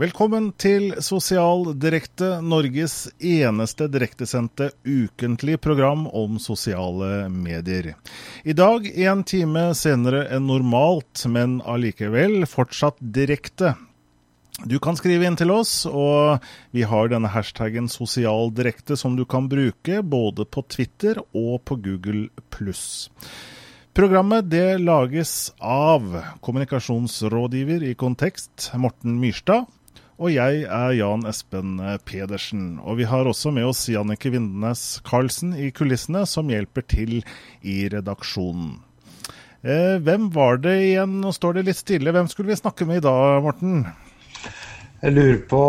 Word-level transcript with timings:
Velkommen 0.00 0.46
til 0.56 0.94
Sosial 1.04 1.74
Direkte, 1.76 2.38
Norges 2.40 3.10
eneste 3.20 3.84
direktesendte 3.92 4.70
ukentlig 4.88 5.58
program 5.60 6.06
om 6.06 6.38
sosiale 6.40 7.26
medier. 7.28 7.90
I 8.40 8.54
dag 8.56 8.86
en 8.88 9.20
time 9.28 9.66
senere 9.76 10.22
enn 10.32 10.46
normalt, 10.48 11.26
men 11.28 11.58
allikevel 11.68 12.46
fortsatt 12.48 12.96
direkte. 13.12 13.74
Du 14.64 14.78
kan 14.80 14.96
skrive 14.96 15.28
inn 15.28 15.36
til 15.36 15.52
oss, 15.52 15.82
og 15.84 16.40
vi 16.72 16.86
har 16.88 17.12
denne 17.12 17.28
hashtaggen 17.34 17.90
sosialdirekte 17.92 18.96
som 18.96 19.20
du 19.20 19.26
kan 19.28 19.50
bruke 19.52 20.00
både 20.00 20.46
på 20.48 20.64
Twitter 20.64 21.20
og 21.36 21.58
på 21.68 21.76
Google 21.76 22.30
pluss. 22.48 23.10
Programmet 23.92 24.48
det 24.48 24.78
lages 24.80 25.50
av 25.60 26.08
kommunikasjonsrådgiver 26.40 27.84
i 27.84 27.92
Kontekst, 28.00 28.70
Morten 28.80 29.20
Myrstad. 29.20 29.68
Og 30.20 30.34
jeg 30.34 30.66
er 30.68 30.90
Jan 30.98 31.22
Espen 31.24 31.78
Pedersen. 32.04 32.74
Og 32.84 32.98
vi 32.98 33.06
har 33.08 33.24
også 33.24 33.48
med 33.56 33.70
oss 33.70 33.86
Jannike 33.88 34.28
Vindenes 34.34 35.00
Karlsen 35.06 35.54
i 35.56 35.70
kulissene, 35.72 36.26
som 36.28 36.50
hjelper 36.52 36.84
til 36.84 37.22
i 37.64 37.76
redaksjonen. 37.88 38.74
Eh, 39.64 39.96
hvem 40.04 40.28
var 40.34 40.60
det 40.60 40.74
igjen? 40.90 41.18
Nå 41.22 41.32
står 41.32 41.56
det 41.56 41.66
litt 41.70 41.80
stille. 41.80 42.12
Hvem 42.12 42.28
skulle 42.28 42.52
vi 42.52 42.60
snakke 42.60 42.84
med 42.88 43.00
i 43.00 43.04
dag, 43.06 43.40
Morten? 43.44 43.86
Jeg 45.00 45.16
lurer 45.16 45.40
på 45.48 45.60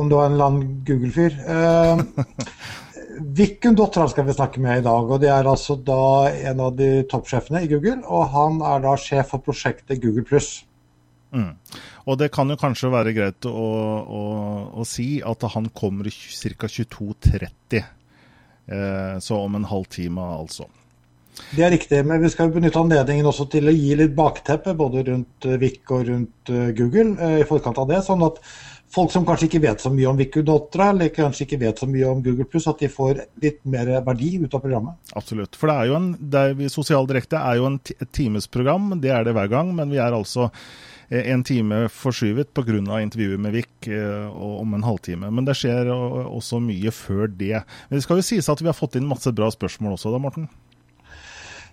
om 0.00 0.10
du 0.10 0.16
var 0.16 0.26
en 0.26 0.34
eller 0.34 0.50
annen 0.50 0.72
Google-fyr. 0.86 1.36
Eh, 1.46 2.02
dotter 3.78 4.10
skal 4.10 4.26
vi 4.26 4.34
snakke 4.34 4.62
med 4.62 4.82
i 4.82 4.86
dag. 4.88 5.06
og 5.06 5.22
Det 5.22 5.30
er 5.30 5.46
altså 5.46 5.78
da 5.78 6.30
en 6.50 6.66
av 6.66 6.74
de 6.78 7.04
toppsjefene 7.10 7.62
i 7.62 7.70
Google. 7.70 8.00
Og 8.10 8.26
han 8.34 8.58
er 8.74 8.82
da 8.82 8.96
sjef 8.98 9.30
for 9.36 9.46
prosjektet 9.46 10.02
Google 10.02 10.26
pluss. 10.26 10.64
Mm. 11.30 11.52
Og 12.10 12.18
det 12.18 12.30
kan 12.34 12.50
jo 12.50 12.58
kanskje 12.58 12.90
være 12.92 13.14
greit 13.16 13.46
å, 13.46 13.52
å, 14.02 14.24
å 14.80 14.86
si 14.88 15.20
at 15.22 15.46
han 15.54 15.70
kommer 15.74 16.10
ca. 16.10 16.70
22.30. 16.70 17.80
Eh, 18.70 19.16
så 19.22 19.40
om 19.40 19.58
en 19.58 19.68
halvtime, 19.70 20.26
altså. 20.40 20.68
Det 21.50 21.62
er 21.64 21.72
riktig, 21.72 22.00
men 22.06 22.20
vi 22.22 22.30
skal 22.30 22.50
benytte 22.52 22.80
anledningen 22.80 23.28
også 23.30 23.46
til 23.50 23.70
å 23.70 23.74
gi 23.74 23.94
litt 23.98 24.12
bakteppe 24.16 24.74
både 24.78 25.04
rundt 25.08 25.46
eh, 25.48 25.58
VIK 25.60 25.94
og 25.96 26.02
rundt 26.10 26.52
eh, 26.52 26.68
Google 26.76 27.14
eh, 27.16 27.38
i 27.42 27.46
forkant 27.48 27.78
av 27.80 27.88
det. 27.90 28.02
sånn 28.06 28.22
at 28.26 28.38
folk 28.90 29.12
som 29.14 29.24
kanskje 29.26 29.46
ikke 29.46 29.62
vet 29.62 29.82
så 29.82 29.92
mye 29.94 30.08
om 30.10 30.18
Viku.tra, 30.18 30.90
eller 30.90 31.12
kanskje 31.14 31.46
ikke 31.46 31.60
vet 31.62 31.80
så 31.80 31.88
mye 31.90 32.10
om 32.10 32.22
Google 32.24 32.46
at 32.60 32.82
de 32.82 32.90
får 32.90 33.24
litt 33.42 33.60
mer 33.70 33.92
verdi 34.06 34.32
ut 34.42 34.54
av 34.54 34.62
programmet. 34.62 34.98
Absolutt. 35.18 35.58
For 35.58 35.70
det 35.70 35.76
er 35.78 35.90
jo 35.90 35.98
en, 36.00 36.12
det 36.18 36.44
er, 36.44 36.62
Sosial 36.74 37.08
Direkte 37.10 37.40
er 37.40 37.60
jo 37.60 37.68
en, 37.70 37.80
et 37.94 38.12
timesprogram, 38.16 38.96
det 39.02 39.14
er 39.14 39.26
det 39.26 39.36
hver 39.38 39.50
gang. 39.52 39.74
Men 39.78 39.94
vi 39.94 40.02
er 40.02 40.16
altså 40.16 40.50
en 41.10 41.42
time 41.42 41.88
forskyvet 41.90 42.52
pga. 42.54 43.00
intervjuet 43.02 43.40
med 43.40 43.52
Vik 43.52 43.88
eh, 43.88 44.30
om 44.30 44.74
en 44.74 44.86
halvtime. 44.86 45.30
Men 45.30 45.44
det 45.44 45.56
skjer 45.58 45.90
også 45.90 46.60
mye 46.62 46.90
før 46.90 47.26
det. 47.26 47.64
Men 47.88 47.98
det 47.98 48.04
skal 48.06 48.20
jo 48.20 48.26
sies 48.26 48.48
at 48.48 48.62
vi 48.62 48.70
har 48.70 48.78
fått 48.78 48.96
inn 48.96 49.08
masse 49.10 49.32
bra 49.32 49.50
spørsmål 49.50 49.98
også 49.98 50.14
da, 50.14 50.22
Morten? 50.22 50.48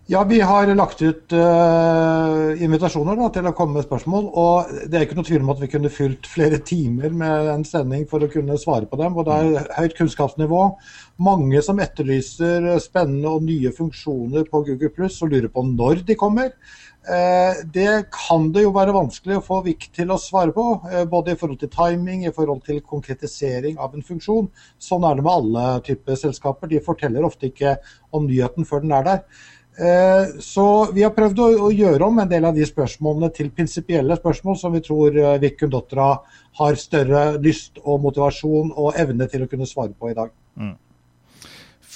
Ja, 0.10 0.22
vi 0.24 0.38
har 0.40 0.70
lagt 0.72 1.02
ut 1.04 1.34
uh, 1.36 2.54
invitasjoner 2.64 3.18
da, 3.20 3.26
til 3.36 3.50
å 3.50 3.52
komme 3.52 3.76
med 3.76 3.84
spørsmål. 3.84 4.30
Og 4.40 4.70
det 4.88 4.96
er 4.96 5.04
ikke 5.04 5.18
noe 5.20 5.28
tvil 5.28 5.44
om 5.44 5.52
at 5.52 5.60
vi 5.60 5.68
kunne 5.74 5.92
fylt 5.92 6.30
flere 6.32 6.62
timer 6.64 7.12
med 7.12 7.50
en 7.52 7.66
sending 7.68 8.06
for 8.08 8.24
å 8.24 8.30
kunne 8.32 8.56
svare 8.62 8.88
på 8.88 8.98
dem. 9.02 9.20
Og 9.20 9.28
det 9.28 9.36
er 9.36 9.68
høyt 9.76 9.98
kunnskapsnivå. 10.00 10.62
Mange 11.28 11.60
som 11.66 11.84
etterlyser 11.84 12.70
spennende 12.80 13.36
og 13.36 13.44
nye 13.50 13.74
funksjoner 13.76 14.48
på 14.48 14.64
Google 14.70 14.94
Pluss 14.96 15.20
og 15.26 15.36
lurer 15.36 15.52
på 15.52 15.66
når 15.68 16.06
de 16.08 16.16
kommer. 16.16 16.56
Eh, 17.08 17.66
det 17.74 18.10
kan 18.12 18.50
det 18.52 18.66
jo 18.66 18.74
være 18.76 18.92
vanskelig 18.96 19.38
å 19.38 19.44
få 19.46 19.62
VIK 19.64 19.86
til 19.96 20.10
å 20.12 20.20
svare 20.20 20.52
på, 20.52 20.64
eh, 20.92 21.06
både 21.08 21.32
i 21.32 21.40
forhold 21.40 21.60
til 21.62 21.72
timing, 21.72 22.26
i 22.26 22.34
forhold 22.36 22.66
til 22.66 22.82
konkretisering 22.82 23.78
av 23.80 23.96
en 23.96 24.04
funksjon. 24.04 24.50
Sånn 24.78 25.06
er 25.08 25.16
det 25.16 25.24
med 25.24 25.32
alle 25.32 25.82
typer 25.88 26.20
selskaper. 26.20 26.68
De 26.68 26.84
forteller 26.84 27.24
ofte 27.24 27.48
ikke 27.48 27.78
om 28.12 28.28
nyheten 28.28 28.68
før 28.68 28.82
den 28.82 28.92
er 28.92 29.04
der. 29.04 29.24
Eh, 29.80 30.26
så 30.42 30.92
vi 30.92 31.04
har 31.04 31.12
prøvd 31.16 31.40
å 31.40 31.72
gjøre 31.72 32.02
om 32.02 32.20
en 32.20 32.28
del 32.28 32.44
av 32.44 32.56
de 32.56 32.66
spørsmålene 32.66 33.34
til 33.34 33.52
prinsipielle 33.52 34.18
spørsmål 34.18 34.58
som 34.58 34.74
vi 34.74 34.82
tror 34.82 35.40
VIK 35.40 35.60
Kundotra 35.60 36.20
har 36.60 36.76
større 36.76 37.38
lyst 37.40 37.78
og 37.86 38.02
motivasjon 38.02 38.74
og 38.76 38.98
evne 38.98 39.30
til 39.30 39.46
å 39.46 39.48
kunne 39.48 39.70
svare 39.70 39.94
på 39.94 40.12
i 40.12 40.18
dag. 40.18 40.34
Mm. 40.58 40.76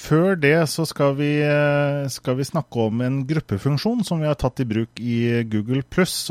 Før 0.02 0.34
det 0.40 0.56
så 0.72 0.82
skal 0.88 1.14
vi, 1.18 1.30
eh, 1.46 2.08
skal 2.10 2.34
vi, 2.40 2.46
snakke 2.48 2.88
om 2.88 3.02
en 3.04 3.20
gruppefunksjon 3.28 4.02
som 4.06 4.22
vi 4.22 4.26
har 4.26 4.38
tatt 4.40 4.62
i 4.64 4.66
bruk 4.66 4.98
i 4.98 5.44
Google 5.46 5.84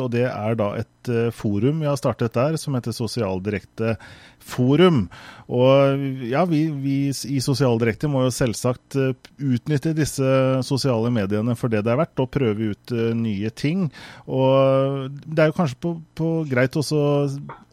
og 0.03 0.11
Det 0.11 0.27
er 0.27 0.57
da 0.59 0.73
et 0.81 1.00
eh, 1.09 1.31
forum 1.33 1.81
vi 1.81 1.89
har 1.89 1.97
startet 1.99 2.35
der 2.37 2.57
som 2.61 2.75
heter 2.77 2.93
Sosialdirekte 2.95 3.95
forum. 4.41 5.05
Og 5.51 6.03
ja, 6.29 6.43
vi, 6.49 6.63
vi 6.81 6.95
i 7.09 7.39
Sosialdirekte 7.43 8.09
må 8.11 8.25
jo 8.25 8.33
selvsagt 8.33 8.97
eh, 8.99 9.13
utnytte 9.41 9.95
disse 9.97 10.27
sosiale 10.65 11.11
mediene 11.13 11.55
for 11.59 11.71
det 11.71 11.83
det 11.85 11.93
er 11.93 12.01
verdt, 12.03 12.21
og 12.21 12.31
prøve 12.33 12.71
ut 12.73 12.93
uh, 12.93 13.11
nye 13.17 13.49
ting. 13.57 13.87
Og 14.29 15.09
det 15.25 15.43
er 15.43 15.51
jo 15.51 15.57
kanskje 15.57 15.79
på, 15.81 15.95
på 16.17 16.29
greit 16.49 16.77
å 16.77 16.83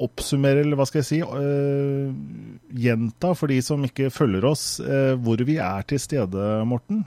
oppsummere, 0.04 0.64
eller 0.64 0.78
hva 0.78 0.88
skal 0.88 1.02
jeg 1.02 1.08
si, 1.10 1.20
uh, 1.22 2.08
gjenta 2.72 3.34
for 3.38 3.52
de 3.52 3.60
som 3.64 3.84
ikke 3.84 4.12
følger 4.14 4.48
oss, 4.48 4.66
uh, 4.80 5.14
hvor 5.20 5.44
vi 5.44 5.60
er 5.62 5.86
til 5.88 6.02
stede, 6.02 6.50
Morten. 6.68 7.04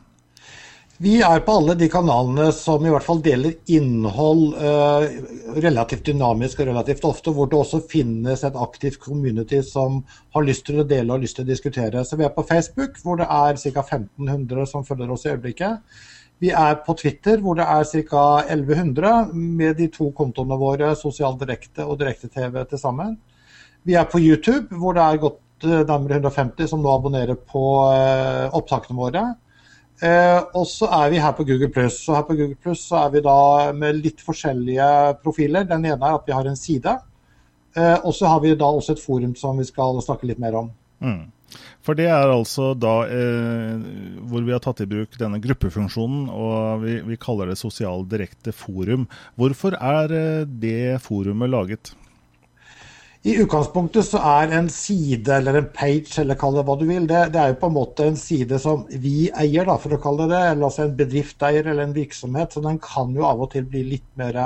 Vi 1.01 1.15
er 1.25 1.39
på 1.41 1.53
alle 1.57 1.73
de 1.73 1.87
kanalene 1.89 2.51
som 2.53 2.83
i 2.85 2.89
hvert 2.93 3.05
fall 3.07 3.23
deler 3.25 3.55
innhold 3.73 4.51
eh, 4.53 5.15
relativt 5.63 6.03
dynamisk 6.11 6.61
og 6.61 6.69
relativt 6.69 7.07
ofte, 7.09 7.33
hvor 7.33 7.49
det 7.49 7.57
også 7.57 7.79
finnes 7.89 8.43
et 8.45 8.59
aktivt 8.67 8.99
community 9.01 9.63
som 9.65 10.03
har 10.37 10.45
lyst 10.45 10.67
til 10.67 10.83
å 10.83 10.85
dele 10.85 11.15
og 11.15 11.25
lyst 11.25 11.39
til 11.39 11.47
å 11.47 11.49
diskutere. 11.49 12.05
Så 12.05 12.21
vi 12.21 12.27
er 12.27 12.35
på 12.35 12.45
Facebook, 12.45 13.01
hvor 13.01 13.17
det 13.17 13.25
er 13.25 13.57
ca. 13.57 13.85
1500 13.87 14.69
som 14.69 14.85
følger 14.85 15.15
oss 15.15 15.25
i 15.25 15.33
øyeblikket. 15.33 15.99
Vi 16.37 16.53
er 16.53 16.77
på 16.85 16.93
Twitter, 17.01 17.41
hvor 17.41 17.57
det 17.57 17.65
er 17.65 18.05
ca. 18.05 18.29
1100, 18.45 19.33
med 19.33 19.81
de 19.81 19.89
to 19.97 20.13
kontoene 20.13 20.61
våre, 20.61 20.93
Sosial 21.01 21.33
Direkte 21.41 21.81
og 21.81 21.97
Direkte-TV 22.03 22.61
til 22.69 22.85
sammen. 22.85 23.17
Vi 23.89 23.97
er 23.97 24.05
på 24.05 24.21
YouTube, 24.21 24.69
hvor 24.77 24.93
det 24.93 25.07
er 25.07 25.25
godt 25.25 25.65
eh, 25.65 25.81
nærmere 25.81 26.21
150 26.21 26.75
som 26.75 26.85
nå 26.85 26.93
abonnerer 26.93 27.41
på 27.41 27.69
eh, 27.89 28.51
opptakene 28.53 29.01
våre. 29.01 29.31
Eh, 30.01 30.39
og 30.57 30.65
så 30.65 30.89
er 30.97 31.11
vi 31.13 31.21
her 31.21 31.33
på 31.37 31.45
Google 31.45 31.69
Pluss. 31.73 31.99
Og 32.09 32.17
her 32.17 32.25
på 32.27 32.37
Google 32.39 32.57
Plus 32.57 32.87
så 32.89 33.03
er 33.05 33.13
vi 33.15 33.23
da 33.25 33.37
med 33.77 34.01
litt 34.01 34.23
forskjellige 34.25 34.87
profiler. 35.21 35.67
Den 35.69 35.85
ene 35.85 35.99
er 35.99 36.17
at 36.17 36.27
vi 36.27 36.35
har 36.35 36.49
en 36.49 36.59
side. 36.59 36.97
Eh, 37.77 37.97
og 38.01 38.15
så 38.17 38.31
har 38.31 38.41
vi 38.43 38.55
da 38.57 38.67
også 38.67 38.95
et 38.95 39.03
forum 39.03 39.35
som 39.39 39.61
vi 39.61 39.67
skal 39.67 40.01
snakke 40.03 40.27
litt 40.29 40.41
mer 40.41 40.57
om. 40.63 40.73
Mm. 41.01 41.29
For 41.83 41.97
det 41.97 42.07
er 42.13 42.31
altså 42.31 42.71
da 42.77 42.93
eh, 43.09 43.79
hvor 44.29 44.43
vi 44.45 44.53
har 44.53 44.61
tatt 44.63 44.83
i 44.83 44.89
bruk 44.89 45.17
denne 45.19 45.41
gruppefunksjonen, 45.43 46.27
og 46.29 46.85
vi, 46.85 46.99
vi 47.07 47.19
kaller 47.21 47.51
det 47.51 47.59
Sosial 47.59 48.05
direkte 48.09 48.53
forum. 48.55 49.07
Hvorfor 49.39 49.75
er 49.77 50.15
eh, 50.15 50.45
det 50.45 51.01
forumet 51.03 51.51
laget? 51.51 51.93
I 53.21 53.35
utgangspunktet 53.37 54.07
så 54.07 54.17
er 54.25 54.53
en 54.57 54.67
side 54.73 55.29
eller 55.35 55.59
en 55.59 55.67
page, 55.75 56.15
eller 56.23 56.37
kall 56.41 56.55
det 56.57 56.63
hva 56.65 56.75
du 56.79 56.87
vil, 56.89 57.03
det, 57.05 57.27
det, 57.35 57.37
er 57.37 57.51
jo 57.51 57.59
på 57.61 57.69
en 57.69 57.75
måte 57.75 58.07
en 58.09 58.17
side 58.17 58.57
som 58.63 58.87
vi 58.89 59.27
eier, 59.29 59.67
da, 59.69 59.75
for 59.77 59.93
å 59.93 60.01
kalle 60.01 60.25
det 60.25 60.33
det. 60.33 60.41
Eller 60.55 60.65
altså 60.65 60.87
en 60.87 60.95
bedrifteier 60.97 61.69
eller 61.69 61.85
en 61.85 61.93
virksomhet. 61.93 62.55
Så 62.55 62.65
den 62.65 62.81
kan 62.81 63.13
jo 63.13 63.27
av 63.29 63.43
og 63.45 63.51
til 63.53 63.67
bli 63.69 63.83
litt 63.91 64.07
mer 64.17 64.41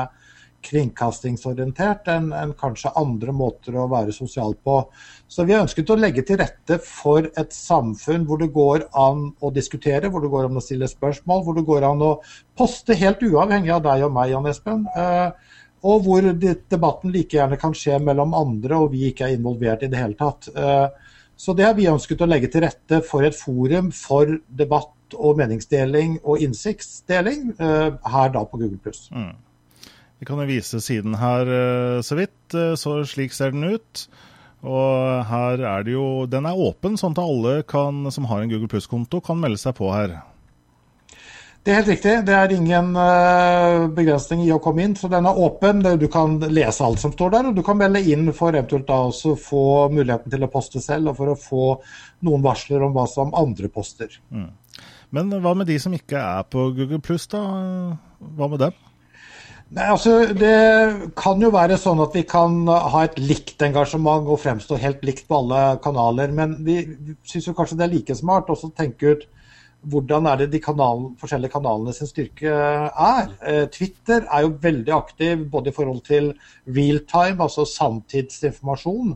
kringkastingsorientert 0.66 2.10
enn 2.12 2.32
en 2.36 2.52
kanskje 2.58 2.92
andre 3.00 3.32
måter 3.38 3.78
å 3.80 3.88
være 3.92 4.12
sosial 4.16 4.58
på. 4.66 4.80
Så 5.28 5.46
vi 5.46 5.56
har 5.56 5.64
ønsket 5.64 5.94
å 5.94 6.00
legge 6.00 6.26
til 6.28 6.42
rette 6.42 6.80
for 6.84 7.30
et 7.32 7.56
samfunn 7.56 8.26
hvor 8.28 8.42
det 8.42 8.52
går 8.56 8.90
an 9.00 9.28
å 9.40 9.54
diskutere, 9.56 10.10
hvor 10.12 10.26
det 10.26 10.32
går 10.34 10.50
an 10.50 10.60
å 10.60 10.64
stille 10.66 10.90
spørsmål, 10.92 11.46
hvor 11.46 11.56
det 11.60 11.68
går 11.70 11.86
an 11.94 12.04
å 12.04 12.16
poste 12.58 12.98
helt 12.98 13.24
uavhengig 13.24 13.72
av 13.78 13.86
deg 13.86 14.08
og 14.10 14.18
meg, 14.18 14.34
Jan 14.34 14.50
Espen. 14.52 14.88
Eh, 14.98 15.62
og 15.86 16.06
hvor 16.06 16.26
debatten 16.26 17.14
like 17.14 17.38
gjerne 17.38 17.60
kan 17.62 17.76
skje 17.78 18.00
mellom 18.04 18.34
andre, 18.38 18.80
og 18.80 18.94
vi 18.96 19.10
ikke 19.12 19.28
er 19.28 19.38
involvert 19.38 19.86
i 19.86 19.90
det 19.92 20.02
hele 20.02 20.18
tatt. 20.18 20.50
Eh, 20.50 20.88
så 21.38 21.54
det 21.54 21.68
har 21.68 21.76
vi 21.78 21.90
ønsket 21.92 22.24
å 22.24 22.30
legge 22.30 22.50
til 22.52 22.64
rette 22.66 23.02
for 23.06 23.26
et 23.28 23.38
forum 23.38 23.92
for 23.94 24.38
debatt 24.48 25.16
og 25.16 25.38
meningsdeling 25.38 26.18
og 26.24 26.42
innsiktsdeling 26.42 27.52
eh, 27.60 27.90
her 28.16 28.32
da 28.34 28.46
på 28.50 28.62
Google+. 28.62 28.96
Mm. 29.12 29.34
Vi 30.20 30.26
kan 30.28 30.40
jo 30.42 30.48
vise 30.50 30.80
siden 30.82 31.18
her 31.22 31.52
eh, 31.60 32.00
så 32.08 32.18
vidt, 32.18 32.56
så 32.80 33.02
slik 33.06 33.36
ser 33.36 33.54
den 33.54 33.76
ut. 33.76 34.08
Og 34.66 35.26
her 35.30 35.62
er 35.62 35.84
det 35.86 35.94
jo 35.94 36.26
Den 36.26 36.48
er 36.50 36.58
åpen, 36.58 36.96
sånn 36.98 37.14
at 37.14 37.22
alle 37.22 37.60
kan, 37.70 38.08
som 38.10 38.26
har 38.32 38.42
en 38.42 38.50
Google 38.50 38.72
Pluss-konto, 38.72 39.22
kan 39.22 39.38
melde 39.38 39.62
seg 39.62 39.76
på 39.78 39.92
her. 39.94 40.16
Det 41.66 41.74
er 41.74 41.80
helt 41.80 41.88
riktig. 41.90 42.12
Det 42.28 42.34
er 42.38 42.52
ingen 42.54 42.92
uh, 42.94 43.88
begrensning 43.98 44.44
i 44.46 44.52
å 44.54 44.60
komme 44.62 44.84
inn. 44.86 44.92
Så 44.94 45.10
den 45.10 45.26
er 45.26 45.40
åpen. 45.42 45.82
Du 45.98 46.06
kan 46.14 46.38
lese 46.54 46.86
alt 46.86 47.02
som 47.02 47.14
står 47.16 47.32
der, 47.34 47.48
og 47.50 47.58
du 47.58 47.64
kan 47.66 47.80
melde 47.80 48.04
inn 48.06 48.30
for 48.38 48.54
eventuelt 48.54 48.86
da 48.86 49.00
også 49.08 49.34
få 49.42 49.64
muligheten 49.90 50.30
til 50.30 50.46
å 50.46 50.52
poste 50.54 50.84
selv, 50.84 51.10
og 51.10 51.18
for 51.18 51.34
å 51.34 51.40
få 51.42 51.64
noen 52.28 52.46
varsler 52.46 52.86
om 52.86 52.94
hva 52.94 53.08
som 53.10 53.34
andre 53.34 53.72
poster. 53.74 54.14
Mm. 54.30 54.52
Men 55.18 55.34
hva 55.42 55.56
med 55.58 55.66
de 55.72 55.80
som 55.82 55.94
ikke 55.98 56.22
er 56.22 56.46
på 56.54 56.70
Google 56.78 57.02
Pluss, 57.02 57.26
da? 57.34 57.42
Hva 58.38 58.52
med 58.52 58.62
dem? 58.62 58.78
Nei, 59.74 59.88
altså, 59.90 60.20
Det 60.38 60.56
kan 61.18 61.42
jo 61.42 61.50
være 61.50 61.82
sånn 61.82 62.04
at 62.06 62.14
vi 62.14 62.28
kan 62.30 62.68
ha 62.70 63.08
et 63.08 63.18
likt 63.18 63.66
engasjement 63.66 64.30
og 64.30 64.44
fremstå 64.44 64.78
helt 64.86 65.02
likt 65.08 65.26
på 65.26 65.42
alle 65.42 65.80
kanaler. 65.82 66.30
Men 66.30 66.60
vi 66.68 66.84
syns 67.26 67.50
kanskje 67.58 67.82
det 67.82 67.88
er 67.88 67.96
like 67.98 68.22
smart 68.22 68.54
også 68.54 68.70
å 68.70 68.78
tenke 68.78 69.16
ut 69.16 69.26
hvordan 69.92 70.28
er 70.30 70.42
det 70.42 70.50
de 70.54 70.62
kanalen, 70.64 71.14
forskjellige 71.20 71.54
kanalene 71.54 71.94
sin 71.94 72.10
styrke 72.10 72.52
er. 72.52 73.32
Eh, 73.46 73.66
Twitter 73.74 74.26
er 74.26 74.46
jo 74.46 74.56
veldig 74.62 74.94
aktiv 74.96 75.46
både 75.52 75.72
i 75.72 75.76
forhold 75.76 76.02
til 76.08 76.32
realtime, 76.66 77.42
altså 77.44 77.66
samtidsinformasjon. 77.70 79.16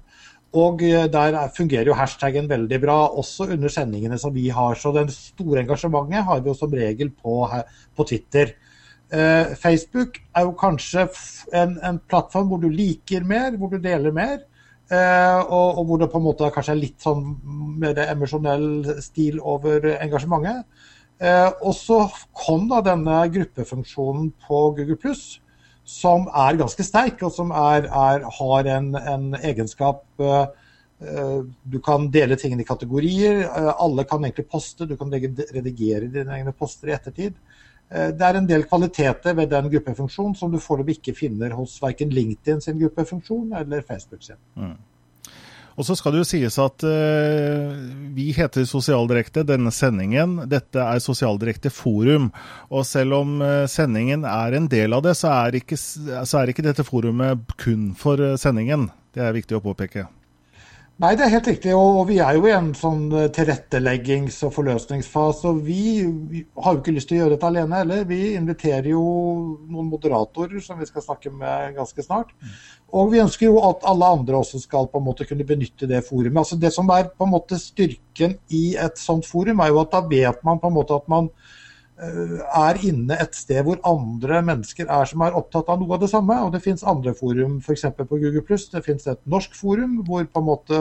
Og 0.60 0.82
eh, 0.86 1.06
der 1.12 1.38
fungerer 1.58 1.92
jo 1.92 1.98
hashtaggen 1.98 2.50
veldig 2.50 2.82
bra, 2.82 2.98
også 3.22 3.52
under 3.54 3.70
sendingene 3.74 4.18
som 4.22 4.34
vi 4.34 4.48
har. 4.54 4.76
Så 4.76 4.94
det 4.96 5.10
store 5.14 5.64
engasjementet 5.66 6.26
har 6.26 6.42
vi 6.42 6.50
jo 6.50 6.58
som 6.58 6.74
regel 6.74 7.14
på, 7.14 7.44
på 7.96 8.10
Twitter. 8.10 8.56
Eh, 9.10 9.56
Facebook 9.58 10.20
er 10.38 10.46
jo 10.46 10.54
kanskje 10.58 11.08
en, 11.58 11.80
en, 11.82 11.98
plattform 12.10 12.52
hvor 12.52 12.62
du 12.62 12.70
liker 12.70 13.26
mer, 13.26 13.58
hvor 13.58 13.72
du 13.74 13.82
deler 13.82 14.14
mer. 14.14 14.44
Eh, 14.90 15.40
og, 15.54 15.78
og, 15.78 15.84
hvor 15.86 16.00
det 16.02 16.08
på 16.10 16.18
en 16.18 16.26
måte 16.26 16.48
kanskje 16.54 16.74
er 16.74 16.80
litt 16.80 17.04
sånn 17.04 17.26
mer 17.82 18.00
emosjonell 18.08 18.96
stil 19.06 19.38
over 19.46 19.86
engasjementet. 20.00 20.66
Eh, 21.20 21.50
og 21.62 21.76
så 21.76 22.00
kom 22.34 22.70
da 22.72 22.80
denne 22.86 23.20
gruppefunksjonen 23.34 24.32
på 24.48 24.62
Google 24.78 24.98
Pluss, 24.98 25.38
som 25.84 26.26
er 26.32 26.58
ganske 26.58 26.86
sterk, 26.86 27.22
og 27.28 27.34
som 27.36 27.52
er, 27.52 27.90
er, 27.90 28.26
har 28.40 28.72
en, 28.78 28.90
en 28.98 29.30
egenskap 29.38 30.04
eh, 30.24 30.48
eh 31.00 31.38
du 31.74 31.78
kan 31.86 32.10
dele 32.12 32.38
tingene 32.40 32.66
i 32.66 32.70
kategorier. 32.72 33.44
Eh, 33.46 33.72
alle 33.76 34.08
kan 34.10 34.24
egentlig 34.24 34.48
poste. 34.50 34.88
Du 34.90 34.96
kan 34.98 35.12
redigere 35.12 36.10
dine 36.10 36.40
egne 36.40 36.56
poster 36.56 36.90
i 36.90 36.96
ettertid. 36.98 37.38
Eh, 37.90 38.12
det 38.14 38.26
er 38.26 38.38
en 38.38 38.50
del 38.50 38.68
kvaliteter 38.70 39.36
ved 39.38 39.50
den 39.54 39.72
gruppefunksjonen 39.74 40.36
som 40.38 40.52
du 40.54 40.60
foreløpig 40.62 41.00
ikke 41.00 41.18
finner 41.18 41.56
hos 41.58 41.80
verken 41.82 42.14
LinkedIn 42.14 42.62
sin 42.62 42.78
gruppefunksjon 42.82 43.56
eller 43.58 43.86
Facebook 43.86 44.24
sin. 44.26 44.38
Mm. 44.56 44.78
Og 45.80 45.88
så 45.88 45.96
skal 45.96 46.12
det 46.12 46.20
jo 46.20 46.28
sies 46.28 46.58
at 46.60 46.84
uh, 46.84 47.70
vi 48.12 48.34
heter 48.36 48.66
Sosialdirekte, 48.68 49.46
denne 49.48 49.72
sendingen. 49.72 50.34
Dette 50.52 50.84
er 50.84 51.00
Sosialdirekte 51.00 51.72
forum. 51.72 52.28
Og 52.68 52.84
selv 52.84 53.22
om 53.22 53.38
uh, 53.40 53.64
sendingen 53.72 54.28
er 54.28 54.58
en 54.58 54.68
del 54.68 54.98
av 54.98 55.06
det, 55.08 55.16
så 55.16 55.32
er, 55.38 55.62
ikke, 55.62 55.80
så 55.80 56.42
er 56.42 56.52
ikke 56.52 56.68
dette 56.68 56.84
forumet 56.84 57.56
kun 57.64 57.94
for 57.96 58.36
sendingen. 58.36 58.90
Det 59.16 59.24
er 59.24 59.38
viktig 59.40 59.56
å 59.56 59.64
påpeke. 59.64 60.10
Nei, 61.00 61.14
det 61.16 61.24
er 61.24 61.32
helt 61.32 61.48
riktig. 61.48 61.72
Og 61.80 62.02
vi 62.10 62.18
er 62.20 62.36
jo 62.36 62.48
i 62.50 62.52
en 62.52 62.74
sånn 62.76 63.06
eh, 63.16 63.30
tilretteleggings- 63.32 64.42
og 64.44 64.52
forløsningsfase. 64.58 65.48
Og 65.48 65.62
vi 65.64 66.02
har 66.04 66.76
jo 66.76 66.82
ikke 66.82 66.92
lyst 66.98 67.08
til 67.08 67.16
å 67.16 67.22
gjøre 67.22 67.38
dette 67.38 67.48
alene 67.48 67.78
heller. 67.80 68.02
Vi 68.10 68.34
inviterer 68.36 68.90
jo 68.92 69.04
noen 69.72 69.88
moderatorer 69.94 70.60
som 70.66 70.82
vi 70.82 70.90
skal 70.90 71.06
snakke 71.06 71.32
med 71.32 71.78
ganske 71.78 72.04
snart. 72.04 72.34
Og 72.92 73.14
vi 73.14 73.22
ønsker 73.24 73.48
jo 73.48 73.62
at 73.64 73.88
alle 73.88 74.12
andre 74.18 74.42
også 74.42 74.60
skal 74.60 74.90
på 74.92 75.00
en 75.00 75.08
måte 75.08 75.28
kunne 75.30 75.48
benytte 75.48 75.88
det 75.88 76.04
forumet. 76.04 76.42
Altså 76.44 76.60
Det 76.60 76.74
som 76.76 76.92
er 76.92 77.08
på 77.08 77.30
en 77.30 77.32
måte 77.32 77.62
styrken 77.64 78.36
i 78.52 78.66
et 78.76 79.00
sånt 79.00 79.30
forum, 79.30 79.64
er 79.64 79.72
jo 79.72 79.80
at 79.86 79.96
da 79.96 80.04
vet 80.04 80.44
man 80.44 80.60
på 80.60 80.68
en 80.68 80.78
måte 80.82 81.00
at 81.00 81.08
man 81.08 81.32
er 82.00 82.80
inne 82.88 83.18
et 83.20 83.36
sted 83.36 83.60
hvor 83.68 83.80
andre 83.88 84.40
mennesker 84.46 84.88
er 84.88 85.08
som 85.10 85.24
er 85.26 85.36
opptatt 85.36 85.68
av 85.72 85.82
noe 85.82 85.98
av 85.98 86.04
det 86.04 86.12
samme. 86.12 86.38
Og 86.46 86.54
det 86.54 86.62
finnes 86.64 86.86
andre 86.88 87.14
forum, 87.18 87.58
f.eks. 87.60 87.88
på 87.98 88.08
Google 88.10 88.44
Det 88.48 88.84
finnes 88.86 89.08
et 89.08 89.26
norsk 89.28 89.56
forum 89.58 90.00
hvor 90.08 90.24
på 90.24 90.40
en 90.40 90.48
måte 90.48 90.80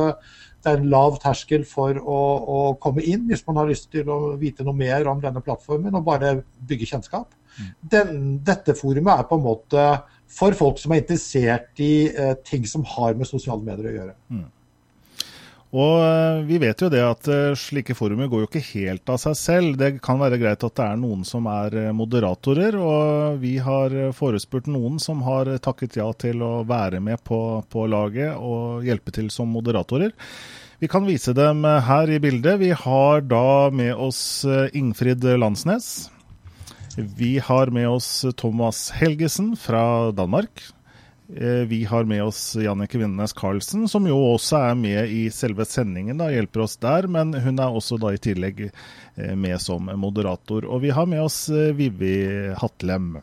det 0.58 0.72
er 0.72 0.80
en 0.80 0.90
lav 0.90 1.18
terskel 1.22 1.62
for 1.68 1.98
å, 2.02 2.18
å, 2.42 2.58
komme 2.82 3.04
inn 3.06 3.28
hvis 3.28 3.44
man 3.46 3.60
har 3.60 3.68
lyst 3.70 3.92
til 3.94 4.08
å 4.10 4.34
vite 4.40 4.66
noe 4.66 4.74
mer 4.74 5.06
om 5.06 5.20
denne 5.22 5.42
plattformen 5.44 5.94
og 5.94 6.06
bare 6.06 6.32
bygge 6.66 6.88
kjennskap. 6.92 7.30
Mm. 7.58 7.68
Den, 7.94 8.16
dette 8.46 8.74
forumet 8.78 9.12
er 9.14 9.28
på 9.30 9.38
en 9.38 9.46
måte 9.46 9.84
for 10.28 10.54
folk 10.58 10.80
som 10.82 10.92
er 10.92 11.04
interessert 11.04 11.78
i 11.82 12.08
eh, 12.10 12.34
ting 12.44 12.66
som 12.68 12.84
har 12.96 13.14
med 13.18 13.30
sosiale 13.30 13.62
medier 13.64 13.90
å 13.90 13.94
gjøre. 14.00 14.16
Mm. 14.34 14.46
Og 15.76 15.98
eh, 16.00 16.38
vi 16.48 16.56
vet 16.62 16.80
jo 16.80 16.88
det 16.88 17.02
at 17.04 17.28
eh, 17.28 17.56
slike 17.58 17.92
forumer 17.96 18.30
går 18.30 18.44
jo 18.44 18.48
ikke 18.48 18.64
helt 18.70 19.10
av 19.12 19.18
seg 19.20 19.34
selv. 19.36 19.74
Det 19.76 19.98
kan 20.04 20.20
være 20.20 20.38
greit 20.40 20.64
at 20.64 20.76
det 20.80 20.86
er 20.86 21.00
noen 21.00 21.26
som 21.28 21.48
er 21.52 21.76
eh, 21.76 21.90
moderatorer, 21.96 22.78
og 22.80 23.36
vi 23.42 23.58
har 23.60 23.92
forespurt 24.16 24.70
noen 24.72 24.96
som 25.02 25.20
har 25.26 25.50
takket 25.60 25.98
ja 26.00 26.08
til 26.16 26.40
å 26.44 26.62
være 26.68 27.02
med 27.04 27.20
på, 27.20 27.60
på 27.68 27.84
laget 27.90 28.32
og 28.40 28.86
hjelpe 28.86 29.12
til 29.12 29.28
som 29.34 29.52
moderatorer. 29.52 30.16
Vi 30.78 30.88
kan 30.88 31.04
vise 31.04 31.34
dem 31.34 31.64
her 31.66 32.08
i 32.08 32.20
bildet. 32.22 32.60
Vi 32.62 32.70
har 32.70 33.24
da 33.26 33.68
med 33.74 33.98
oss 33.98 34.46
Ingfrid 34.78 35.26
Landsnes. 35.42 36.06
Vi 37.18 37.32
har 37.42 37.74
med 37.74 37.90
oss 37.90 38.22
Thomas 38.38 38.84
Helgesen 38.94 39.56
fra 39.58 40.12
Danmark. 40.14 40.62
Eh, 41.36 41.46
vi 41.46 41.84
har 41.84 42.04
med 42.04 42.22
oss 42.24 42.56
Jannicke 42.56 42.98
Vindenes 42.98 43.32
Karlsen, 43.32 43.88
som 43.88 44.06
jo 44.08 44.16
også 44.16 44.62
er 44.70 44.76
med 44.80 45.10
i 45.12 45.26
selve 45.30 45.66
sendingen. 45.68 46.16
da, 46.18 46.30
Hjelper 46.32 46.64
oss 46.64 46.78
der, 46.80 47.06
men 47.06 47.34
hun 47.34 47.58
er 47.60 47.68
også 47.68 47.98
da 48.00 48.14
i 48.14 48.20
tillegg 48.20 48.62
eh, 48.70 49.34
med 49.36 49.60
som 49.60 49.90
moderator. 50.00 50.64
Og 50.64 50.80
vi 50.86 50.92
har 50.96 51.06
med 51.06 51.20
oss 51.20 51.48
eh, 51.52 51.74
Vivi 51.76 52.14
Hatlem. 52.56 53.18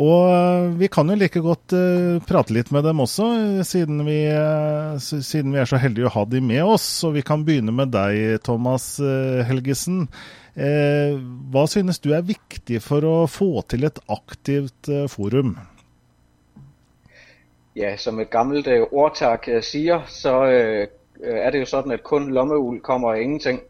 Og 0.00 0.78
vi 0.80 0.88
kan 0.88 1.10
jo 1.10 1.16
like 1.18 1.42
godt 1.44 1.74
prate 2.24 2.54
litt 2.54 2.70
med 2.72 2.86
dem 2.86 3.02
også, 3.02 3.26
siden 3.66 3.98
vi, 4.06 4.20
siden 5.02 5.50
vi, 5.52 5.58
er 5.60 5.68
så 5.68 5.80
heldige 5.82 6.06
å 6.08 6.12
ha 6.14 6.22
dem 6.30 6.46
med 6.48 6.62
oss. 6.64 6.86
Og 7.04 7.18
vi 7.18 7.24
kan 7.26 7.42
begynne 7.44 7.74
med 7.74 7.90
deg, 7.92 8.38
Thomas 8.46 8.94
Helgesen. 9.50 10.06
hva 10.54 11.66
synes 11.68 12.00
du 12.00 12.14
er 12.16 12.24
viktig 12.24 12.80
for 12.86 13.04
å 13.04 13.16
få 13.28 13.50
til 13.68 13.84
et 13.90 14.00
aktivt 14.08 14.88
forum? 15.12 15.58
Ja, 17.80 17.96
som 17.96 18.20
et 18.20 18.30
gammelt 18.30 18.66
øh, 18.66 18.86
ordtak 18.92 19.48
øh, 19.48 19.62
siger, 19.62 20.02
så 20.06 20.44
øh, 20.44 20.86
øh, 21.22 21.38
er 21.38 21.50
det 21.50 21.60
jo 21.60 21.64
sådan, 21.64 21.92
at 21.92 22.02
kun 22.02 22.30
lommeul 22.30 22.80
kommer 22.80 23.14
ingenting. 23.14 23.60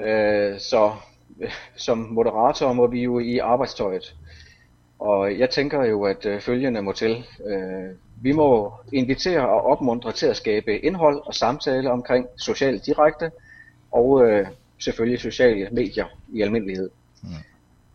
Øh, 0.00 0.58
så 0.58 0.92
øh, 1.40 1.50
som 1.76 1.98
moderator 1.98 2.72
må 2.72 2.86
vi 2.86 3.02
jo 3.02 3.18
i 3.18 3.38
arbejdstøjet. 3.38 4.14
Og 4.98 5.38
jeg 5.38 5.50
tænker 5.50 5.84
jo, 5.84 6.04
at 6.04 6.26
øh, 6.26 6.40
følgende 6.40 6.82
må 6.82 6.92
til. 6.92 7.24
Øh, 7.46 7.94
vi 8.22 8.32
må 8.32 8.72
invitere 8.92 9.48
og 9.48 9.66
opmuntre 9.66 10.12
til 10.12 10.26
at 10.26 10.36
skabe 10.36 10.78
indhold 10.78 11.20
og 11.26 11.34
samtale 11.34 11.90
omkring 11.90 12.26
socialt 12.36 12.86
direkte 12.86 13.30
og 13.92 14.26
øh, 14.26 14.46
selvfølgelig 14.78 15.20
sociale 15.20 15.68
medier 15.72 16.06
i 16.32 16.42
almindelighed. 16.42 16.90
Mm. 17.22 17.28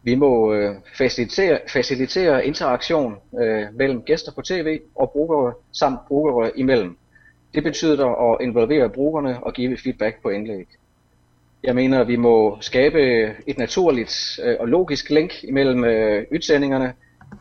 Vi 0.06 0.16
må 0.16 0.54
øh, 0.54 0.76
facilitere, 0.98 1.60
facilitere 1.74 2.46
interaktion 2.46 3.16
øh, 3.42 3.66
mellem 3.74 4.02
gæster 4.02 4.32
på 4.32 4.42
tv 4.42 4.80
og 4.96 5.12
brugere 5.12 5.54
samt 5.72 6.00
brugere 6.08 6.60
imellem. 6.60 6.98
Det 7.54 7.64
betyder 7.64 8.32
at 8.32 8.38
involvere 8.42 8.90
brugerne 8.90 9.44
og 9.44 9.54
give 9.54 9.78
feedback 9.78 10.22
på 10.22 10.30
indlæg. 10.30 10.68
Jeg 11.64 11.76
mener, 11.76 12.02
at 12.02 12.08
vi 12.08 12.16
må 12.16 12.58
skabe 12.62 13.00
et 13.48 13.58
naturligt 13.58 14.40
øh, 14.44 14.56
og 14.60 14.68
logisk 14.68 15.10
link 15.10 15.44
imellem 15.44 15.84
øh, 15.84 16.26
udsendingerne, 16.32 16.94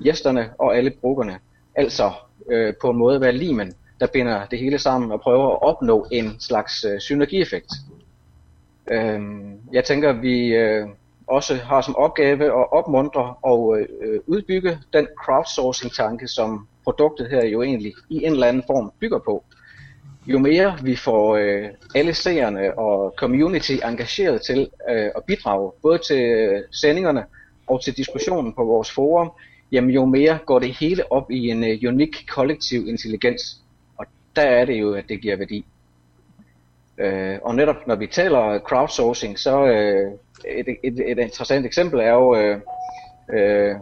gæsterne 0.03 0.51
og 0.59 0.77
alle 0.77 0.91
brugerne. 0.91 1.39
Altså 1.75 2.11
øh, 2.51 2.75
på 2.81 2.91
en 2.91 2.99
måde 2.99 3.21
være 3.21 3.33
limen, 3.33 3.73
der 4.01 4.07
binder 4.07 4.47
det 4.47 4.59
hele 4.59 4.79
sammen 4.79 5.13
og 5.13 5.21
prøver 5.21 5.49
at 5.53 5.63
opnå 5.63 6.07
en 6.13 6.41
slags 6.41 6.87
synergieffekt. 6.99 7.71
Jeg 9.73 9.85
tænker, 9.85 10.11
at 10.11 10.23
vi... 10.23 10.57
også 11.33 11.55
har 11.55 11.81
som 11.81 11.97
opgave 11.97 12.45
at 12.45 12.73
opmuntre 12.73 13.35
og 13.43 13.79
øh, 13.79 14.21
udbygge 14.27 14.79
den 14.93 15.07
crowdsourcing-tanke, 15.25 16.29
som 16.29 16.67
produktet 16.85 17.31
her 17.31 17.45
jo 17.47 17.63
egentlig 17.63 17.93
i 18.11 18.17
en 18.25 18.33
eller 18.33 18.47
anden 18.47 18.63
form 18.67 18.93
bygger 19.01 19.19
på. 19.19 19.45
Jo 20.27 20.39
mere 20.39 20.79
vi 20.83 20.97
får 20.97 21.37
øh, 21.37 21.69
alle 21.95 22.15
seerne 22.15 22.79
og 22.79 23.15
community 23.17 23.73
engageret 23.85 24.43
til 24.43 24.71
øh, 24.91 25.11
at 25.17 25.25
bidrage, 25.27 25.73
både 25.83 25.99
til 25.99 26.17
sendingene 26.19 26.67
sendingerne 26.73 27.25
og 27.67 27.85
til 27.85 27.97
diskussionen 27.97 28.53
på 28.53 28.65
vores 28.65 28.91
forum, 28.91 29.31
jamen 29.73 29.91
jo 29.91 30.05
mere 30.05 30.39
går 30.47 30.59
det 30.59 30.75
hele 30.81 31.13
op 31.13 31.31
i 31.31 31.49
en 31.49 31.65
øh, 31.65 31.79
unik 31.89 32.17
kollektiv 32.29 32.89
intelligens. 32.89 33.43
Og 33.99 34.07
der 34.37 34.43
er 34.43 34.65
det 34.65 34.81
jo, 34.81 34.95
at 34.95 35.05
det 35.09 35.21
giver 35.21 35.37
værdi. 35.37 35.65
Øh, 37.03 37.39
og 37.43 37.55
netop 37.55 37.87
når 37.87 37.95
vi 37.95 38.07
taler 38.07 38.59
crowdsourcing, 38.59 39.39
så 39.39 39.67
øh, 39.67 40.13
et, 40.45 40.67
et, 40.85 41.11
et 41.11 41.19
interessant 41.19 41.67
eksempel 41.67 42.01
er 42.01 42.13
jo 42.13 42.37
øh, 42.37 42.61
øh, 43.33 43.75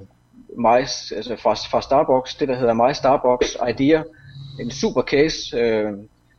My, 0.59 0.81
altså 1.17 1.37
fra, 1.39 1.55
fra 1.55 1.83
Starbucks, 1.83 2.35
det 2.35 2.49
der 2.49 2.57
hedder 2.57 2.75
My 2.75 2.93
Starbucks 2.93 3.57
Idea, 3.69 4.03
en 4.61 4.71
super 4.71 5.03
case, 5.03 5.57
øh, 5.57 5.93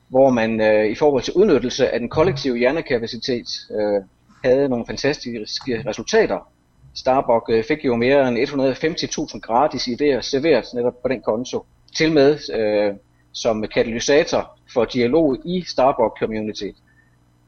hvor 0.07 0.29
man 0.29 0.61
øh, 0.61 0.85
i 0.85 0.95
forhold 0.95 1.23
til 1.23 1.33
udnyttelse 1.33 1.89
af 1.89 1.99
den 1.99 2.09
kollektive 2.09 2.57
hjernekapacitet 2.57 3.47
øh, 3.71 4.01
havde 4.45 4.69
nogle 4.69 4.85
fantastiske 4.85 5.83
resultater. 5.87 6.51
Starbucks 6.95 7.49
øh, 7.49 7.63
fik 7.63 7.85
jo 7.85 7.95
mere 7.95 8.27
end 8.27 8.37
150.000 8.37 9.39
gratis 9.39 9.87
idéer 9.87 10.21
serveret 10.21 10.65
netop 10.73 11.01
på 11.01 11.07
den 11.07 11.21
konto. 11.21 11.65
Til 11.95 12.11
med 12.11 12.37
øh, 12.53 12.95
som 13.33 13.67
katalysator 13.67 14.57
for 14.73 14.85
dialog 14.85 15.37
i 15.45 15.63
Starbucks 15.67 16.19
community. 16.19 16.71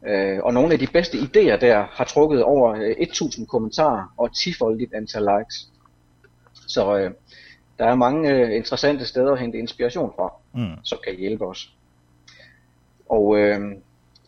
Øh, 0.08 0.40
og 0.44 0.54
nogle 0.54 0.74
af 0.74 0.80
de 0.80 0.88
bedste 0.88 1.18
idéer 1.18 1.56
der 1.56 1.86
har 1.92 2.04
trukket 2.04 2.44
over 2.44 2.94
1000 2.98 3.44
øh, 3.44 3.48
kommentarer 3.48 4.14
og 4.18 4.30
10-foldigt 4.38 4.94
antal 4.94 5.22
likes. 5.22 5.68
Så 6.68 6.98
øh, 6.98 7.12
der 7.80 7.86
er 7.86 7.96
mange 7.96 8.56
interessante 8.56 9.06
steder 9.06 9.32
å 9.32 9.36
hente 9.36 9.58
inspirasjon 9.58 10.12
fra, 10.16 10.34
mm. 10.54 10.84
som 10.84 11.00
kan 11.04 11.16
hjelpe 11.16 11.46
oss. 11.46 11.74
Og 13.10 13.38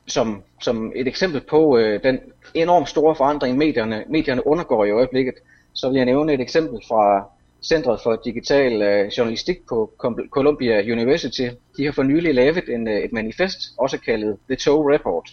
som, 0.08 0.44
som, 0.62 0.92
et 0.96 1.08
eksempel 1.08 1.42
på 1.42 1.80
den 2.04 2.20
enormt 2.54 2.90
store 2.90 3.16
forandring 3.16 3.58
medierne, 3.58 4.04
medierne 4.10 4.48
undergår 4.48 4.86
i 4.86 4.92
øyeblikket, 4.92 5.34
så 5.74 5.90
vil 5.90 5.98
jeg 5.98 6.06
nevne 6.06 6.34
et 6.34 6.42
eksempel 6.42 6.82
fra 6.88 7.30
Centret 7.68 8.00
for 8.04 8.22
digital 8.26 8.84
Journalistik 9.18 9.66
på 9.70 9.94
Columbia 10.30 10.92
University. 10.92 11.50
De 11.78 11.86
har 11.86 11.92
for 11.92 12.04
nylig 12.04 12.36
lavet 12.36 12.70
en, 12.70 12.88
øh, 12.88 13.04
et 13.04 13.14
manifest, 13.14 13.60
også 13.78 13.98
kallet 13.98 14.38
The 14.50 14.56
Toe 14.56 14.94
Report. 14.94 15.30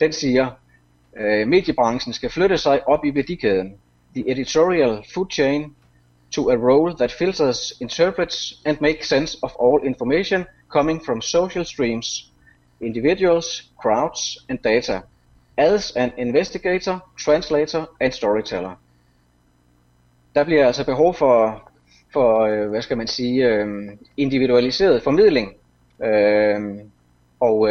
Den 0.00 0.12
sier 0.12 0.50
øh, 1.16 1.48
mediebransjen 1.48 2.12
skal 2.12 2.30
flytte 2.30 2.58
seg 2.58 2.80
opp 2.86 3.04
i 3.04 3.14
værdikæden. 3.14 3.74
The 4.14 4.30
editorial 4.30 5.04
food 5.14 5.30
chain 5.30 5.74
to 6.30 6.50
a 6.50 6.56
role 6.56 6.96
that 6.96 7.12
filters, 7.12 7.72
interprets 7.80 8.62
and 8.64 8.76
makes 8.80 9.08
sense 9.08 9.38
of 9.42 9.52
all 9.62 9.86
information 9.86 10.46
coming 10.68 11.04
from 11.04 11.22
social 11.22 11.64
streams, 11.64 12.30
individuals, 12.80 13.62
crowds 13.82 14.38
and 14.48 14.58
data, 14.58 15.02
as 15.56 15.92
an 15.96 16.12
investigator, 16.18 17.00
translator 17.24 17.86
and 18.00 18.12
storyteller. 18.12 18.74
Der 20.34 20.44
bliver 20.44 20.66
altså 20.66 20.86
behov 20.86 21.14
for, 21.14 21.62
for 22.12 22.40
øh, 22.40 22.70
hvad 22.70 22.82
skal 22.82 22.96
man 22.96 23.06
sige, 23.06 23.46
øh, 23.46 23.66
individualiseret 24.16 25.02
formidling. 25.02 25.52
Øh, 26.04 26.60
og 27.40 27.68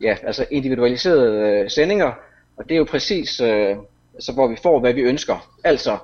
ja, 0.00 0.16
altså 0.22 0.46
individualiserede 0.50 1.70
sendinger. 1.70 2.12
Og 2.56 2.64
det 2.68 2.74
er 2.74 2.78
jo 2.78 2.84
præcis, 2.84 3.40
øh, 3.40 3.76
altså, 4.14 4.32
hvor 4.32 4.46
vi 4.48 4.56
får, 4.62 4.80
hvad 4.80 4.92
vi 4.92 5.00
ønsker. 5.00 5.50
Altså 5.64 5.98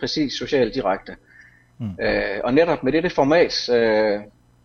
præcis 0.00 0.32
socialt 0.32 0.74
direkte. 0.74 1.16
Mm. 1.78 1.90
Og 2.44 2.54
netop 2.54 2.82
med 2.82 2.92
dette 2.92 3.10
format, 3.10 3.52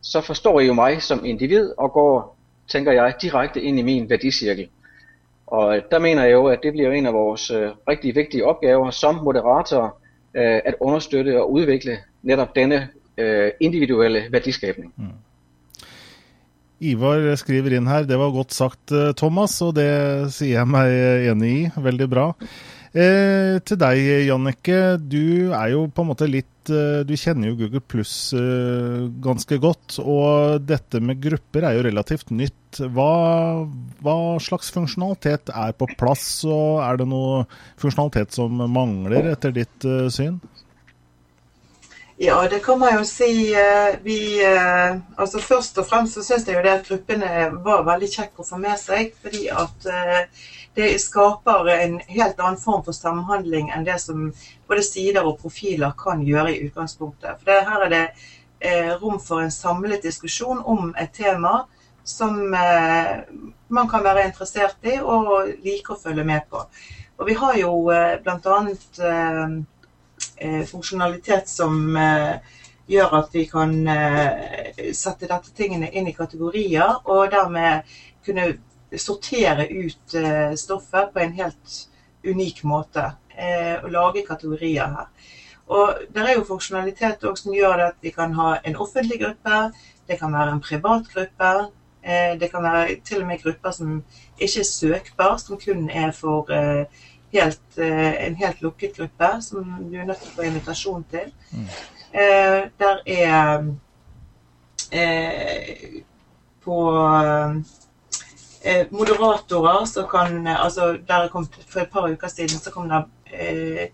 så 0.01 0.21
forstår 0.21 0.59
I 0.59 0.65
jo 0.65 0.73
meg 0.73 1.01
som 1.01 1.25
individ, 1.25 1.73
og 1.77 1.91
går, 1.91 2.37
tænker 2.67 2.91
jeg, 2.91 3.13
direkte 3.21 3.61
inn 3.61 3.79
i 3.79 3.81
min 3.81 4.09
værdicirkel. 4.09 4.69
Og 5.47 5.81
der 5.91 5.99
mener 5.99 6.23
jeg 6.23 6.31
jo, 6.31 6.45
at 6.47 6.59
det 6.63 6.73
blir 6.73 6.91
en 6.91 7.05
av 7.05 7.13
vores 7.13 7.51
øh, 7.51 7.71
rigtig 7.87 8.15
vigtige 8.15 8.45
opgaver 8.45 8.91
som 8.91 9.15
moderator, 9.15 9.97
øh, 10.37 10.59
at 10.65 10.75
understøtte 10.79 11.39
og 11.41 11.51
udvikle 11.51 11.97
netop 12.23 12.55
denne 12.55 12.87
øh, 13.17 13.51
individuelle 13.59 14.27
verdiskapning. 14.31 14.93
Mm. 14.97 15.15
Ivar 16.79 17.35
skriver 17.35 17.73
inn 17.73 17.89
her, 17.89 18.05
det 18.05 18.19
var 18.21 18.29
godt 18.31 18.53
sagt, 18.53 18.91
øh, 18.93 19.13
Thomas, 19.17 19.57
og 19.65 19.73
det 19.75 19.89
sier 20.33 20.59
jeg 20.59 20.69
meg 20.69 21.31
enig 21.31 21.53
i. 21.55 21.61
Veldig 21.81 22.09
bra. 22.09 22.27
Eh, 22.95 23.57
til 23.67 23.79
deg, 23.81 24.03
Jannicke. 24.27 24.97
Du 25.01 25.51
er 25.51 25.73
jo 25.73 25.87
på 25.91 26.03
en 26.03 26.09
måte 26.11 26.27
litt 26.29 26.71
eh, 26.71 27.03
Du 27.07 27.13
kjenner 27.19 27.51
jo 27.51 27.57
Google 27.59 27.81
Pluss 27.83 28.31
eh, 28.37 29.07
ganske 29.23 29.59
godt. 29.63 29.99
Og 30.03 30.63
dette 30.67 31.01
med 31.03 31.19
grupper 31.23 31.67
er 31.67 31.77
jo 31.77 31.85
relativt 31.87 32.31
nytt. 32.31 32.79
Hva, 32.93 33.11
hva, 34.03 34.17
slags 34.43 34.71
funksjonalitet 34.75 35.51
er 35.55 35.73
på 35.77 35.89
plass, 35.97 36.43
og 36.45 36.83
er 36.85 37.01
det 37.01 37.09
noe 37.09 37.43
funksjonalitet 37.81 38.35
som 38.37 38.59
mangler, 38.71 39.33
etter 39.33 39.55
ditt 39.55 39.87
eh, 39.87 40.07
syn? 40.13 40.39
Ja, 42.19 42.47
det 42.49 42.59
kan 42.65 42.79
man 42.79 42.95
jo 42.97 43.03
si. 43.05 43.53
Eh, 43.53 43.95
vi, 44.01 44.43
eh, 44.45 44.97
altså 45.17 45.39
Først 45.39 45.77
og 45.77 45.85
fremst 45.85 46.17
så 46.17 46.23
syns 46.25 46.47
jeg 46.47 46.57
jo 46.57 46.63
det 46.65 46.71
at 46.79 46.87
gruppene 46.87 47.49
var 47.61 47.83
veldig 47.85 48.09
kjekke 48.09 48.41
å 48.41 48.47
få 48.47 48.57
med 48.57 48.79
seg. 48.81 49.11
fordi 49.21 49.47
at 49.53 49.85
det 50.77 50.99
skaper 51.01 51.69
en 51.73 51.99
helt 52.07 52.39
annen 52.39 52.59
form 52.61 52.83
for 52.85 52.93
samhandling 52.93 53.71
enn 53.73 53.85
det 53.85 53.99
som 54.01 54.27
både 54.69 54.83
sider 54.85 55.25
og 55.25 55.39
profiler 55.41 55.95
kan 55.97 56.21
gjøre 56.25 56.53
i 56.53 56.59
utgangspunktet. 56.67 57.39
For 57.39 57.49
det, 57.49 57.61
Her 57.69 57.85
er 57.85 57.93
det 57.93 58.03
eh, 58.59 58.91
rom 59.01 59.17
for 59.19 59.41
en 59.41 59.53
samlet 59.53 60.05
diskusjon 60.05 60.61
om 60.65 60.93
et 60.97 61.13
tema 61.13 61.63
som 62.03 62.53
eh, 62.53 63.25
man 63.69 63.89
kan 63.89 64.05
være 64.05 64.27
interessert 64.29 64.85
i 64.85 64.99
og 65.01 65.49
like 65.65 65.93
å 65.93 66.01
følge 66.01 66.25
med 66.25 66.45
på. 66.49 66.61
Og 67.17 67.25
Vi 67.25 67.33
har 67.33 67.57
jo 67.57 67.73
blant 68.23 68.45
bl.a. 68.45 68.61
Eh, 70.37 70.63
funksjonalitet 70.65 71.49
som 71.49 71.95
eh, 71.97 72.35
gjør 72.87 73.13
at 73.17 73.31
vi 73.33 73.47
kan 73.49 73.71
eh, 73.89 74.91
sette 74.93 75.25
dette 75.25 75.53
tingene 75.57 75.89
inn 75.89 76.09
i 76.11 76.13
kategorier, 76.13 76.99
og 77.09 77.31
dermed 77.33 77.87
kunne 78.25 78.51
sortere 78.93 79.65
ut 79.65 80.13
stoffet 80.59 81.09
på 81.11 81.19
en 81.19 81.33
helt 81.35 81.73
unik 82.23 82.61
måte. 82.63 83.03
Og 83.83 83.89
lage 83.91 84.23
kategorier 84.25 84.87
her. 84.89 85.09
Og 85.67 85.99
Det 86.13 86.23
er 86.23 86.37
jo 86.37 86.45
funksjonalitet 86.47 87.25
som 87.37 87.53
gjør 87.53 87.83
at 87.89 87.97
vi 88.01 88.09
kan 88.15 88.31
ha 88.33 88.55
en 88.63 88.79
offentlig 88.79 89.19
gruppe, 89.21 89.59
det 90.07 90.17
kan 90.19 90.33
være 90.33 90.55
en 90.55 90.63
privat 90.63 91.11
gruppe. 91.13 91.51
Det 92.39 92.49
kan 92.51 92.63
være 92.63 92.95
til 93.05 93.21
og 93.21 93.27
med 93.27 93.43
grupper 93.43 93.75
som 93.75 93.99
ikke 94.39 94.63
er 94.63 94.69
søkbar, 94.71 95.37
som 95.37 95.59
kun 95.59 95.89
er 95.89 96.11
for 96.15 96.49
helt, 97.33 97.77
en 97.77 98.35
helt 98.39 98.61
lukket 98.61 98.95
gruppe, 98.97 99.29
som 99.41 99.63
du 99.91 99.97
er 99.99 100.05
nødt 100.07 100.21
til 100.23 100.31
å 100.31 100.35
få 100.37 100.47
invitasjon 100.47 101.03
til. 101.11 101.31
Mm. 101.51 101.67
Der 102.79 103.01
er 103.05 103.67
på 106.67 106.77
eh, 108.63 108.87
moderatorer 108.91 109.85
som 109.85 110.07
kan 110.11 110.47
altså 110.47 110.97
der 111.07 111.27
kom, 111.31 111.47
For 111.67 111.79
et 111.79 111.91
par 111.91 112.09
uker 112.11 112.27
siden 112.27 112.59
så 112.59 112.71
kom 112.71 112.89
det 112.89 113.03
eh, 113.31 113.89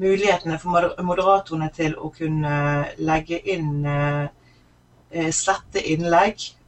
mulighetene 0.00 0.58
for 0.58 0.94
moderatorene 1.02 1.68
til 1.74 1.96
å 1.98 2.08
kunne 2.14 2.54
legge 2.98 3.40
inn 3.54 3.84
eh, 3.86 4.28
eh 5.10 5.30
slette 5.34 5.82
innlegg 5.92 6.36
eh, 6.38 6.59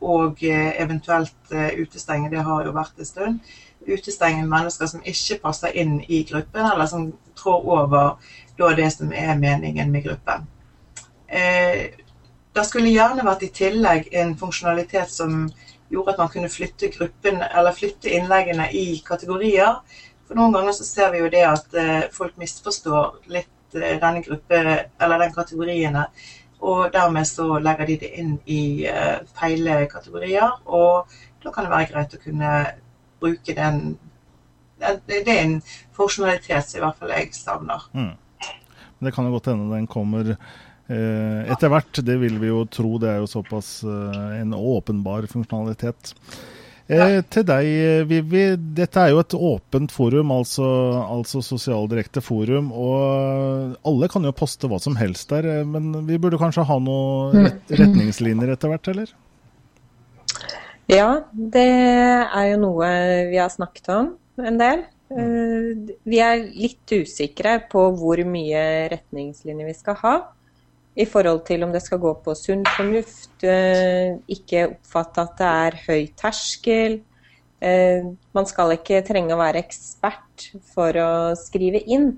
og 0.00 0.42
eh, 0.44 0.72
eventuelt 0.82 1.52
utestenge. 1.52 2.30
Det 2.30 2.42
har 2.44 2.64
jo 2.66 2.74
vært 2.76 2.98
en 2.98 3.08
stund. 3.08 3.52
Utestenge 3.88 4.46
mennesker 4.48 4.90
som 4.90 5.04
ikke 5.04 5.38
passer 5.42 5.72
inn 5.76 5.98
i 6.08 6.22
gruppen, 6.28 6.66
eller 6.66 6.88
som 6.90 7.06
trår 7.36 7.68
over 8.58 8.74
det 8.76 8.90
som 8.92 9.12
er 9.12 9.36
meningen 9.38 9.90
med 9.90 10.04
gruppen. 10.04 10.46
det 12.54 12.64
skulle 12.66 12.92
gjerne 12.92 13.24
vært 13.26 13.42
i 13.42 13.50
tillegg 13.50 14.12
en 14.12 14.36
funksjonalitet 14.38 15.10
som 15.10 15.48
gjorde 15.90 16.12
at 16.12 16.18
man 16.18 16.28
kunne 16.28 16.48
flytte 16.48 16.90
gruppen, 16.96 17.42
eller 17.42 17.72
flytte 17.72 18.12
innleggene 18.14 18.68
i 18.72 19.02
kategorier. 19.06 19.80
For 20.28 20.38
noen 20.38 20.54
ganger 20.56 20.76
så 20.76 20.86
ser 20.86 21.12
vi 21.12 21.20
jo 21.20 21.30
det 21.32 21.44
at 21.46 21.76
eh, 21.78 22.06
folk 22.12 22.38
misforstår 22.40 23.28
litt 23.32 23.76
eh, 23.76 23.98
denne 24.00 24.22
gruppe, 24.24 24.62
eller 25.02 25.24
den 25.24 25.34
kategoriene. 25.34 26.06
Og 26.64 26.88
dermed 26.94 27.28
så 27.28 27.58
legger 27.60 27.90
de 27.90 27.98
det 28.00 28.10
inn 28.20 28.34
i 28.48 28.88
uh, 28.88 29.20
feil 29.36 29.68
kategorier. 29.92 30.56
Og 30.64 31.10
da 31.44 31.52
kan 31.52 31.66
det 31.66 31.74
være 31.74 31.90
greit 31.92 32.16
å 32.16 32.22
kunne 32.24 32.52
bruke 33.20 33.56
den 33.56 33.96
Det 35.06 35.22
er 35.22 35.42
en 35.44 35.58
funksjonalitet 35.96 36.66
som 36.66 36.80
i 36.80 36.84
hvert 36.84 37.00
fall 37.00 37.12
jeg 37.14 37.34
savner. 37.36 37.84
Mm. 37.92 38.14
Det 39.04 39.12
kan 39.14 39.26
jo 39.28 39.36
godt 39.36 39.52
hende 39.52 39.74
den 39.74 39.86
kommer 39.88 40.34
Eh, 40.84 41.46
etter 41.48 41.70
hvert, 41.72 42.00
det 42.04 42.18
vil 42.20 42.36
vi 42.42 42.50
jo 42.50 42.64
tro. 42.68 42.98
Det 43.00 43.08
er 43.08 43.22
jo 43.22 43.30
såpass 43.30 43.78
eh, 43.88 44.40
en 44.42 44.52
åpenbar 44.56 45.28
funksjonalitet. 45.32 46.12
Eh. 46.84 47.18
Til 47.32 47.44
deg, 47.48 47.68
Vivi. 48.10 48.44
Dette 48.76 49.00
er 49.00 49.14
jo 49.14 49.22
et 49.22 49.36
åpent 49.36 49.92
forum, 49.94 50.32
altså, 50.34 50.66
altså 51.16 51.40
sosialdirekte 51.44 52.20
forum. 52.24 52.70
Og 52.76 53.76
alle 53.88 54.10
kan 54.12 54.26
jo 54.26 54.34
poste 54.36 54.68
hva 54.70 54.80
som 54.82 54.98
helst 55.00 55.32
der, 55.32 55.64
men 55.68 56.04
vi 56.08 56.20
burde 56.20 56.40
kanskje 56.40 56.66
ha 56.68 56.80
noen 56.82 57.46
mm. 57.46 57.52
retningslinjer 57.80 58.52
etter 58.56 58.74
hvert, 58.74 58.92
eller? 58.92 59.14
Ja, 60.92 61.08
det 61.32 61.64
er 61.64 62.50
jo 62.50 62.60
noe 62.66 62.90
vi 63.30 63.40
har 63.40 63.52
snakket 63.52 63.88
om 63.94 64.12
en 64.44 64.60
del. 64.60 64.84
Vi 65.08 66.20
er 66.20 66.42
litt 66.52 66.92
usikre 66.92 67.56
på 67.70 67.86
hvor 67.96 68.20
mye 68.28 68.64
retningslinjer 68.92 69.68
vi 69.70 69.76
skal 69.78 69.96
ha 70.02 70.14
i 70.94 71.06
forhold 71.10 71.42
til 71.48 71.64
om 71.66 71.72
det 71.74 71.82
skal 71.82 71.98
gå 72.02 72.12
på 72.22 72.34
sunn 72.38 72.62
fornuft, 72.76 73.42
eh, 73.42 74.14
ikke 74.30 74.68
oppfatte 74.68 75.24
at 75.24 75.40
det 75.40 75.48
er 75.50 75.78
høy 75.88 76.04
terskel. 76.18 77.00
Eh, 77.60 78.06
man 78.34 78.46
skal 78.46 78.76
ikke 78.76 79.02
trenge 79.06 79.34
å 79.34 79.40
være 79.40 79.64
ekspert 79.64 80.50
for 80.74 80.94
å 80.94 81.10
skrive 81.38 81.82
inn. 81.82 82.12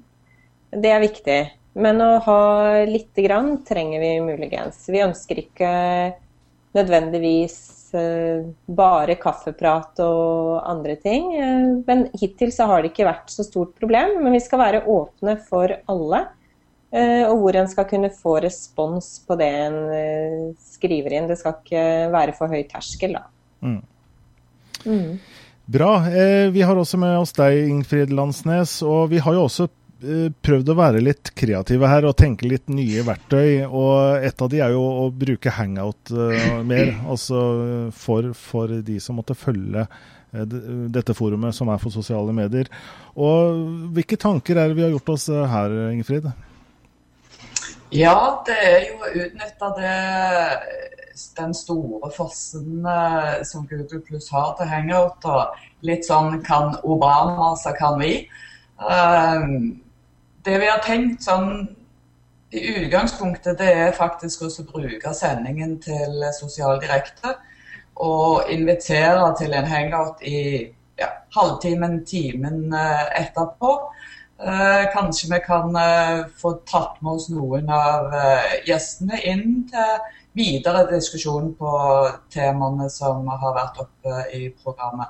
Det 0.71 0.93
er 0.93 1.01
viktig. 1.01 1.41
Men 1.77 2.01
å 2.01 2.19
ha 2.25 2.85
lite 2.89 3.25
grann 3.25 3.65
trenger 3.65 4.01
vi 4.01 4.13
muligens. 4.25 4.85
Vi 4.89 5.05
ønsker 5.05 5.41
ikke 5.41 5.73
nødvendigvis 6.77 7.59
eh, 7.97 8.45
bare 8.69 9.17
kaffeprat 9.21 10.01
og 10.05 10.61
andre 10.69 10.97
ting. 11.01 11.33
Men 11.89 12.09
hittil 12.17 12.53
så 12.53 12.69
har 12.69 12.83
det 12.83 12.93
ikke 12.93 13.09
vært 13.09 13.33
så 13.33 13.45
stort 13.45 13.77
problem. 13.81 14.19
Men 14.21 14.37
vi 14.37 14.45
skal 14.45 14.61
være 14.61 14.85
åpne 14.85 15.39
for 15.49 15.73
alle. 15.89 16.27
Eh, 16.97 17.25
og 17.29 17.43
hvor 17.43 17.57
en 17.59 17.69
skal 17.69 17.85
kunne 17.91 18.11
få 18.15 18.39
respons 18.45 19.19
på 19.29 19.37
det 19.37 19.49
en 19.67 19.79
eh, 19.93 20.45
skriver 20.77 21.19
inn. 21.19 21.29
Det 21.29 21.39
skal 21.41 21.59
ikke 21.59 21.87
være 22.15 22.37
for 22.39 22.53
høy 22.53 22.63
terskel, 22.71 23.19
da. 23.19 23.27
Mm. 23.61 23.81
Mm. 24.87 25.11
Bra. 25.77 25.91
Eh, 26.09 26.47
vi 26.55 26.65
har 26.65 26.79
også 26.79 27.01
med 27.03 27.19
oss 27.19 27.37
deg, 27.37 27.67
Ingfrid 27.69 28.15
Landsnes. 28.17 28.79
Og 28.87 29.11
vi 29.13 29.21
har 29.21 29.37
jo 29.37 29.49
også 29.49 29.69
prøvd 30.45 30.69
å 30.69 30.75
være 30.77 31.01
litt 31.01 31.31
kreative 31.33 31.89
her 31.89 32.05
og 32.05 32.19
tenke 32.21 32.49
litt 32.49 32.69
nye 32.69 33.05
verktøy. 33.05 33.65
og 33.65 34.25
Et 34.25 34.43
av 34.45 34.51
de 34.53 34.61
er 34.61 34.75
jo 34.77 34.83
å 34.85 35.07
bruke 35.09 35.53
hangout 35.57 36.13
mer, 36.69 36.93
altså 37.13 37.41
for, 37.97 38.29
for, 38.37 38.77
de 38.85 39.01
som 39.01 39.17
måtte 39.19 39.37
følge 39.37 39.87
dette 40.93 41.15
forumet 41.17 41.57
som 41.57 41.73
er 41.73 41.81
for 41.81 41.95
sosiale 41.95 42.33
medier. 42.37 42.69
Og 43.17 43.89
Hvilke 43.97 44.21
tanker 44.21 44.61
er 44.61 44.69
det 44.69 44.77
vi 44.77 44.85
har 44.85 44.93
gjort 44.93 45.17
oss 45.17 45.31
her, 45.33 45.81
Ingfrid? 45.97 46.29
Ja, 47.95 48.43
det 48.47 48.57
er 48.67 48.81
jo 48.89 48.97
å 48.99 49.11
utnytte 49.15 49.69
den 51.39 51.53
store 51.55 52.11
fossen 52.11 52.87
som 53.47 53.67
Google 53.71 54.01
Plus 54.03 54.29
har 54.35 54.57
til 54.59 54.71
hangout. 54.71 55.25
og 55.25 55.55
Litt 55.87 56.07
sånn 56.09 56.41
kan 56.43 56.75
Obama, 56.83 57.55
så 57.57 57.73
kan 57.79 58.01
vi. 58.01 58.27
Ehm, 58.91 59.81
det 60.45 60.59
vi 60.61 60.71
har 60.71 60.83
tenkt 60.83 61.23
sånn 61.23 61.69
i 62.51 62.63
utgangspunktet, 62.83 63.59
det 63.59 63.71
er 63.71 63.95
faktisk 63.95 64.43
å 64.43 64.51
bruke 64.73 65.15
sendingen 65.15 65.79
til 65.83 66.27
Sosial 66.41 66.81
Direkte. 66.83 67.37
Og 67.97 68.51
invitere 68.51 69.31
til 69.39 69.55
en 69.55 69.71
hangout 69.71 70.21
i 70.27 70.73
ja, 70.99 71.09
halvtimen, 71.37 72.03
timen 72.05 72.73
eh, 72.75 73.07
etterpå. 73.23 73.73
Eh, 74.39 74.93
kanskje 74.93 75.35
vi 75.35 75.41
kan 75.41 75.77
eh, 75.77 76.27
få 76.37 76.53
tatt 76.53 76.99
med 77.01 77.13
oss 77.13 77.31
noen 77.33 77.71
av 77.73 78.13
gjestene 78.69 79.17
inn 79.25 79.63
til 79.71 80.03
videre 80.37 80.83
diskusjon 80.91 81.55
på 81.57 81.71
temaene 82.35 82.91
som 82.93 83.25
har 83.33 83.55
vært 83.57 83.81
oppe 83.87 84.19
i 84.37 84.51
programmet. 84.63 85.09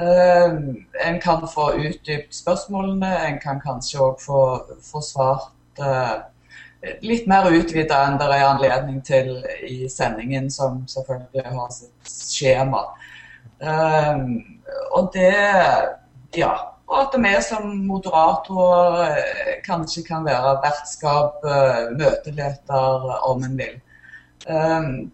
En 0.00 1.18
kan 1.20 1.42
få 1.50 1.66
utdypt 1.76 2.32
spørsmålene, 2.32 3.10
en 3.26 3.36
kan 3.42 3.58
kanskje 3.60 3.98
òg 4.00 4.22
få, 4.22 4.38
få, 4.80 5.02
svart 5.04 5.82
litt 7.04 7.26
mer 7.28 7.50
utvida 7.52 7.98
enn 8.06 8.16
det 8.16 8.30
er 8.30 8.46
anledning 8.46 9.02
til 9.04 9.34
i 9.68 9.90
sendingen, 9.92 10.48
som 10.48 10.86
selvfølgelig 10.88 11.44
har 11.52 11.76
sitt 11.76 12.14
skjema. 12.14 12.86
Og 14.96 15.12
det 15.12 15.36
Ja. 16.38 16.69
Og 16.90 16.96
at 16.98 17.14
vi 17.22 17.34
som 17.46 17.68
moderatorer 17.86 19.60
kanskje 19.62 20.02
kan 20.08 20.24
være 20.26 20.56
vertskap, 20.64 21.44
møteleder, 21.94 23.04
om 23.30 23.44
en 23.46 23.54
vil. 23.60 23.76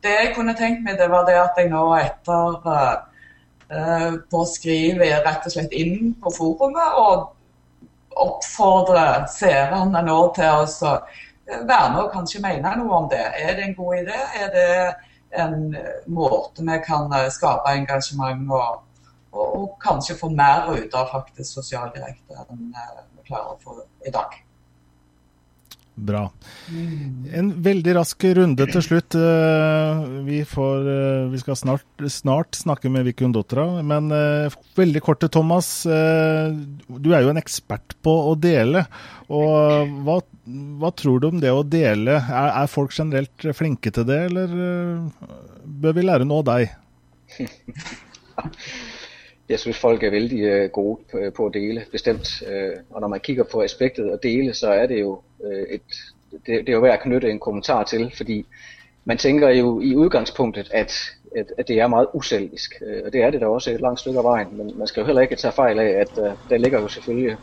Det 0.00 0.14
jeg 0.14 0.32
kunne 0.32 0.54
tenkt 0.56 0.86
meg, 0.86 0.96
det 0.96 1.10
var 1.12 1.26
det 1.28 1.36
at 1.36 1.60
jeg 1.60 1.68
nå 1.68 1.82
etter 1.98 2.64
Eh, 3.68 4.12
på 4.30 4.44
å 4.44 4.46
skrive 4.46 5.08
rett 5.24 5.46
og 5.48 5.50
slett 5.50 5.72
inn 5.74 6.12
på 6.22 6.30
forumet 6.30 6.98
og 7.02 7.32
oppfordre 8.22 9.24
seerne 9.32 10.04
nå 10.06 10.18
til 10.36 10.60
å 10.62 10.92
være 11.66 11.88
med 11.90 11.98
og 12.04 12.12
kanskje 12.12 12.44
mene 12.44 12.76
noe 12.78 13.00
om 13.00 13.08
det. 13.10 13.24
Er 13.42 13.58
det 13.58 13.64
en 13.64 13.74
god 13.74 14.04
idé? 14.04 14.20
Er 14.38 14.52
det 14.54 14.68
en 15.42 15.74
måte 16.06 16.62
vi 16.62 16.78
kan 16.86 17.10
eh, 17.10 17.26
skape 17.34 17.74
engasjement 17.74 18.54
og, 18.54 18.85
og, 19.36 19.60
og 19.60 19.76
kanskje 19.82 20.18
få 20.18 20.32
mer 20.32 20.72
ut 20.72 20.96
av 20.96 21.12
faktisk 21.12 21.60
sosial 21.60 21.92
direkte 21.94 22.42
enn 22.46 22.68
eh, 22.72 23.06
vi 23.16 23.28
klarer 23.28 23.54
å 23.54 23.62
få 23.62 23.80
i 24.06 24.12
dag? 24.14 24.42
Bra. 25.96 26.26
En 27.32 27.46
veldig 27.64 27.94
rask 27.96 28.24
runde 28.36 28.66
til 28.68 28.82
slutt. 28.84 29.16
Eh, 29.16 30.00
vi, 30.26 30.42
får, 30.44 30.88
eh, 30.92 31.22
vi 31.32 31.40
skal 31.40 31.56
snart, 31.56 31.86
snart, 32.12 32.58
snakke 32.58 32.90
med 32.92 33.06
Vikun 33.08 33.32
Dotra, 33.32 33.64
men 33.80 34.12
veldig 34.76 35.02
kort 35.04 35.22
til 35.24 35.32
Thomas. 35.32 35.70
Du 35.86 37.08
er 37.16 37.24
jo 37.24 37.32
en 37.32 37.40
ekspert 37.40 37.96
på 38.04 38.12
å 38.28 38.34
dele. 38.36 38.84
og 39.32 39.96
hva, 40.04 40.20
hva 40.82 40.92
tror 40.92 41.22
du 41.22 41.30
om 41.30 41.40
det 41.40 41.54
å 41.54 41.64
dele? 41.64 42.20
Er, 42.20 42.50
er, 42.52 42.68
folk 42.70 42.92
generelt 42.92 43.48
flinke 43.56 43.90
til 43.90 44.04
det, 44.08 44.20
eller 44.28 44.52
bør 45.64 45.96
vi 45.96 46.04
lære 46.04 46.28
noe 46.28 46.44
av 46.44 46.50
deg? 46.52 46.76
Jeg 49.48 49.58
synes 49.58 49.78
folk 49.78 50.02
er 50.02 50.10
veldig 50.10 50.40
øh, 50.42 50.70
gode 50.70 51.30
på, 51.36 51.46
å 51.46 51.52
dele, 51.54 51.84
bestemt. 51.92 52.42
Øh, 52.48 52.76
og 52.90 53.00
når 53.00 53.08
man 53.08 53.20
kigger 53.20 53.44
på 53.44 53.62
aspektet 53.62 54.10
å 54.10 54.18
dele, 54.22 54.54
så 54.54 54.72
er 54.74 54.86
det 54.86 55.00
jo 55.00 55.20
øh, 55.44 55.66
et 55.70 56.00
det, 56.46 56.68
er 56.68 56.72
jo 56.72 56.80
værd 56.80 56.98
å 56.98 57.02
knytte 57.02 57.30
en 57.30 57.38
kommentar 57.40 57.84
til. 57.84 58.10
Fordi 58.16 58.44
man 59.04 59.18
tenker 59.18 59.54
jo 59.54 59.80
i 59.80 59.94
udgangspunktet, 59.96 60.70
at, 60.72 60.92
at, 61.36 61.52
at 61.58 61.68
det 61.68 61.80
er 61.80 61.86
meget 61.86 62.08
uselvisk. 62.14 62.74
Og 63.04 63.12
det 63.12 63.22
er 63.22 63.30
det 63.30 63.40
da 63.40 63.46
også 63.46 63.70
et 63.70 63.80
langt 63.80 64.00
stykke 64.00 64.18
av 64.18 64.26
veien. 64.26 64.56
Men 64.56 64.72
man 64.78 64.86
skal 64.86 65.00
jo 65.00 65.06
heller 65.06 65.22
ikke 65.22 65.36
ta 65.36 65.50
feil 65.54 65.78
av 65.78 65.92
at 66.02 66.18
uh, 66.18 66.32
der 66.50 66.58
ligger 66.58 66.80
jo 66.80 66.88
selvfølgelig 66.88 67.36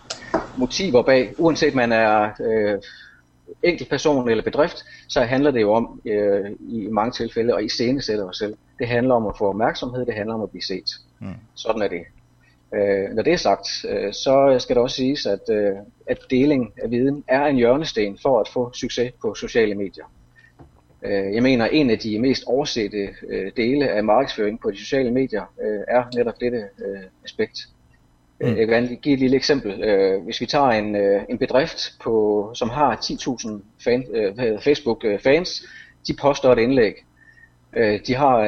motiver 0.57 1.01
bag. 1.01 1.33
Uansett 1.39 1.75
man 1.75 1.91
er 1.91 2.35
uh, 2.39 2.91
enkeltperson 3.63 4.29
eller 4.29 4.43
bedrift, 4.43 4.83
så 5.07 5.21
handler 5.21 5.51
det 5.51 5.61
jo 5.61 5.73
om 5.73 6.01
uh, 6.05 6.51
i 6.69 6.87
mange 6.91 7.11
tilfælde 7.11 7.55
å 7.55 7.63
iscenesætte 7.63 8.25
oss 8.25 8.43
selv. 8.43 8.59
Det 8.79 8.87
handler 8.87 9.15
om 9.15 9.31
å 9.31 9.35
få 9.37 9.53
oppmerksomhet, 9.53 10.07
det 10.07 10.15
handler 10.15 10.35
om 10.35 10.47
å 10.47 10.51
bli 10.51 10.61
set. 10.61 10.97
Mm. 11.23 11.33
Sådan 11.55 11.81
er 11.81 11.88
det. 11.88 12.03
Øh, 12.75 13.15
når 13.15 13.23
det 13.23 13.33
er 13.33 13.38
sagt, 13.38 13.67
øh, 13.89 14.13
så 14.13 14.55
skal 14.59 14.75
det 14.75 14.83
også 14.83 14.95
sies 14.95 15.25
at, 15.25 15.49
øh, 15.49 15.75
at, 16.07 16.17
deling 16.29 16.73
av 16.83 16.91
viden 16.91 17.23
er 17.27 17.45
en 17.45 17.55
hjørnesten 17.55 18.17
for 18.21 18.39
at 18.39 18.47
få 18.47 18.71
succes 18.73 19.12
på 19.21 19.36
sociale 19.36 19.75
medier. 19.75 20.05
Øh, 21.05 21.33
jeg 21.33 21.43
mener 21.43 21.65
en 21.65 21.89
av 21.89 21.97
de 21.97 22.19
mest 22.19 22.43
oversette 22.47 23.09
øh, 23.29 23.51
dele 23.57 23.89
av 23.89 24.03
markedsføring 24.03 24.62
på 24.62 24.71
de 24.71 24.77
sociale 24.77 25.12
medier 25.12 25.53
øh, 25.62 25.81
er 25.88 26.03
nettopp 26.15 26.39
dette 26.39 26.63
aspekt. 27.23 27.59
Mm. 28.41 28.57
Jeg 28.57 28.67
kan 28.67 28.97
give 29.01 29.13
et 29.13 29.19
lille 29.19 29.36
eksempel. 29.36 29.73
Hvis 30.23 30.41
vi 30.41 30.45
tar 30.45 30.71
en, 30.71 30.95
en 31.29 31.38
bedrift 31.38 31.99
på, 32.03 32.51
som 32.53 32.69
har 32.69 32.95
10.000 32.95 33.49
fan, 33.83 34.05
Facebook-fans, 34.59 35.63
de 36.07 36.13
poster 36.21 36.51
et 36.51 36.59
innlegg 36.59 36.95
Øh, 37.75 37.99
de 38.07 38.15
har 38.15 38.43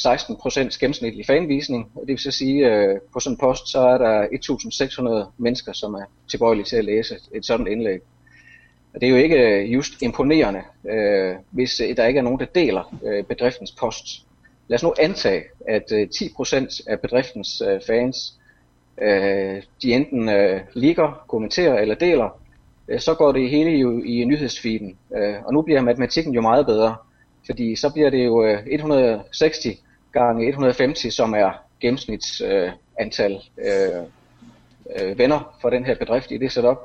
16% 0.00 0.60
øh, 0.60 0.70
gennemsnitlig 0.80 1.26
fanvisning, 1.26 1.90
og 1.94 2.00
det 2.00 2.08
vil 2.08 2.18
så 2.18 2.30
sige, 2.30 2.74
øh, 2.74 3.00
på 3.12 3.20
sådan 3.20 3.34
en 3.34 3.38
post, 3.38 3.68
så 3.68 3.80
er 3.80 3.98
der 3.98 4.28
1600 4.32 5.26
mennesker, 5.38 5.72
som 5.72 5.94
er 5.94 6.04
tilbøjelige 6.30 6.64
til 6.64 6.76
at 6.76 6.84
læse 6.84 7.16
et 7.34 7.46
sådan 7.46 7.66
indlæg. 7.66 8.00
Og 8.94 9.00
det 9.00 9.06
er 9.06 9.10
jo 9.10 9.16
ikke 9.16 9.66
just 9.66 10.02
imponerende, 10.02 10.62
hvis 11.50 11.82
der 11.96 12.06
ikke 12.06 12.18
er 12.18 12.22
nogen, 12.22 12.40
der 12.40 12.46
deler 12.46 12.94
bedriftens 13.28 13.72
post. 13.72 14.04
Lad 14.68 14.74
os 14.74 14.82
nu 14.82 14.94
antage, 14.98 15.42
at 15.68 15.92
10% 15.92 16.80
af 16.86 17.00
bedriftens 17.00 17.62
fans, 17.86 18.34
de 19.82 19.92
enten 19.92 20.30
liker, 20.74 21.24
kommenterer 21.28 21.78
eller 21.78 21.94
deler, 21.94 22.40
så 22.98 23.14
går 23.14 23.32
det 23.32 23.50
hele 23.50 23.70
jo 23.70 24.02
i 24.02 24.24
nyhedsfeeden. 24.24 24.98
Og 25.44 25.52
nu 25.52 25.62
bliver 25.62 25.80
matematikken 25.80 26.34
jo 26.34 26.40
meget 26.40 26.66
bedre. 26.66 26.96
Fordi 27.46 27.76
så 27.76 27.90
blir 27.92 28.10
det 28.10 28.24
jo 28.24 28.44
160 28.66 29.58
gange 30.12 30.48
150, 30.48 31.14
som 31.14 31.34
er 31.34 31.50
gennemsnitsantal 31.80 33.38
øh, 33.58 34.02
øh, 35.00 35.18
venner 35.18 35.56
for 35.60 35.70
den 35.70 35.84
her 35.84 35.94
bedrift 35.94 36.30
i 36.30 36.38
det 36.38 36.52
setup, 36.52 36.78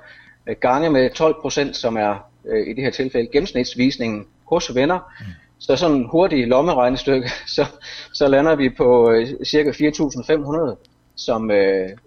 gange 0.59 0.89
med 0.89 1.09
12% 1.69 1.73
som 1.73 1.97
er 1.97 2.31
i 2.67 2.73
det 2.73 2.83
her 2.83 2.91
tilfælde 2.91 3.29
gennemsnitsvisningen 3.31 4.25
hos 4.45 4.75
venner. 4.75 4.99
Mm. 5.19 5.25
Så 5.57 5.77
sånn 5.79 6.03
hurtig 6.11 6.43
lommeregnestykke, 6.47 7.31
så, 7.55 7.65
så 8.13 8.27
lander 8.27 8.55
vi 8.59 8.69
på 8.69 8.87
ca. 9.45 9.71
4500 9.71 10.75
som, 11.15 11.49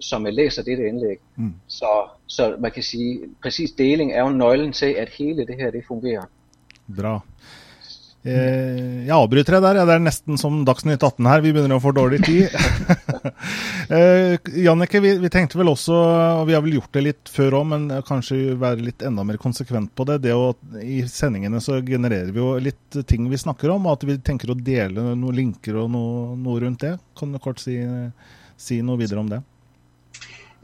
som 0.01 0.25
læser 0.25 0.63
dette 0.63 0.89
indlæg. 0.89 1.17
Mm. 1.37 1.55
Så, 1.67 1.87
så, 2.27 2.57
man 2.61 2.71
kan 2.71 2.83
si 2.83 3.21
præcis 3.43 3.71
deling 3.71 4.13
er 4.13 4.21
jo 4.21 4.29
nøglen 4.29 4.73
til 4.73 4.95
at 4.99 5.09
hele 5.09 5.47
det 5.47 5.57
her 5.57 5.71
det 5.71 5.85
fungerer. 5.89 6.29
Bra. 6.97 7.21
Eh, 8.27 9.07
jeg 9.07 9.15
avbryter 9.15 9.55
deg 9.55 9.63
der. 9.63 9.79
Det 9.87 9.95
er 9.95 10.03
nesten 10.03 10.39
som 10.41 10.63
Dagsnytt 10.67 11.03
18 11.05 11.27
her. 11.31 11.43
Vi 11.45 11.53
begynner 11.55 11.79
å 11.79 11.83
få 11.83 11.93
dårlig 11.95 12.19
tid. 12.27 12.55
eh, 13.95 14.35
Jannike, 14.65 15.01
vi, 15.05 15.15
vi, 15.23 15.31
tenkte 15.33 15.61
vel 15.61 15.71
også, 15.71 15.95
og 16.41 16.49
vi 16.49 16.57
har 16.57 16.65
vel 16.65 16.79
gjort 16.81 16.91
det 16.97 17.05
litt 17.07 17.31
før 17.33 17.61
òg, 17.61 17.69
men 17.73 17.87
kanskje 18.09 18.57
være 18.59 18.89
litt 18.89 19.05
enda 19.07 19.25
mer 19.27 19.39
konsekvent 19.41 19.95
på 19.95 20.09
det. 20.11 20.19
det 20.27 20.35
å, 20.35 20.51
I 20.83 21.05
sendingene 21.09 21.63
så 21.65 21.79
genererer 21.87 22.33
vi 22.35 22.43
jo 22.43 22.57
litt 22.63 22.99
ting 23.07 23.29
vi 23.31 23.39
snakker 23.39 23.71
om, 23.77 23.87
og 23.87 23.99
at 23.99 24.09
vi 24.09 24.19
tenker 24.19 24.51
å 24.51 24.59
dele 24.59 25.13
noen 25.13 25.39
linker 25.39 25.79
og 25.85 25.93
noe, 25.95 26.35
noe 26.41 26.65
rundt 26.65 26.83
det. 26.85 26.97
Kan 27.19 27.33
du 27.33 27.41
kort 27.43 27.63
si, 27.63 27.79
si 28.59 28.83
noe 28.83 28.99
videre 28.99 29.23
om 29.23 29.31
det? 29.31 29.45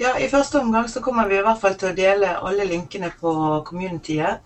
Ja, 0.02 0.16
I 0.18 0.26
første 0.26 0.58
omgang 0.58 0.88
så 0.90 0.98
kommer 0.98 1.28
vi 1.30 1.38
i 1.38 1.44
hvert 1.46 1.60
fall 1.62 1.76
til 1.78 1.92
å 1.92 1.94
dele 1.94 2.32
alle 2.42 2.66
linkene 2.66 3.12
på 3.14 3.30
communityet. 3.68 4.42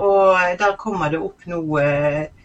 Og 0.00 0.60
der 0.60 0.76
kommer 0.80 1.08
det 1.12 1.18
opp 1.24 1.46
noe 1.48 1.86
Eh, 2.20 2.39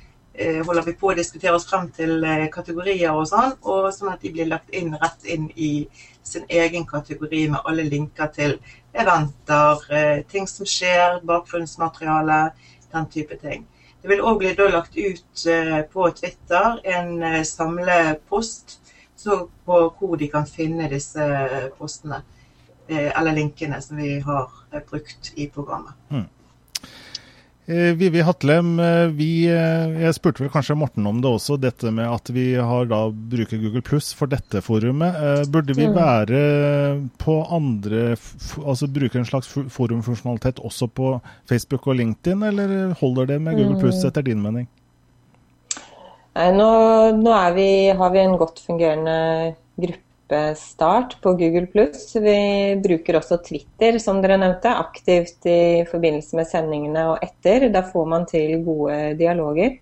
holder 0.67 0.83
vi 0.85 0.93
på 0.99 1.11
å 1.11 1.15
diskutere 1.15 1.55
oss 1.55 1.67
frem 1.69 1.87
til 1.95 2.23
eh, 2.27 2.47
kategorier 2.51 3.15
og 3.15 3.27
sånn, 3.29 3.53
og 3.63 3.87
sånn 3.95 4.11
at 4.11 4.23
de 4.23 4.31
blir 4.35 4.49
lagt 4.51 4.73
inn 4.75 4.95
rett 4.99 5.27
inn 5.31 5.45
i 5.55 5.87
sin 6.25 6.43
egen 6.49 6.85
kategori 6.89 7.45
med 7.53 7.69
alle 7.69 7.85
linker 7.87 8.31
til 8.35 8.57
eventer, 8.91 9.85
eh, 9.95 10.19
ting 10.31 10.47
som 10.51 10.67
skjer, 10.67 11.21
bakgrunnsmateriale, 11.27 12.39
den 12.91 13.09
type 13.13 13.39
ting. 13.39 13.65
Det 14.01 14.11
vil 14.11 14.23
òg 14.27 14.41
bli 14.41 14.51
lagt 14.69 14.97
ut 14.97 15.45
på 15.91 16.09
Twitter 16.19 16.79
en 16.83 17.45
samlepost 17.45 18.77
på 19.65 19.79
hvor 19.97 20.19
de 20.21 20.27
kan 20.29 20.45
finne 20.45 20.91
disse 20.91 21.25
postene. 21.79 22.21
eller 22.87 23.33
linkene 23.33 23.81
som 23.81 23.97
vi 23.97 24.19
har 24.19 24.51
brukt 24.91 25.31
i 25.35 25.47
programmet. 25.49 25.93
Mm. 26.11 26.27
Eh, 27.67 27.93
Vivi 27.97 28.21
Hatlem, 28.21 28.79
eh, 28.79 29.07
vi, 29.07 29.47
eh, 29.49 30.01
jeg 30.03 30.13
spurte 30.13 30.43
vel 30.43 30.51
kanskje 30.53 30.75
Morten 30.77 31.07
om 31.09 31.17
det 31.21 31.31
også, 31.33 31.55
dette 31.57 31.89
med 31.89 32.05
at 32.05 32.29
vi 32.29 32.51
har 32.61 32.85
da 32.85 33.07
bruker 33.09 33.57
Google 33.57 33.81
Pluss 33.81 34.11
for 34.13 34.29
dette 34.29 34.61
forumet. 34.61 35.17
Burde 35.49 35.73
vi 35.73 35.87
være 35.89 36.43
på 37.17 37.39
andre, 37.49 38.13
altså 38.61 38.85
bruke 38.85 39.17
en 39.17 39.25
slags 39.25 39.49
forumfunksjonalitet 39.49 40.61
også 40.61 40.91
på 40.93 41.15
Facebook 41.49 41.87
og 41.89 41.97
LinkedIn, 41.97 42.45
eller 42.45 42.93
holder 43.01 43.33
det 43.33 43.41
med 43.41 43.57
Google 43.57 43.81
Pluss 43.81 44.03
mm. 44.03 44.07
etter 44.11 44.29
din 44.29 44.45
mening? 44.45 44.69
Nå, 46.35 46.71
nå 47.17 47.35
vi, 47.55 47.69
har 47.97 48.09
vi 48.13 48.25
en 48.27 48.37
godt 48.37 48.61
fungerende 48.61 49.55
gruppe 49.79 50.04
start 50.55 51.17
på 51.21 51.33
Google 51.37 51.67
Vi 52.13 52.81
bruker 52.83 53.17
også 53.19 53.37
Twitter, 53.45 53.99
som 53.99 54.21
dere 54.21 54.37
nevnte, 54.37 54.69
aktivt 54.69 55.45
i 55.45 55.85
forbindelse 55.85 56.35
med 56.35 56.47
sendingene 56.47 57.07
og 57.11 57.19
etter. 57.21 57.69
Da 57.69 57.81
får 57.81 58.05
man 58.05 58.25
til 58.25 58.63
gode 58.65 59.15
dialoger. 59.19 59.77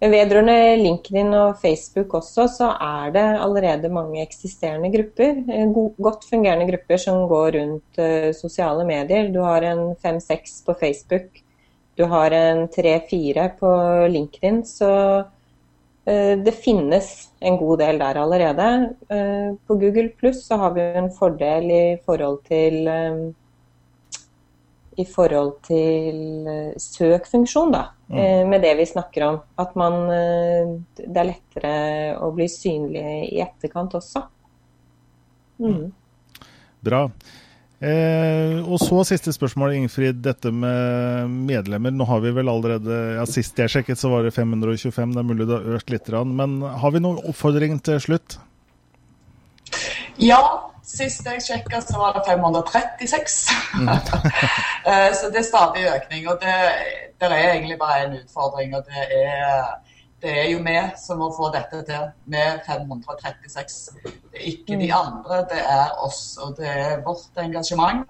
Vedrørende 0.00 0.76
LinkedIn 0.76 1.32
og 1.32 1.56
Facebook 1.62 2.14
også, 2.14 2.48
så 2.52 2.66
er 2.74 3.12
det 3.14 3.24
allerede 3.40 3.88
mange 3.88 4.20
eksisterende 4.22 4.90
grupper. 4.92 5.40
Godt 6.02 6.26
fungerende 6.28 6.66
grupper 6.68 6.96
som 7.00 7.28
går 7.28 7.56
rundt 7.56 8.02
uh, 8.02 8.34
sosiale 8.36 8.84
medier. 8.84 9.32
Du 9.32 9.40
har 9.40 9.62
en 9.62 9.94
fem-seks 10.02 10.62
på 10.66 10.74
Facebook. 10.80 11.40
Du 11.96 12.04
har 12.04 12.30
en 12.30 12.68
tre-fire 12.68 13.52
på 13.58 13.72
LinkedIn. 14.10 14.64
Så 14.66 14.92
Eh, 14.92 15.45
det 16.06 16.52
finnes 16.62 17.06
en 17.42 17.56
god 17.58 17.80
del 17.82 17.98
der 17.98 18.20
allerede. 18.22 18.66
Eh, 19.10 19.48
på 19.66 19.74
Google 19.80 20.08
Pluss 20.14 20.44
så 20.46 20.58
har 20.60 20.76
vi 20.76 20.84
en 21.00 21.10
fordel 21.10 21.66
i 21.70 21.84
forhold 22.06 22.44
til 22.46 22.86
eh, 22.86 23.26
i 24.96 25.04
forhold 25.04 25.58
til 25.66 26.46
søkfunksjon, 26.80 27.74
da, 27.74 27.82
mm. 28.08 28.48
med 28.48 28.62
det 28.64 28.70
vi 28.78 28.86
snakker 28.88 29.26
om. 29.26 29.34
At 29.60 29.74
man, 29.76 30.06
det 30.96 31.20
er 31.20 31.28
lettere 31.28 31.72
å 32.24 32.30
bli 32.32 32.46
synlig 32.48 33.02
i 33.26 33.42
etterkant 33.44 33.98
også. 33.98 34.22
Mm. 35.60 35.90
Bra. 36.88 37.02
Eh, 37.76 38.62
og 38.64 38.80
så 38.80 39.02
siste 39.04 39.34
spørsmål, 39.36 39.74
Ingfrid. 39.76 40.22
Dette 40.24 40.52
med 40.52 41.32
medlemmer. 41.48 41.92
Nå 41.92 42.06
har 42.08 42.22
vi 42.24 42.32
vel 42.36 42.48
allerede 42.48 43.00
ja, 43.18 43.26
Sist 43.28 43.58
jeg 43.60 43.72
sjekket, 43.72 44.00
så 44.00 44.10
var 44.12 44.24
det 44.24 44.32
525. 44.34 45.12
Det 45.12 45.20
er 45.20 45.28
mulig 45.28 45.48
det 45.48 45.58
har 45.58 45.80
økt 45.80 45.92
litt. 45.92 46.08
Men 46.32 46.60
har 46.64 46.94
vi 46.94 47.02
noen 47.04 47.20
oppfordring 47.20 47.80
til 47.84 48.00
slutt? 48.02 48.38
Ja. 50.22 50.40
Sist 50.86 51.26
jeg 51.26 51.42
sjekka, 51.42 51.80
så 51.82 51.98
var 51.98 52.14
det 52.14 52.22
536. 52.28 53.40
Mm. 53.82 53.90
Eh, 54.86 55.10
så 55.18 55.26
det 55.34 55.40
er 55.40 55.46
stadig 55.48 55.80
økning. 55.90 56.28
Og 56.30 56.36
det, 56.38 56.52
det 57.18 57.26
er 57.26 57.56
egentlig 57.56 57.74
bare 57.80 58.04
en 58.04 58.12
utfordring. 58.20 58.76
og 58.78 58.86
det 58.86 59.08
er 59.18 59.64
det 60.26 60.34
er 60.34 60.48
jo 60.50 60.62
vi 60.66 60.74
som 60.98 61.20
må 61.22 61.28
få 61.34 61.52
dette 61.54 61.82
til 61.86 62.08
med 62.32 62.62
536. 62.66 63.76
Det 64.02 64.40
er 64.40 64.46
ikke 64.50 64.78
de 64.80 64.88
mm. 64.90 64.96
andre, 64.98 65.42
det 65.52 65.60
er 65.62 65.92
oss. 66.02 66.22
Og 66.42 66.56
det 66.58 66.66
er 66.66 67.02
vårt 67.06 67.38
engasjement 67.38 68.02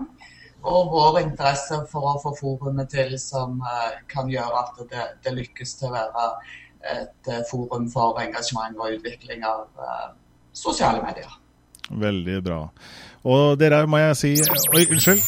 og 0.66 0.92
vår 0.94 1.20
interesse 1.20 1.78
for 1.90 2.14
å 2.14 2.20
få 2.22 2.32
forumet 2.38 2.88
til 2.90 3.12
som 3.20 3.60
uh, 3.62 3.98
kan 4.10 4.30
gjøre 4.32 4.62
at 4.62 4.80
det, 4.90 5.04
det, 5.26 5.34
lykkes 5.36 5.76
til 5.78 5.90
å 5.90 5.96
være 5.98 6.28
et 6.96 7.30
uh, 7.30 7.42
forum 7.50 7.86
for 7.92 8.18
engasjement 8.22 8.80
og 8.80 8.96
utvikling 8.96 9.44
av 9.46 9.66
uh, 9.76 10.08
sosiale 10.56 11.04
medier. 11.04 11.30
Veldig 11.86 12.40
bra. 12.42 12.62
Og 13.26 13.58
dere 13.58 13.82
må 13.90 13.98
jeg 13.98 14.18
si 14.20 14.32
Oi, 14.76 14.86
unnskyld. 14.86 15.22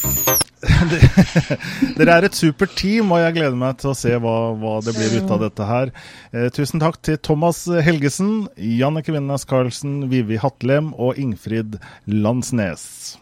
Dere 1.99 2.17
er 2.17 2.27
et 2.27 2.37
supert 2.37 2.75
team, 2.79 3.13
og 3.15 3.21
jeg 3.23 3.37
gleder 3.37 3.59
meg 3.59 3.79
til 3.79 3.93
å 3.93 3.97
se 3.99 4.15
hva, 4.23 4.35
hva 4.59 4.79
det 4.83 4.95
blir 4.97 5.21
ut 5.21 5.31
av 5.35 5.45
dette 5.45 5.69
her. 5.69 5.93
Eh, 6.33 6.49
tusen 6.55 6.83
takk 6.83 6.99
til 7.07 7.19
Thomas 7.23 7.65
Helgesen, 7.67 8.49
Jannicke 8.57 9.15
Winnes 9.15 9.47
Karlsen, 9.49 10.01
Vivi 10.11 10.39
Hatlem 10.43 10.93
og 10.99 11.19
Ingfrid 11.21 11.79
Landsnes. 12.11 13.19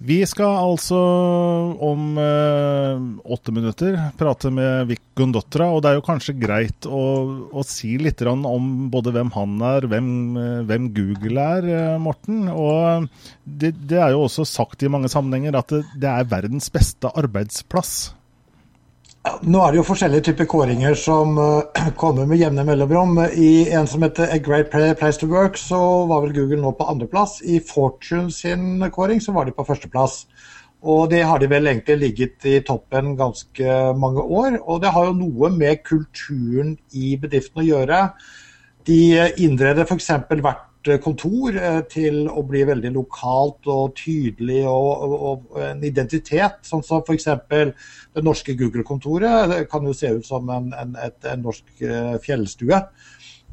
Vi 0.00 0.16
skal 0.24 0.54
altså 0.56 0.96
om 1.84 2.14
eh, 2.16 3.00
åtte 3.34 3.52
minutter 3.52 3.98
prate 4.16 4.48
med 4.48 4.86
Vik 4.88 5.02
Gundotra. 5.20 5.66
og 5.68 5.82
det 5.82 5.90
er 5.90 5.98
jo 5.98 6.04
kanskje 6.06 6.38
greit 6.40 6.88
å, 6.88 7.02
å 7.52 7.64
si 7.68 7.98
litt 8.00 8.22
om 8.24 8.70
både 8.88 9.12
hvem 9.12 9.28
han 9.34 9.58
er, 9.74 9.84
hvem, 9.92 10.08
eh, 10.40 10.62
hvem 10.70 10.86
Google 10.96 11.44
er, 11.58 11.68
eh, 11.68 11.98
Morten. 12.00 12.48
Og 12.48 13.10
det, 13.44 13.74
det, 13.76 13.98
er 14.00 14.14
jo 14.14 14.24
også 14.24 14.48
sagt 14.48 14.86
i 14.86 14.88
mange 14.88 15.12
sammenhenger 15.12 15.60
at 15.60 15.68
det, 15.76 15.82
det 16.00 16.08
er 16.08 16.32
verdens 16.32 16.72
beste 16.72 17.12
arbeidsplass. 17.12 18.14
Nå 19.20 19.60
er 19.60 19.74
det 19.74 19.76
jo 19.76 19.84
forskjellige 19.84 20.30
typer 20.30 20.46
kåringer 20.48 20.94
som 20.96 21.34
uh, 21.36 21.90
kommer 22.00 22.24
med 22.28 22.40
jevne 22.40 22.62
mellomrom. 22.64 23.18
I 23.36 23.68
en 23.68 23.88
som 23.88 24.00
heter 24.06 24.32
A 24.32 24.38
Great 24.40 24.70
Place 24.72 25.20
to 25.20 25.28
Work, 25.28 25.58
så 25.60 25.80
var 26.08 26.22
vel 26.24 26.32
Google 26.38 26.62
nå 26.62 26.72
på 26.78 26.86
andreplass. 26.88 27.42
I 27.44 27.58
Fortune 27.60 28.32
sin 28.32 28.80
kåring 28.94 29.20
så 29.20 29.34
var 29.36 29.44
de 29.44 29.52
på 29.52 29.66
førsteplass. 29.68 30.22
Og 30.80 31.10
det 31.12 31.20
har 31.28 31.38
de 31.38 31.50
vel 31.52 31.68
egentlig 31.68 31.98
ligget 32.00 32.48
i 32.48 32.56
toppen 32.64 33.12
ganske 33.18 33.76
mange 34.00 34.24
år. 34.24 34.56
Og 34.64 34.80
det 34.80 34.94
har 34.96 35.10
jo 35.10 35.18
noe 35.18 35.52
med 35.52 35.84
kulturen 35.84 36.78
i 36.96 37.12
bedriften 37.20 37.60
å 37.60 37.68
gjøre. 37.68 38.02
De 38.88 39.00
innreder 39.36 39.84
f.eks. 39.84 40.14
hvert 40.32 40.64
Eh, 40.64 40.69
kontor 41.04 41.56
eh, 41.56 41.80
til 41.92 42.24
å 42.28 42.42
bli 42.48 42.62
veldig 42.64 42.90
lokalt 42.94 43.68
og 43.68 43.94
tydelig 44.00 44.62
og, 44.68 45.04
og, 45.04 45.14
og 45.30 45.60
en 45.60 45.84
identitet. 45.84 46.62
Sånn 46.64 46.84
som 46.86 47.04
f.eks. 47.04 47.28
det 47.50 48.24
norske 48.24 48.56
Google-kontoret. 48.56 49.50
Det 49.52 49.62
kan 49.70 49.84
jo 49.84 49.94
se 49.96 50.12
ut 50.16 50.26
som 50.26 50.48
en, 50.50 50.70
en, 50.72 50.94
et, 51.04 51.18
en 51.28 51.42
norsk 51.44 51.84
eh, 51.84 52.14
fjellstue. 52.24 52.80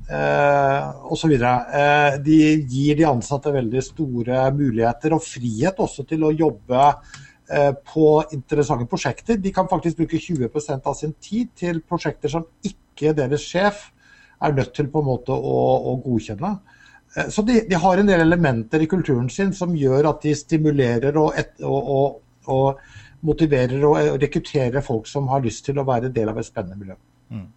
Eh, 0.07 1.11
osv. 1.11 1.33
Eh, 1.35 2.13
de 2.23 2.39
gir 2.63 2.95
de 2.95 3.07
ansatte 3.09 3.51
veldig 3.51 3.83
store 3.83 4.45
muligheter 4.55 5.17
og 5.17 5.25
frihet 5.25 5.81
også 5.83 6.07
til 6.07 6.23
å 6.23 6.31
jobbe 6.31 6.85
eh, 6.87 7.73
på 7.91 8.07
interessante 8.31 8.87
prosjekter. 8.87 9.35
De 9.43 9.51
kan 9.51 9.67
faktisk 9.67 9.99
bruke 9.99 10.21
20 10.23 10.79
av 10.79 10.95
sin 10.95 11.11
tid 11.19 11.51
til 11.59 11.83
prosjekter 11.83 12.31
som 12.31 12.47
ikke 12.63 13.11
deres 13.17 13.43
sjef 13.43 13.89
er 14.39 14.55
nødt 14.55 14.71
til 14.77 14.87
på 14.93 15.03
en 15.03 15.09
måte 15.11 15.35
å, 15.35 15.59
å 15.91 15.99
godkjenne. 16.05 16.55
Eh, 17.17 17.29
så 17.29 17.41
de, 17.41 17.61
de, 17.69 17.75
har 17.75 17.97
en 17.97 18.09
del 18.09 18.21
elementer 18.21 18.83
i 18.83 18.89
kulturen 18.89 19.29
sin 19.33 19.53
som 19.57 19.75
gjør 19.75 20.11
at 20.11 20.23
de 20.25 20.35
stimulerer 20.37 21.17
og, 21.17 21.33
et, 21.37 21.55
og, 21.65 21.91
og, 21.97 22.49
og 22.53 23.27
motiverer 23.27 23.83
og 23.87 24.21
rekrutterer 24.21 24.85
folk 24.85 25.09
som 25.09 25.29
har 25.31 25.45
lyst 25.45 25.65
til 25.65 25.79
å 25.79 25.87
være 25.87 26.13
del 26.13 26.29
av 26.29 26.37
et 26.37 26.47
spennende 26.47 26.77
miljø. 26.77 26.97
Mm. 27.33 27.47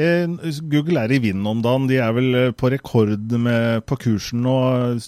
Eh, 0.00 0.52
Google 0.70 1.02
er 1.02 1.12
i 1.12 1.18
vinden 1.18 1.48
om 1.50 1.62
dagen. 1.64 1.88
De 1.90 1.98
er 1.98 2.14
vel 2.14 2.30
eh, 2.38 2.52
på 2.54 2.70
rekord 2.70 3.34
med, 3.34 3.82
på 3.90 3.98
kursen 4.06 4.46
og 4.46 5.02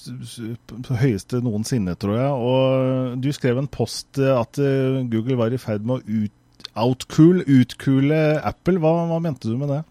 på 0.88 0.98
høyeste 1.04 1.38
noensinne, 1.44 1.94
tror 1.94 2.18
jeg. 2.18 2.50
Og 2.50 3.22
du 3.22 3.30
skrev 3.34 3.62
en 3.62 3.70
post 3.70 4.18
at 4.18 4.58
Google 5.12 5.38
var 5.38 5.54
i 5.54 5.62
ferd 5.62 5.86
med 5.86 6.02
å 6.02 6.24
ut, 6.26 6.68
outkule, 6.82 7.46
utkule 7.46 8.18
Apple. 8.42 8.82
Hva, 8.82 8.96
hva 9.12 9.22
mente 9.22 9.46
du 9.46 9.54
med 9.60 9.70
det? 9.70 9.82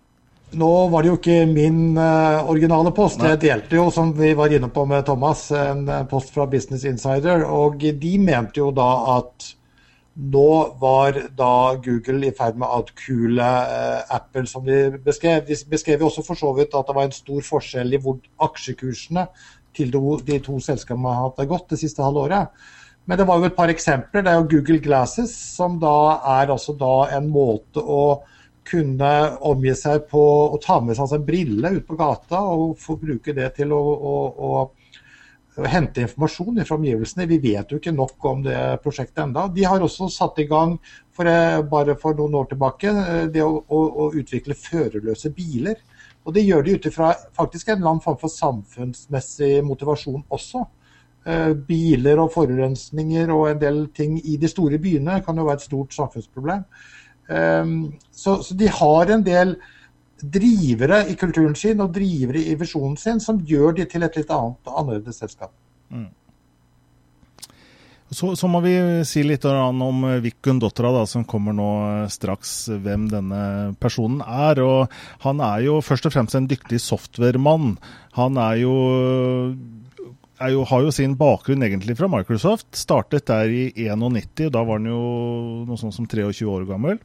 Nå 0.51 0.69
var 0.91 1.03
det 1.03 1.11
jo 1.11 1.15
ikke 1.15 1.45
min 1.47 1.95
uh, 1.95 2.43
originale 2.51 2.91
post. 2.95 3.21
Jeg 3.23 3.39
delte 3.39 3.77
jo, 3.77 3.85
som 3.93 4.11
vi 4.17 4.33
var 4.35 4.51
inne 4.51 4.67
på 4.73 4.83
med 4.89 5.05
Thomas, 5.07 5.45
en 5.55 5.85
post 6.11 6.33
fra 6.35 6.47
Business 6.51 6.83
Insider. 6.89 7.45
Og 7.47 7.79
de 7.79 8.11
mente 8.19 8.59
jo 8.59 8.71
da 8.75 8.89
at 9.15 9.53
nå 10.19 10.75
var 10.81 11.15
da 11.39 11.77
Google 11.79 12.27
i 12.27 12.33
ferd 12.35 12.59
med 12.59 12.67
å 12.67 12.81
outkule 12.81 13.47
uh, 13.47 14.01
Apple, 14.11 14.43
som 14.49 14.67
de 14.67 14.89
beskrev. 15.05 15.45
De 15.47 15.55
beskrev 15.71 16.03
jo 16.03 16.09
også 16.11 16.25
for 16.27 16.39
så 16.39 16.51
vidt 16.57 16.75
at 16.75 16.89
det 16.89 16.97
var 16.97 17.07
en 17.07 17.15
stor 17.15 17.47
forskjell 17.47 17.95
i 17.95 18.01
hvor 18.03 18.19
aksjekursene 18.43 19.25
til 19.77 19.93
de, 19.93 20.03
de 20.27 20.41
to 20.43 20.59
selskapene 20.59 21.15
har 21.15 21.29
hatt 21.29 21.39
det 21.39 21.47
godt 21.53 21.71
det 21.71 21.79
siste 21.79 22.03
halve 22.03 22.27
året. 22.27 22.67
Men 23.07 23.17
det 23.17 23.25
var 23.29 23.39
jo 23.39 23.47
et 23.47 23.55
par 23.55 23.71
eksempler. 23.71 24.21
Det 24.21 24.33
er 24.33 24.41
jo 24.41 24.49
Google 24.51 24.83
Glasses, 24.83 25.31
som 25.55 25.79
da 25.81 25.95
er 26.41 26.51
altså 26.51 26.75
da 26.77 27.07
en 27.15 27.31
måte 27.31 27.79
å 27.79 28.03
kunne 28.67 29.11
omgi 29.47 29.73
seg 29.75 30.05
på 30.11 30.21
å 30.53 30.59
ta 30.61 30.79
med 30.83 30.97
seg 30.97 31.15
en 31.17 31.25
brille 31.25 31.73
ut 31.77 31.87
på 31.87 31.97
gata 31.99 32.43
og 32.53 32.77
få 32.79 32.97
bruke 33.01 33.33
det 33.35 33.49
til 33.57 33.73
å, 33.73 33.81
å, 33.81 34.13
å 34.37 34.51
hente 35.67 36.01
informasjon 36.05 36.61
fra 36.65 36.77
omgivelsene. 36.77 37.27
Vi 37.27 37.39
vet 37.43 37.71
jo 37.71 37.79
ikke 37.81 37.93
nok 37.95 38.25
om 38.29 38.43
det 38.45 38.59
prosjektet 38.83 39.23
enda. 39.25 39.47
De 39.51 39.65
har 39.67 39.83
også 39.83 40.09
satt 40.13 40.39
i 40.39 40.47
gang 40.49 40.77
for, 41.11 41.27
eh, 41.27 41.61
bare 41.61 41.95
for 41.95 42.15
noen 42.15 42.35
år 42.35 42.51
tilbake 42.51 42.89
eh, 42.89 43.25
det 43.27 43.43
å, 43.43 44.11
utvikle 44.13 44.55
førerløse 44.55 45.33
biler. 45.35 45.75
Og 46.25 46.33
Det 46.33 46.45
gjør 46.45 46.63
de 46.63 46.75
ut 46.75 46.85
ifra 46.85 47.15
en 47.15 47.49
eller 47.49 47.89
annen 47.89 48.01
form 48.01 48.17
for 48.17 48.29
samfunnsmessig 48.29 49.63
motivasjon 49.65 50.23
også. 50.29 50.65
Eh, 51.25 51.53
biler 51.53 52.17
og 52.17 52.31
forurensninger 52.33 53.29
og 53.29 53.49
en 53.49 53.59
del 53.59 53.87
ting 53.93 54.19
i 54.23 54.37
de 54.37 54.47
store 54.47 54.79
byene 54.81 55.21
kan 55.25 55.37
jo 55.37 55.45
være 55.45 55.59
et 55.59 55.67
stort 55.67 55.93
samfunnsproblem. 55.93 56.63
Eh, 57.31 57.75
så, 58.11 58.39
så 58.43 58.57
de 58.57 58.71
har 58.81 59.15
en 59.15 59.25
del 59.25 59.55
drivere 60.21 61.05
i 61.09 61.17
kulturen 61.17 61.55
sin 61.57 61.81
og 61.81 61.93
drivere 61.95 62.43
i 62.51 62.57
visjonen 62.59 62.97
sin 62.99 63.21
som 63.23 63.41
gjør 63.41 63.79
de 63.79 63.87
til 63.89 64.05
et 64.05 64.17
litt 64.19 64.33
annet 64.33 64.69
og 64.69 64.81
annerledes 64.83 65.21
selskap. 65.23 65.53
Mm. 65.89 66.09
Så, 68.11 68.33
så, 68.35 68.47
må 68.51 68.59
vi 68.59 68.73
si 69.07 69.21
litt 69.23 69.45
om 69.47 70.01
Vikun 70.19 70.59
Dotra, 70.59 70.91
som 71.07 71.23
kommer 71.23 71.55
nå 71.55 71.69
straks, 72.11 72.65
hvem 72.83 73.05
denne 73.07 73.43
personen 73.79 74.19
er. 74.25 74.59
Og 74.59 74.91
han 75.23 75.39
er 75.47 75.63
jo 75.69 75.77
først 75.79 76.09
og 76.09 76.15
fremst 76.17 76.35
en 76.35 76.49
dyktig 76.51 76.81
softwaremann. 76.83 77.77
Han 78.19 78.39
er 78.41 78.57
jo 78.65 78.75
jo, 80.51 80.65
har 80.67 80.83
jo 80.83 80.91
sin 80.91 81.15
bakgrunn 81.15 81.63
egentlig 81.63 81.95
fra 82.01 82.09
Microsoft. 82.11 82.67
Startet 82.75 83.29
der 83.31 83.47
i 83.47 83.63
91, 83.77 84.49
da 84.51 84.65
var 84.65 84.81
han 84.81 84.91
jo 84.91 85.01
noe 85.69 85.79
sånt 85.79 85.95
som 85.95 86.09
23 86.09 86.49
år 86.51 86.67
gammel. 86.67 86.99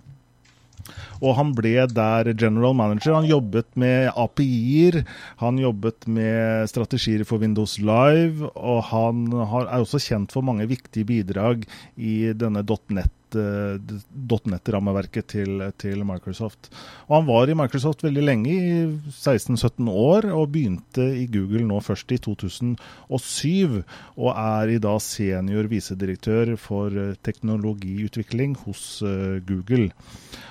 Og 1.22 1.36
han 1.38 1.52
ble 1.56 1.86
der 1.90 2.32
general 2.34 2.76
manager. 2.76 3.16
Han 3.16 3.28
jobbet 3.28 3.68
med 3.74 4.10
API-er, 4.14 5.02
han 5.42 5.60
jobbet 5.60 6.08
med 6.08 6.68
strategier 6.70 7.24
for 7.28 7.42
Windows 7.42 7.78
Live, 7.80 8.50
og 8.54 8.82
han 8.90 9.26
er 9.32 9.78
også 9.80 10.02
kjent 10.02 10.34
for 10.34 10.46
mange 10.46 10.68
viktige 10.70 11.08
bidrag 11.08 11.64
i 11.96 12.32
denne 12.36 12.64
.net 12.92 13.12
.NET-rammeverket 13.36 15.26
til, 15.32 15.62
til, 15.78 16.04
Microsoft. 16.06 16.70
Og 17.08 17.16
Han 17.16 17.26
var 17.26 17.50
i 17.50 17.56
Microsoft 17.58 18.04
veldig 18.04 18.22
lenge, 18.22 18.52
i 18.52 18.86
16-17 19.10 19.90
år, 19.90 20.30
og 20.32 20.52
begynte 20.54 21.02
i 21.02 21.26
Google 21.26 21.66
nå 21.66 21.80
først 21.80 22.12
i 22.12 22.18
2007. 22.22 23.82
Og 24.16 24.30
er 24.32 24.76
i 24.76 24.78
dag 24.78 25.00
senior 25.02 25.68
visedirektør 25.70 26.56
for 26.60 26.90
eh, 26.90 27.16
teknologiutvikling 27.26 28.56
hos 28.64 29.02
uh, 29.02 29.38
Google. 29.46 29.90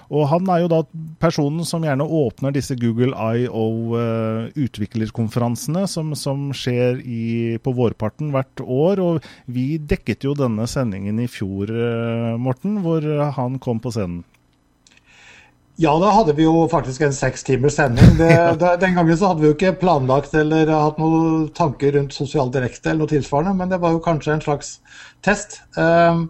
Og 0.10 0.28
Han 0.30 0.50
er 0.52 0.60
jo 0.64 0.68
da 0.72 0.84
personen 1.22 1.66
som 1.66 1.84
gjerne 1.86 2.04
åpner 2.06 2.52
disse 2.56 2.76
Google 2.78 3.14
IO-utviklerkonferansene, 3.16 5.82
eh, 5.86 5.90
som, 5.90 6.16
som, 6.20 6.54
skjer 6.56 7.02
i, 7.02 7.58
på 7.58 7.72
vårparten 7.76 8.32
hvert 8.36 8.62
år. 8.62 9.00
og 9.02 9.24
Vi 9.46 9.78
dekket 9.78 10.24
jo 10.28 10.34
denne 10.38 10.68
sendingen 10.70 11.20
i 11.20 11.28
fjor, 11.32 11.68
Morten, 12.42 12.78
hvor 12.86 13.02
han 13.36 13.60
kom 13.60 13.80
på 13.82 13.92
scenen. 13.96 14.24
Ja, 15.78 15.92
da 16.00 16.12
hadde 16.16 16.32
vi 16.38 16.46
jo 16.46 16.70
faktisk 16.72 17.02
en 17.04 17.14
seks 17.14 17.44
timers 17.44 17.76
sending. 17.76 18.14
Det, 18.20 18.32
det, 18.62 18.76
den 18.80 18.96
gangen 18.96 19.18
så 19.18 19.32
hadde 19.32 19.44
vi 19.44 19.50
jo 19.50 19.56
ikke 19.58 19.74
planlagt 19.82 20.36
eller 20.38 20.72
hatt 20.72 21.02
noen 21.02 21.50
tanker 21.56 21.98
rundt 21.98 22.16
sosial 22.16 22.52
direkte 22.54 22.94
eller 22.94 23.04
noe 23.04 23.12
tilsvarende, 23.12 23.58
men 23.60 23.74
det 23.74 23.82
var 23.84 23.96
jo 23.96 24.04
kanskje 24.04 24.38
en 24.38 24.46
slags 24.46 24.78
test. 25.26 25.60
Um, 25.76 26.30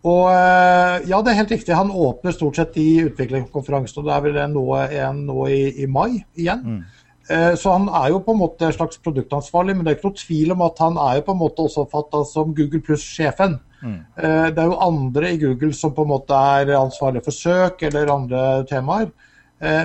og 0.00 0.30
eh, 0.32 1.08
ja, 1.10 1.20
det 1.20 1.32
er 1.32 1.38
helt 1.42 1.52
riktig. 1.52 1.76
Han 1.76 1.92
åpner 1.92 2.32
stort 2.32 2.56
sett 2.56 2.76
i 2.80 3.02
utviklingskonferansen, 3.04 4.00
og 4.00 4.08
det 4.08 4.14
er 4.14 4.24
vel 4.26 4.38
nå 4.54 4.64
en 4.80 5.24
nå 5.28 5.46
i, 5.52 5.62
i 5.84 5.88
mai 5.90 6.22
igjen. 6.40 6.62
Mm. 6.64 7.08
Eh, 7.30 7.52
så 7.60 7.74
han 7.76 7.88
er 8.00 8.14
jo 8.14 8.22
på 8.24 8.32
en 8.32 8.40
måte 8.40 8.66
en 8.66 8.76
slags 8.76 9.00
produktansvarlig, 9.04 9.76
men 9.76 9.84
det 9.84 9.92
er 9.92 9.98
ikke 9.98 10.08
noe 10.08 10.22
tvil 10.22 10.54
om 10.56 10.64
at 10.64 10.80
han 10.86 10.96
er 11.04 11.18
jo 11.18 11.26
på 11.26 11.34
en 11.36 11.42
måte 11.42 11.66
også 11.66 11.84
oppfatta 11.84 12.22
som 12.30 12.54
Google 12.56 12.80
pluss-sjefen. 12.86 13.58
Mm. 13.80 13.98
Eh, 14.16 14.46
det 14.56 14.62
er 14.62 14.72
jo 14.72 14.80
andre 14.88 15.34
i 15.34 15.42
Google 15.42 15.76
som 15.76 15.92
på 15.96 16.06
en 16.06 16.14
måte 16.14 16.40
er 16.56 16.72
ansvarlig 16.78 17.24
for 17.26 17.36
søk 17.36 17.84
eller 17.90 18.14
andre 18.14 18.46
temaer. 18.70 19.12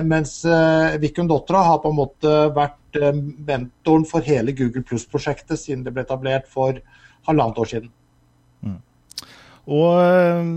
Mens 0.08 0.38
Vikun 1.02 1.26
Dotra 1.28 1.58
har 1.60 1.82
på 1.82 1.90
en 1.92 1.98
måte 1.98 2.30
vært 2.56 2.96
mentoren 3.44 4.06
for 4.08 4.24
hele 4.24 4.54
Google 4.56 4.80
pluss-prosjektet 4.88 5.60
siden 5.60 5.82
det 5.84 5.92
ble 5.92 6.00
etablert 6.06 6.46
for 6.48 6.78
halvannet 7.28 7.60
år 7.60 7.68
siden. 7.74 7.90
Og 9.66 9.98
eh, 9.98 10.50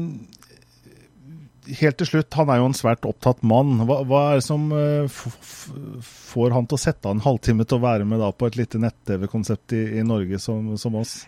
helt 1.79 1.99
til 1.99 2.09
slutt, 2.09 2.33
han 2.37 2.51
er 2.51 2.61
jo 2.61 2.69
en 2.69 2.77
svært 2.77 3.07
opptatt 3.09 3.41
mann. 3.47 3.81
Hva, 3.89 4.01
hva 4.07 4.21
er 4.29 4.39
det 4.39 4.45
som 4.45 4.69
uh, 4.73 5.09
får 5.09 6.55
han 6.55 6.69
til 6.69 6.77
å 6.77 6.81
sette 6.81 7.09
av 7.09 7.17
en 7.17 7.25
halvtime 7.25 7.65
til 7.65 7.79
å 7.79 7.85
være 7.85 8.07
med 8.09 8.23
på 8.37 8.49
et 8.49 8.59
lite 8.59 8.81
nett-TV-konsept 8.81 9.75
i, 9.77 9.83
i, 9.99 10.05
Norge 10.05 10.41
som, 10.41 10.73
som 10.81 10.97
oss? 10.99 11.21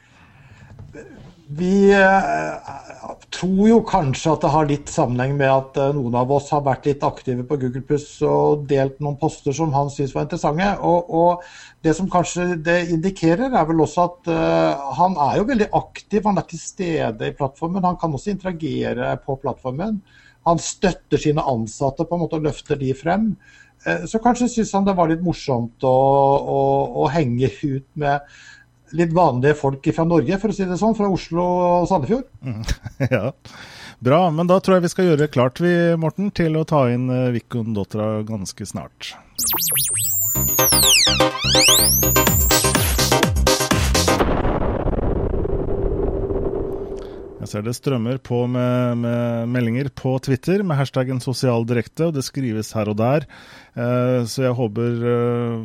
Vi 1.58 1.92
eh, 1.92 2.72
tror 3.34 3.66
jo 3.68 3.80
kanskje 3.88 4.32
at 4.32 4.44
det 4.44 4.52
har 4.54 4.68
litt 4.70 4.92
sammenheng 4.92 5.34
med 5.40 5.50
at 5.52 5.80
eh, 5.82 5.94
noen 5.98 6.16
av 6.16 6.30
oss 6.32 6.52
har 6.54 6.62
vært 6.64 6.86
litt 6.88 7.04
aktive 7.04 7.44
på 7.48 7.58
Google 7.60 7.82
Plus 7.88 8.06
og 8.28 8.68
delt 8.70 9.02
noen 9.04 9.18
poster 9.20 9.56
som 9.56 9.74
han 9.76 9.90
syns 9.92 10.14
var 10.16 10.28
interessante. 10.28 10.70
Og, 10.88 11.10
og, 11.10 11.48
det 11.82 11.96
som 11.98 12.10
kanskje 12.14 12.60
det 12.62 12.78
indikerer, 12.94 13.56
er 13.58 13.66
vel 13.66 13.82
også 13.82 14.04
at 14.06 14.28
uh, 14.30 14.92
han 15.00 15.16
er 15.26 15.40
jo 15.40 15.48
veldig 15.50 15.68
aktiv. 15.80 16.22
Han 16.28 16.38
er 16.38 16.46
til 16.46 16.62
stede 16.62 17.32
i 17.32 17.34
plattformen. 17.34 17.88
Han 17.88 17.98
kan 17.98 18.14
også 18.14 18.36
interagere 18.36 19.16
på 19.26 19.40
plattformen. 19.42 19.98
Han 20.46 20.62
støtter 20.62 21.18
sine 21.24 21.42
ansatte 21.42 22.06
på 22.06 22.16
en 22.20 22.22
måte 22.22 22.38
og 22.38 22.46
løfter 22.46 22.78
de 22.78 22.94
frem. 22.94 23.32
Uh, 23.82 24.06
så 24.06 24.22
kanskje 24.22 24.52
syns 24.54 24.76
han 24.78 24.86
det 24.86 24.94
var 25.00 25.10
litt 25.10 25.26
morsomt 25.26 25.90
å, 25.90 25.96
å, 26.54 26.62
å 27.02 27.10
henge 27.18 27.50
ut 27.64 27.90
med 27.98 28.30
litt 28.98 29.14
vanlige 29.16 29.58
folk 29.60 29.92
fra 29.96 30.06
Norge, 30.08 30.40
for 30.42 30.54
å 30.54 30.56
si 30.56 30.68
det 30.68 30.80
sånn. 30.80 30.98
Fra 30.98 31.10
Oslo 31.12 31.46
og 31.46 31.88
Sandefjord. 31.92 32.28
Mm, 32.46 32.64
ja, 33.16 33.32
Bra. 34.02 34.22
Men 34.34 34.50
da 34.50 34.58
tror 34.60 34.80
jeg 34.80 34.88
vi 34.88 34.94
skal 34.96 35.12
gjøre 35.12 35.30
klart, 35.30 35.62
vi, 35.62 35.74
Morten, 36.02 36.32
til 36.34 36.58
å 36.58 36.66
ta 36.66 36.88
inn 36.90 37.06
eh, 37.14 37.30
Vikon 37.36 37.76
Dotra 37.78 38.24
ganske 38.26 38.66
snart. 38.66 39.14
Jeg 47.42 47.50
ser 47.50 47.64
det 47.66 47.74
strømmer 47.74 48.20
på 48.22 48.44
med, 48.46 49.00
med, 49.02 49.50
meldinger 49.50 49.88
på 49.98 50.12
Twitter 50.22 50.62
med 50.62 50.78
hashtaggen 50.78 51.18
sosialdirekte, 51.24 52.12
og 52.12 52.14
det 52.14 52.22
skrives 52.28 52.70
her 52.78 52.92
og 52.92 53.00
der. 53.00 53.26
Eh, 53.74 54.20
så 54.30 54.44
jeg 54.44 54.58
håper 54.60 55.02
eh, 55.10 55.64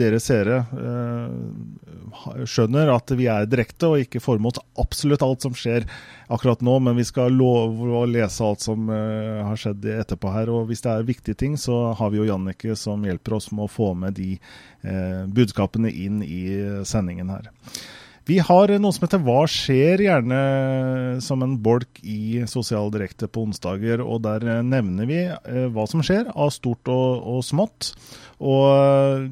dere 0.00 0.18
seere 0.24 0.58
eh, 0.72 2.42
skjønner 2.42 2.90
at 2.90 3.14
vi 3.14 3.30
er 3.30 3.46
direkte 3.46 3.92
og 3.92 4.02
ikke 4.02 4.24
får 4.24 4.42
mot 4.42 4.58
absolutt 4.82 5.22
alt 5.22 5.46
som 5.46 5.54
skjer 5.54 5.86
akkurat 6.32 6.64
nå, 6.66 6.78
men 6.88 6.98
vi 6.98 7.06
skal 7.06 7.38
love 7.38 7.86
å 8.02 8.02
lese 8.10 8.42
alt 8.42 8.66
som 8.66 8.90
har 8.90 9.58
skjedd 9.60 9.86
etterpå 9.94 10.32
her. 10.34 10.50
Og 10.50 10.66
hvis 10.72 10.82
det 10.82 10.90
er 10.90 11.06
viktige 11.06 11.38
ting, 11.38 11.58
så 11.60 11.92
har 11.98 12.10
vi 12.10 12.22
jo 12.22 12.28
Jannicke 12.32 12.74
som 12.78 13.04
hjelper 13.06 13.36
oss 13.36 13.52
med 13.52 13.68
å 13.68 13.72
få 13.72 13.92
med 13.94 14.16
de 14.16 14.38
budskapene 15.28 15.92
inn 15.92 16.22
i 16.24 16.46
sendingen 16.88 17.30
her. 17.30 17.50
Vi 18.28 18.38
har 18.38 18.70
noe 18.78 18.94
som 18.94 19.02
heter 19.06 19.22
Hva 19.26 19.40
skjer, 19.50 20.04
gjerne 20.04 20.42
som 21.24 21.42
en 21.42 21.56
bolk 21.62 21.98
i 22.06 22.44
Sosial 22.50 22.92
Direkte 22.94 23.26
på 23.26 23.42
onsdager. 23.48 24.02
og 24.04 24.22
Der 24.26 24.62
nevner 24.62 25.08
vi 25.10 25.24
eh, 25.26 25.66
hva 25.74 25.88
som 25.90 26.04
skjer 26.06 26.30
av 26.30 26.52
stort 26.54 26.86
og, 26.92 27.26
og 27.34 27.42
smått. 27.46 27.92
Og 28.38 29.26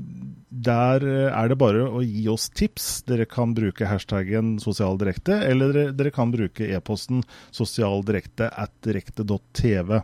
der 0.51 1.07
er 1.07 1.51
det 1.51 1.59
bare 1.61 1.87
å 1.87 2.03
gi 2.03 2.27
oss 2.33 2.49
tips. 2.51 2.91
Dere 3.07 3.29
kan 3.31 3.55
bruke 3.55 3.87
hashtaggen 3.87 4.57
sosialdirekte, 4.63 5.39
eller 5.47 5.95
dere 5.95 6.11
kan 6.15 6.35
bruke 6.35 6.67
e-posten 6.75 7.23
sosialdirekte 7.55 8.51
at 8.51 8.75
direkte.tv. 8.87 10.01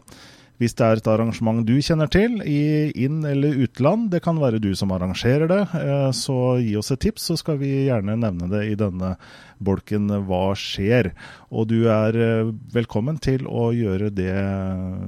Hvis 0.56 0.72
det 0.72 0.86
er 0.86 1.00
et 1.00 1.08
arrangement 1.12 1.58
du 1.68 1.74
kjenner 1.84 2.08
til, 2.08 2.38
i 2.40 2.88
inn- 3.04 3.26
eller 3.28 3.58
utland, 3.66 4.06
det 4.12 4.22
kan 4.24 4.38
være 4.40 4.60
du 4.62 4.70
som 4.78 4.94
arrangerer 4.94 5.50
det, 5.50 5.60
eh, 5.76 6.08
så 6.16 6.56
gi 6.62 6.72
oss 6.80 6.92
et 6.94 7.02
tips, 7.04 7.26
så 7.28 7.36
skal 7.36 7.58
vi 7.60 7.72
gjerne 7.90 8.16
nevne 8.16 8.48
det 8.48 8.62
i 8.70 8.78
denne 8.80 9.14
bolken 9.60 10.08
Hva 10.28 10.54
skjer? 10.56 11.10
Og 11.52 11.68
du 11.68 11.90
er 11.92 12.16
eh, 12.16 12.52
velkommen 12.72 13.20
til 13.20 13.44
å 13.44 13.68
gjøre 13.76 14.08
det 14.16 14.32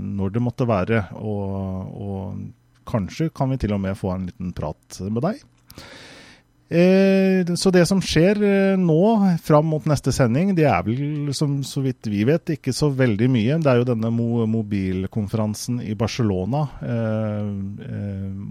når 0.05 0.37
det 0.37 0.45
måtte 0.45 0.69
være, 0.69 1.07
og, 1.17 1.97
og 1.97 2.85
kanskje 2.89 3.31
kan 3.33 3.49
vi 3.53 3.61
til 3.65 3.73
og 3.77 3.81
med 3.85 3.97
få 3.97 4.13
en 4.15 4.29
liten 4.29 4.53
prat 4.57 5.01
med 5.09 5.25
deg. 5.31 5.41
Eh, 6.69 7.55
så 7.57 7.71
det 7.73 7.87
som 7.89 8.01
skjer 8.05 8.43
eh, 8.45 8.75
nå 8.77 9.01
fram 9.41 9.71
mot 9.73 9.87
neste 9.89 10.13
sending, 10.13 10.53
det 10.57 10.67
er 10.69 10.83
vel 10.85 11.31
som 11.37 11.63
så 11.65 11.81
vidt 11.87 12.11
vi 12.13 12.27
vet 12.29 12.53
ikke 12.59 12.75
så 12.77 12.91
veldig 12.93 13.29
mye. 13.33 13.57
Det 13.65 13.73
er 13.73 13.81
jo 13.81 13.89
denne 13.89 14.11
mo 14.13 14.45
mobilkonferansen 14.51 15.81
i 15.81 15.97
Barcelona. 15.99 16.67
Eh, 16.85 17.49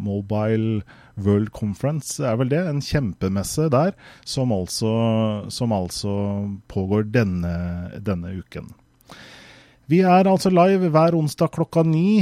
Mobile 0.09 0.81
World 1.21 1.53
Conference 1.53 2.17
er 2.25 2.41
vel 2.41 2.49
det. 2.53 2.63
En 2.65 2.81
kjempemesse 2.81 3.69
der 3.73 3.93
som 4.25 4.53
altså, 4.55 4.91
som 5.53 5.77
altså 5.77 6.17
pågår 6.73 7.09
denne, 7.13 7.55
denne 8.01 8.33
uken. 8.41 8.73
Vi 9.87 10.01
er 10.03 10.27
altså 10.27 10.49
live 10.51 10.89
hver 10.91 11.15
onsdag 11.15 11.53
klokka 11.55 11.79
ni, 11.87 12.19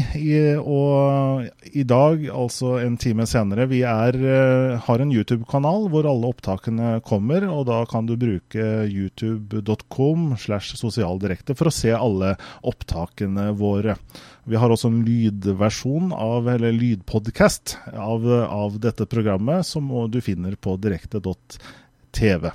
og 0.62 1.47
i 1.73 1.82
dag, 1.82 2.28
altså 2.30 2.75
en 2.78 2.93
time 3.01 3.25
senere, 3.25 3.65
vi 3.71 3.80
er, 3.89 4.13
eh, 4.13 4.75
har 4.86 5.01
en 5.01 5.10
YouTube-kanal 5.10 5.88
hvor 5.89 6.06
alle 6.06 6.30
opptakene 6.30 6.99
kommer, 7.01 7.47
og 7.49 7.65
da 7.65 7.80
kan 7.89 8.06
du 8.06 8.13
bruke 8.21 8.67
youtube.com 8.86 10.36
slash 10.38 10.78
sosialdirekte 10.78 11.58
for 11.58 11.71
å 11.71 11.73
se 11.73 11.89
alle 11.97 12.36
opptakene 12.62 13.47
våre. 13.58 13.97
Vi 14.45 14.62
har 14.62 14.69
også 14.69 14.93
en 14.93 15.01
lydversjon 15.08 16.13
av, 16.13 16.45
eller 16.54 16.69
lydpodkast 16.78 17.80
av, 17.97 18.30
av 18.45 18.78
dette 18.78 19.10
programmet, 19.10 19.65
som 19.65 19.89
du 20.13 20.21
finner 20.21 20.54
på 20.54 20.78
direkte.tv. 20.86 22.54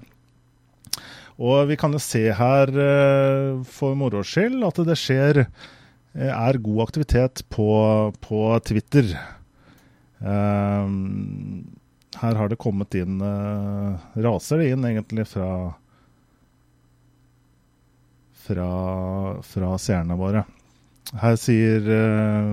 Og 1.40 1.70
vi 1.70 1.76
kan 1.80 1.94
jo 1.96 2.00
se 2.02 2.26
her 2.36 2.72
for 3.64 3.96
moro 3.96 4.20
skyld 4.26 4.60
at 4.66 4.80
det 4.84 4.96
skjer 5.00 5.44
er 6.14 6.58
god 6.60 6.82
aktivitet 6.84 7.44
på, 7.48 7.68
på 8.20 8.40
Twitter. 8.66 9.14
her 12.20 12.34
har 12.40 12.50
det 12.50 12.58
kommet 12.60 12.94
inn 12.98 13.22
Raser 14.20 14.60
det 14.60 14.72
inn 14.74 14.84
egentlig 14.84 15.24
fra 15.30 15.50
fra, 18.50 18.70
fra 19.46 19.78
seerne 19.78 20.16
våre. 20.18 20.44
Her 21.20 21.36
sier 21.40 21.86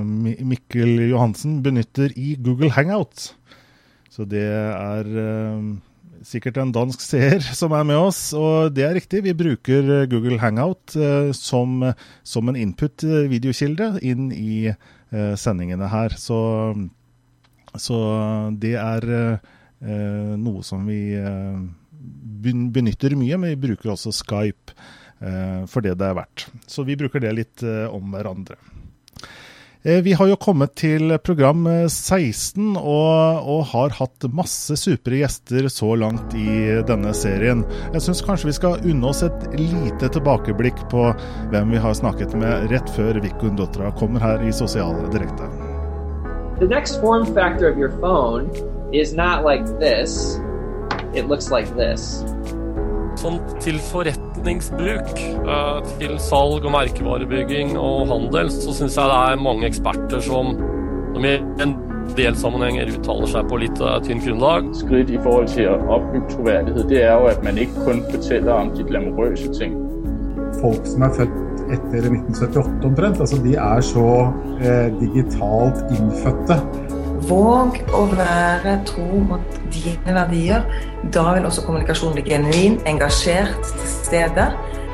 Mikkel 0.06 1.10
Johansen 1.10 1.60
benytter 1.66 2.14
i 2.18 2.36
Google 2.42 2.72
Hangout. 2.74 3.32
Så 4.14 4.26
det 4.30 4.46
er 4.48 5.10
sikkert 6.28 6.60
en 6.62 6.74
dansk 6.76 7.02
seer 7.04 7.42
som 7.60 7.74
er 7.78 7.88
med 7.88 8.00
oss, 8.00 8.22
og 8.38 8.76
det 8.76 8.86
er 8.88 8.96
riktig. 9.00 9.24
Vi 9.26 9.36
bruker 9.38 9.92
eh, 10.02 10.06
Google 10.12 10.40
Hangout 10.44 10.96
uh, 11.00 11.32
som, 11.36 11.82
som, 12.28 12.52
en 12.52 12.60
input-videokilde 12.60 13.98
inn 14.06 14.30
i 14.36 14.74
sendingene 15.40 15.88
her. 15.88 16.12
Så, 16.20 16.38
så 17.80 17.98
det 18.60 18.74
er 18.76 19.06
noe 20.36 20.66
som 20.68 20.84
vi 20.84 21.16
benytter 22.44 23.16
mye, 23.16 23.38
men 23.40 23.54
vi 23.54 23.70
bruker 23.70 23.94
også 23.94 24.12
Skype. 24.12 24.76
Eh, 25.20 25.66
for 25.66 25.82
det 25.82 25.98
det 25.98 26.08
er 26.08 26.18
verdt. 26.18 26.48
Så 26.70 26.86
vi 26.86 26.98
bruker 26.98 27.24
det 27.24 27.34
litt 27.34 27.64
eh, 27.66 27.88
om 27.90 28.14
hverandre. 28.14 28.58
Eh, 29.84 30.02
vi 30.02 30.14
har 30.14 30.28
jo 30.28 30.36
kommet 30.36 30.74
til 30.80 31.14
program 31.24 31.68
16 31.90 32.76
og, 32.78 33.44
og, 33.44 33.62
har 33.72 33.94
hatt 34.00 34.28
masse 34.34 34.78
supre 34.80 35.22
gjester 35.22 35.70
så 35.72 35.94
langt 36.00 36.34
i 36.38 36.82
denne 36.88 37.14
serien. 37.16 37.64
Jeg 37.94 38.06
syns 38.08 38.24
kanskje 38.26 38.50
vi 38.50 38.58
skal 38.58 38.82
unne 38.82 39.12
oss 39.12 39.24
et 39.28 39.46
lite 39.56 40.10
tilbakeblikk 40.14 40.82
på 40.92 41.12
hvem 41.54 41.76
vi 41.76 41.82
har 41.84 41.98
snakket 41.98 42.34
med 42.40 42.72
rett 42.74 42.90
før 42.98 43.22
Vikun 43.24 43.58
Dotra 43.60 43.94
kommer 44.00 44.24
her 44.24 44.44
i 44.44 44.54
Sosiale 44.56 45.08
Direkte. 45.14 45.50
The 46.60 46.68
next 46.68 47.00
form 47.00 47.26
factor 47.36 47.70
of 47.70 47.78
your 47.78 47.94
phone 48.02 48.50
is 48.92 49.14
not 49.14 49.46
like 49.46 49.66
this. 49.80 50.40
It 51.14 51.28
looks 51.28 51.52
like 51.52 51.70
this. 51.78 52.26
Sånn 53.18 53.40
til 53.64 53.80
forretningsbruk, 53.82 55.12
eh, 55.18 55.78
til 55.98 56.20
salg 56.22 56.68
og 56.68 56.74
merkevarebygging 56.76 57.74
og 57.82 58.12
handel, 58.12 58.52
så 58.54 58.76
syns 58.78 58.98
jeg 59.00 59.10
det 59.10 59.18
er 59.32 59.42
mange 59.42 59.66
eksperter 59.72 60.22
som, 60.22 60.54
som 61.16 61.26
i 61.26 61.34
en 61.66 61.74
del 62.18 62.38
sammenhenger 62.38 62.94
uttaler 62.94 63.32
seg 63.32 63.50
på 63.50 63.60
litt 63.64 63.82
eh, 63.82 63.98
tynt 64.06 64.28
grunnlag. 64.28 64.70
Skritt 64.78 65.10
i 65.10 65.20
forhold 65.24 65.50
til 65.56 65.72
å 65.72 65.80
oppbygge 65.98 66.30
troverdighet, 66.36 66.90
det 66.94 67.02
er 67.04 67.18
jo 67.18 67.32
at 67.34 67.44
man 67.46 67.60
ikke 67.64 67.90
kun 67.90 68.06
forteller 68.12 68.54
om 68.54 68.72
de 68.78 68.88
glamorøse 68.92 69.52
ting. 69.58 69.76
Folk 70.62 70.86
som 70.90 71.06
er 71.08 71.18
født 71.18 71.44
etter 71.74 72.06
1978 72.08 72.88
omtrent, 72.88 73.20
altså 73.26 73.42
de 73.44 73.58
er 73.60 73.82
så 73.84 74.08
eh, 74.62 74.94
digitalt 75.02 75.82
innfødte. 75.98 76.62
Våg 77.28 77.82
å 77.92 78.06
være 78.14 78.78
tro 78.88 79.20
mot 79.28 79.56
dine 79.74 80.14
verdier. 80.16 80.64
Da 81.12 81.26
vil 81.36 81.48
også 81.48 81.66
kommunikasjonen 81.66 82.16
bli 82.16 82.24
genuin, 82.32 82.78
engasjert, 82.88 83.58
til 83.68 83.90
stede. 83.92 84.46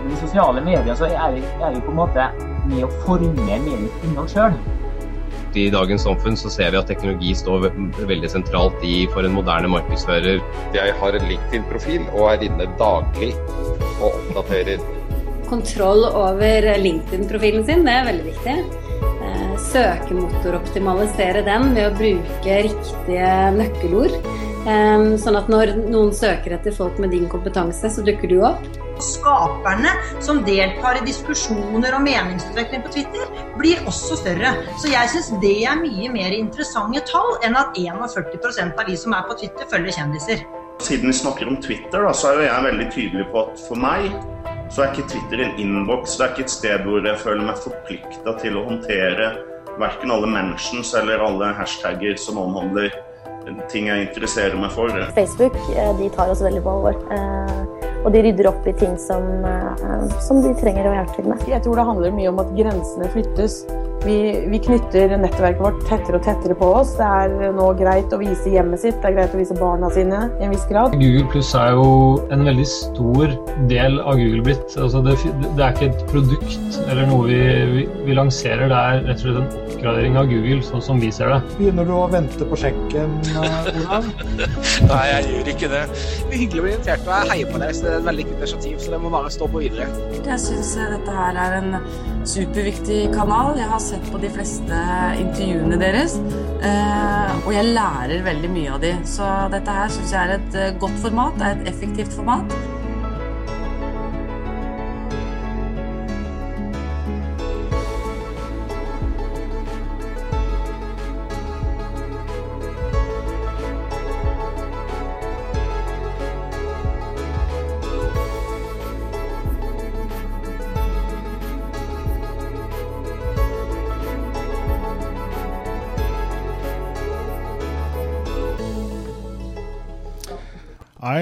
I 0.03 0.17
sosiale 0.17 0.63
medier 0.65 0.97
så 0.97 1.11
er 1.11 1.35
vi, 1.35 1.43
er 1.61 1.75
vi 1.75 1.83
på 1.85 1.93
en 1.93 1.99
måte 1.99 2.25
med 2.71 2.87
å 2.87 2.89
forme 3.03 3.29
mediets 3.37 4.07
innhold 4.07 4.33
sjøl. 4.33 4.57
I 5.53 5.67
dagens 5.69 6.07
samfunn 6.07 6.33
så 6.39 6.49
ser 6.49 6.73
vi 6.73 6.79
at 6.79 6.89
teknologi 6.89 7.35
står 7.37 7.67
veldig 7.99 8.31
sentralt 8.33 8.81
i 8.81 9.03
for 9.13 9.21
en 9.27 9.35
moderne 9.37 9.69
markedsfører. 9.69 10.41
Jeg 10.73 10.95
har 11.03 11.17
en 11.19 11.27
LinkedIn-profil 11.29 12.07
og 12.15 12.31
er 12.31 12.47
inne 12.49 12.65
daglig 12.81 13.35
og 13.99 14.09
oppdaterer. 14.09 14.81
Kontroll 15.51 16.07
over 16.09 16.73
LinkedIn-profilen 16.81 17.67
sin, 17.69 17.85
det 17.85 17.93
er 17.93 18.09
veldig 18.09 18.31
viktig 18.31 18.57
søkemotoroptimalisere 19.59 21.43
den 21.45 21.73
ved 21.75 21.89
å 21.89 21.97
bruke 21.97 22.61
riktige 22.67 23.29
nøkkelord. 23.57 24.15
Sånn 24.63 25.35
at 25.35 25.49
når 25.51 25.73
noen 25.91 26.13
søker 26.15 26.55
etter 26.55 26.71
folk 26.75 26.95
med 27.01 27.11
din 27.11 27.25
kompetanse, 27.31 27.89
så 27.91 28.03
dukker 28.05 28.31
du 28.31 28.37
opp. 28.47 28.63
Skaperne 29.03 29.89
som 30.23 30.43
deltar 30.45 30.99
i 31.01 31.05
diskusjoner 31.07 31.97
og 31.97 32.05
meningsutvikling 32.05 32.85
på 32.85 32.93
Twitter, 32.93 33.25
blir 33.59 33.81
også 33.89 34.19
større. 34.21 34.53
Så 34.79 34.91
jeg 34.93 35.11
syns 35.11 35.33
det 35.43 35.55
er 35.67 35.81
mye 35.81 36.11
mer 36.13 36.31
interessante 36.37 37.03
tall 37.09 37.35
enn 37.43 37.57
at 37.59 37.75
41% 37.75 38.79
av 38.79 38.87
de 38.87 38.95
som 38.99 39.17
er 39.17 39.25
på 39.27 39.39
Twitter, 39.41 39.67
følger 39.73 39.97
kjendiser. 39.97 40.45
Siden 40.83 41.11
vi 41.11 41.17
snakker 41.17 41.49
om 41.51 41.59
Twitter, 41.63 42.05
da, 42.05 42.13
så 42.15 42.31
er 42.31 42.39
jo 42.39 42.47
jeg 42.47 42.67
veldig 42.69 42.87
tydelig 42.95 43.27
på 43.33 43.43
at 43.43 43.67
for 43.67 43.83
meg 43.83 44.07
så 44.73 44.83
er 44.83 44.93
ikke 44.93 45.09
Twitter 45.11 45.43
en 45.45 45.57
innboks. 45.61 46.17
Det 46.17 46.25
er 46.25 46.31
ikke 46.33 46.45
et 46.47 46.53
sted 46.53 46.85
hvor 46.87 47.05
jeg 47.05 47.21
føler 47.21 47.45
meg 47.45 47.59
forplikta 47.61 48.35
til 48.41 48.57
å 48.57 48.65
håndtere 48.65 49.33
verken 49.77 50.13
alle 50.13 50.29
mentions 50.29 50.93
eller 50.97 51.21
alle 51.21 51.51
hashtagger 51.57 52.17
som 52.21 52.39
omhandler 52.41 52.93
ting 53.71 53.89
jeg 53.89 54.07
interesserer 54.07 54.55
meg 54.57 54.71
for. 54.73 54.93
Facebook 55.17 55.55
eh, 55.75 55.91
de 55.99 56.09
tar 56.15 56.31
oss 56.31 56.41
veldig 56.43 56.61
på 56.63 56.73
alvor. 56.77 56.97
Eh, 57.13 57.81
og 58.03 58.11
de 58.15 58.23
rydder 58.25 58.49
opp 58.49 58.65
i 58.67 58.73
ting 58.79 58.95
som, 58.99 59.25
eh, 59.47 60.17
som 60.25 60.41
de 60.43 60.53
trenger 60.59 60.89
å 60.89 60.95
hjelpe 60.97 61.17
til 61.19 61.29
med. 61.29 61.47
Jeg 61.51 61.65
tror 61.65 61.79
det 61.79 61.87
handler 61.91 62.15
mye 62.15 62.31
om 62.33 62.41
at 62.43 62.53
grensene 62.57 63.09
flyttes. 63.13 63.61
Vi, 64.03 64.45
vi, 64.51 64.59
knytter 64.59 65.13
nettverket 65.15 65.61
vårt 65.63 65.77
tettere 65.87 66.19
og 66.19 66.25
tettere 66.25 66.55
på 66.59 66.67
oss. 66.81 66.93
Det 66.97 67.07
er 67.07 67.53
nå 67.55 67.69
greit 67.79 68.11
å 68.11 68.19
vise 68.19 68.51
hjemmet 68.51 68.81
sitt, 68.81 68.97
det 68.99 69.11
er 69.11 69.15
greit 69.15 69.35
å 69.35 69.39
vise 69.39 69.55
barna 69.55 69.87
sine 69.95 70.25
i 70.41 70.47
en 70.47 70.51
viss 70.51 70.65
grad. 70.67 70.97
Google 70.99 71.23
pluss 71.31 71.53
er 71.55 71.71
jo 71.77 71.85
en 72.33 72.43
veldig 72.43 72.65
stor 72.67 73.31
del 73.71 73.99
av 74.01 74.19
Google 74.19 74.43
blitt. 74.49 74.75
Altså 74.75 74.99
det, 75.05 75.15
det, 75.45 75.51
er 75.55 75.71
ikke 75.71 75.87
et 75.87 76.03
produkt 76.11 76.79
eller 76.89 77.07
noe 77.07 77.29
vi, 77.29 77.39
vi, 77.71 77.85
vi, 78.03 78.17
lanserer, 78.17 78.67
det 78.71 78.79
er 78.79 79.05
rett 79.07 79.23
og 79.23 79.23
slett 79.23 79.39
en 79.39 79.47
oppgradering 79.63 80.19
av 80.19 80.27
Google, 80.31 80.59
sånn 80.67 80.83
som 80.83 80.99
vi 80.99 81.11
ser 81.15 81.31
det. 81.31 81.39
Begynner 81.55 81.87
du 81.87 81.95
å 81.95 82.03
vente 82.11 82.47
på 82.49 82.59
sjekken, 82.59 83.15
Olav? 83.39 84.09
Nei, 84.91 85.03
jeg 85.13 85.29
gjør 85.29 85.53
ikke 85.53 85.71
det. 85.71 85.85
Det 85.93 86.33
er 86.33 86.41
hyggelig 86.43 86.63
å 86.63 86.67
bli 86.67 86.75
invitert, 86.75 87.07
og 87.07 87.15
jeg 87.15 87.31
heier 87.31 87.53
på 87.55 87.63
deg. 87.63 87.77
så 87.77 87.87
det 87.87 87.93
er 87.93 88.01
et 88.01 88.09
veldig 88.11 88.27
kult 88.29 88.43
initiativ, 88.43 88.75
så 88.83 88.95
det 88.95 89.01
må 89.05 89.13
bare 89.15 89.31
stå 89.33 89.49
på 89.53 89.63
videre. 89.63 89.87
Jeg 90.19 90.43
syns 90.43 90.75
dette 90.75 91.15
her 91.21 91.39
er 91.47 91.57
en 91.61 91.79
superviktig 92.29 92.99
kanal. 93.13 93.57
Jeg 93.59 93.69
har 93.71 93.81
sett 93.83 94.05
på 94.11 94.21
de 94.21 94.29
fleste 94.33 94.83
intervjuene 95.19 95.79
deres, 95.81 96.15
eh, 96.63 97.33
og 97.43 97.51
jeg 97.55 97.73
lærer 97.75 98.23
veldig 98.25 98.53
mye 98.53 98.77
av 98.77 98.83
de. 98.83 98.93
Så 99.07 99.27
dette 99.53 99.79
her 99.79 99.91
syns 99.93 100.15
jeg 100.15 100.21
er 100.23 100.37
et 100.37 100.57
eh, 100.59 100.79
godt 100.79 100.97
format. 101.03 101.37
Det 101.39 101.49
er 101.49 101.59
et 101.59 101.73
effektivt 101.73 102.15
format. 102.15 102.57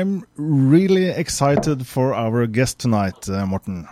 I'm 0.01 0.25
really 0.35 1.09
excited 1.09 1.85
for 1.85 2.15
our 2.15 2.47
guest 2.47 2.79
tonight, 2.79 3.29
uh, 3.29 3.45
Morten. 3.45 3.87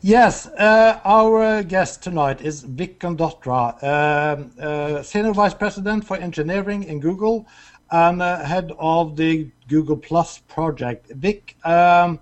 Yes, 0.00 0.46
uh, 0.46 0.98
our 1.04 1.62
guest 1.62 2.02
tonight 2.02 2.40
is 2.40 2.62
Vic 2.62 2.98
Condotra, 2.98 3.76
uh, 3.82 3.86
uh, 3.86 5.02
Senior 5.02 5.34
Vice 5.34 5.52
President 5.52 6.06
for 6.06 6.16
Engineering 6.16 6.84
in 6.84 7.00
Google 7.00 7.46
and 7.90 8.22
uh, 8.22 8.42
head 8.44 8.72
of 8.78 9.14
the 9.14 9.50
Google 9.68 9.98
Plus 9.98 10.38
project. 10.38 11.12
Vic, 11.16 11.54
um, 11.66 12.18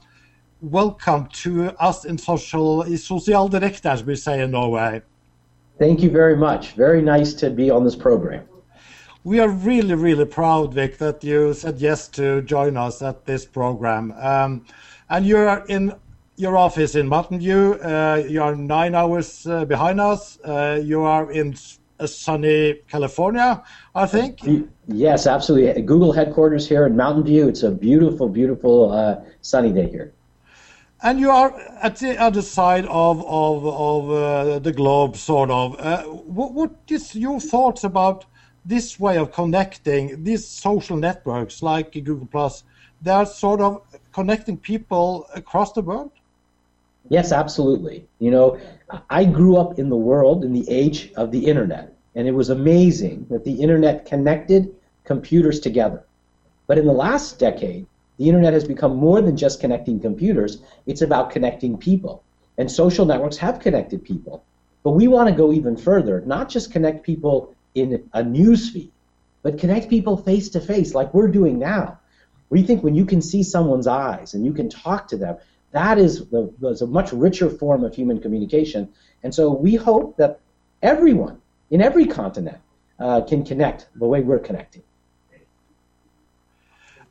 welcome 0.61 1.28
to 1.45 1.70
us 1.78 2.05
in 2.05 2.18
social, 2.18 2.85
social 2.97 3.47
direct, 3.47 3.87
as 3.87 4.03
we 4.03 4.16
say 4.16 4.43
in 4.43 4.51
Norway. 4.51 5.03
Thank 5.78 6.03
you 6.03 6.11
very 6.11 6.37
much. 6.37 6.72
Very 6.72 7.01
nice 7.01 7.32
to 7.35 7.49
be 7.49 7.70
on 7.70 7.85
this 7.85 7.95
program 7.95 8.49
we 9.25 9.41
are 9.41 9.49
really, 9.49 9.95
really 9.95 10.27
proud, 10.27 10.75
Vic, 10.75 10.99
that 10.99 11.25
you 11.25 11.55
said 11.55 11.81
yes 11.81 12.09
to 12.09 12.43
join 12.43 12.77
us 12.77 13.01
at 13.01 13.25
this 13.25 13.47
program. 13.47 14.12
Um, 14.18 14.66
and 15.09 15.27
you're 15.27 15.64
in 15.68 15.95
your 16.37 16.59
office 16.59 16.95
in 16.95 17.09
Mountain 17.09 17.39
View. 17.39 17.75
Uh, 17.75 18.22
you 18.29 18.43
are 18.43 18.55
nine 18.55 18.95
hours 18.95 19.47
uh, 19.47 19.64
behind 19.64 19.99
us. 19.99 20.39
Uh, 20.41 20.81
you 20.85 21.03
are 21.03 21.31
in 21.33 21.57
sunny 22.05 22.75
California, 22.87 23.62
I 23.95 24.07
think. 24.07 24.41
Yes, 24.89 25.27
absolutely. 25.27 25.81
Google 25.83 26.12
headquarters 26.12 26.68
here 26.68 26.85
in 26.87 26.95
Mountain 26.95 27.25
View. 27.25 27.49
It's 27.49 27.62
a 27.62 27.70
beautiful, 27.70 28.29
beautiful 28.29 28.93
uh, 28.93 29.22
sunny 29.41 29.72
day 29.72 29.89
here. 29.89 30.12
And 31.03 31.18
you 31.18 31.31
are 31.31 31.59
at 31.83 31.97
the 31.97 32.18
other 32.18 32.43
side 32.43 32.87
of 32.87 33.25
of, 33.25 33.66
of 33.66 34.11
uh, 34.11 34.59
the 34.59 34.72
globe, 34.72 35.16
sort 35.16 35.51
of. 35.51 35.79
Uh, 35.79 36.03
what, 36.05 36.53
what 36.53 36.72
is 36.89 37.14
your 37.14 37.41
thoughts 37.41 37.85
about? 37.85 38.27
This 38.64 38.98
way 38.98 39.18
of 39.18 39.32
connecting 39.32 40.24
these 40.24 40.46
social 40.46 40.96
networks 40.96 41.62
like 41.62 41.92
Google 41.92 42.28
Plus, 42.30 42.64
they 43.02 43.10
are 43.10 43.26
sort 43.26 43.60
of 43.60 43.82
connecting 44.12 44.56
people 44.56 45.26
across 45.34 45.72
the 45.72 45.82
world? 45.82 46.10
Yes, 47.10 47.32
absolutely. 47.32 48.06
You 48.18 48.30
know, 48.30 48.58
I 49.10 49.24
grew 49.24 49.56
up 49.56 49.78
in 49.78 49.90
the 49.90 49.96
world 49.96 50.44
in 50.44 50.52
the 50.52 50.68
age 50.70 51.12
of 51.16 51.30
the 51.30 51.44
internet, 51.44 51.92
and 52.14 52.26
it 52.26 52.32
was 52.32 52.48
amazing 52.48 53.26
that 53.28 53.44
the 53.44 53.52
internet 53.52 54.06
connected 54.06 54.74
computers 55.04 55.60
together. 55.60 56.02
But 56.66 56.78
in 56.78 56.86
the 56.86 56.92
last 56.92 57.38
decade, 57.38 57.86
the 58.16 58.28
internet 58.28 58.54
has 58.54 58.64
become 58.64 58.96
more 58.96 59.20
than 59.20 59.36
just 59.36 59.60
connecting 59.60 60.00
computers, 60.00 60.62
it's 60.86 61.02
about 61.02 61.30
connecting 61.30 61.76
people. 61.76 62.22
And 62.56 62.70
social 62.70 63.04
networks 63.04 63.36
have 63.38 63.58
connected 63.60 64.04
people. 64.04 64.42
But 64.82 64.92
we 64.92 65.08
want 65.08 65.28
to 65.28 65.34
go 65.34 65.52
even 65.52 65.76
further, 65.76 66.22
not 66.22 66.48
just 66.48 66.70
connect 66.70 67.04
people 67.04 67.54
in 67.75 68.09
a 68.12 68.22
news 68.22 68.70
feed, 68.70 68.93
but 69.43 69.59
connect 69.59 69.91
people 69.91 70.16
face 70.16 70.49
to 70.51 70.61
face 70.61 70.95
like 70.95 71.12
we're 71.12 71.29
doing 71.29 71.59
now. 71.59 71.99
We 72.51 72.62
think 72.62 72.85
when 72.85 72.95
you 72.95 73.05
can 73.05 73.20
see 73.20 73.43
someone's 73.43 73.87
eyes 73.87 74.35
and 74.35 74.45
you 74.45 74.53
can 74.53 74.68
talk 74.68 75.09
to 75.09 75.16
them, 75.16 75.37
that 75.72 75.99
is, 75.99 76.29
the, 76.29 76.53
is 76.62 76.83
a 76.83 76.87
much 76.87 77.12
richer 77.12 77.51
form 77.51 77.83
of 77.83 77.95
human 77.95 78.20
communication. 78.20 78.93
And 79.22 79.35
so 79.35 79.51
we 79.51 79.75
hope 79.75 80.16
that 80.18 80.41
everyone 80.83 81.41
in 81.70 81.83
every 81.83 82.07
continent 82.07 82.59
uh, 83.01 83.22
can 83.22 83.45
connect 83.45 83.89
the 83.97 84.07
way 84.07 84.20
we're 84.20 84.39
connecting. 84.39 84.83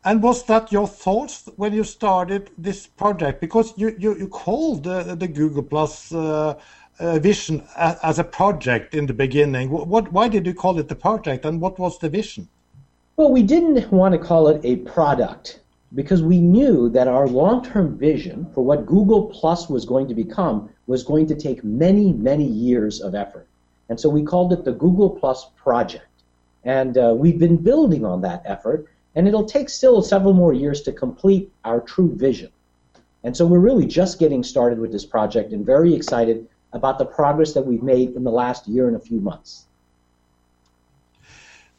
And 0.05 0.21
was 0.21 0.45
that 0.45 0.71
your 0.71 0.87
thoughts 0.87 1.49
when 1.55 1.73
you 1.73 1.83
started 1.83 2.51
this 2.57 2.87
project? 2.87 3.39
Because 3.39 3.73
you, 3.77 3.95
you, 3.97 4.17
you 4.17 4.27
called 4.27 4.83
the, 4.83 5.15
the 5.15 5.27
Google 5.27 5.63
Plus 5.63 6.13
uh, 6.13 6.55
vision 6.99 7.63
as, 7.75 7.97
as, 8.03 8.19
a 8.19 8.23
project 8.23 8.93
in 8.93 9.05
the 9.05 9.13
beginning. 9.13 9.69
What, 9.69 10.11
why 10.11 10.27
did 10.27 10.45
you 10.45 10.53
call 10.53 10.79
it 10.79 10.87
the 10.87 10.95
project 10.95 11.45
and 11.45 11.59
what 11.59 11.79
was 11.79 11.97
the 11.99 12.09
vision? 12.09 12.47
Well, 13.15 13.31
we 13.31 13.43
didn't 13.43 13.91
want 13.91 14.13
to 14.13 14.19
call 14.19 14.47
it 14.47 14.61
a 14.63 14.77
product 14.77 15.59
because 15.95 16.23
we 16.23 16.39
knew 16.39 16.89
that 16.89 17.07
our 17.07 17.27
long 17.27 17.63
term 17.63 17.97
vision 17.97 18.47
for 18.53 18.63
what 18.63 18.85
Google 18.85 19.25
Plus 19.27 19.69
was 19.69 19.85
going 19.85 20.07
to 20.07 20.15
become 20.15 20.69
was 20.87 21.03
going 21.03 21.27
to 21.27 21.35
take 21.35 21.63
many, 21.63 22.13
many 22.13 22.45
years 22.45 23.01
of 23.01 23.15
effort. 23.15 23.47
And 23.89 23.99
so 23.99 24.09
we 24.09 24.23
called 24.23 24.53
it 24.53 24.65
the 24.65 24.71
Google 24.71 25.09
Plus 25.09 25.47
Project. 25.55 26.07
And 26.63 26.97
uh, 26.97 27.13
we've 27.15 27.39
been 27.39 27.57
building 27.57 28.05
on 28.05 28.21
that 28.21 28.41
effort 28.45 28.87
and 29.15 29.27
it'll 29.27 29.45
take 29.45 29.69
still 29.69 30.01
several 30.01 30.33
more 30.33 30.53
years 30.53 30.81
to 30.81 30.91
complete 30.91 31.51
our 31.65 31.79
true 31.81 32.15
vision. 32.15 32.51
And 33.23 33.37
so 33.37 33.45
we're 33.45 33.59
really 33.59 33.85
just 33.85 34.19
getting 34.19 34.43
started 34.43 34.79
with 34.79 34.91
this 34.91 35.05
project 35.05 35.53
and 35.53 35.65
very 35.65 35.93
excited 35.93 36.47
about 36.73 36.97
the 36.97 37.05
progress 37.05 37.53
that 37.53 37.65
we've 37.65 37.83
made 37.83 38.15
in 38.15 38.23
the 38.23 38.31
last 38.31 38.67
year 38.67 38.87
and 38.87 38.95
a 38.95 38.99
few 38.99 39.19
months. 39.19 39.65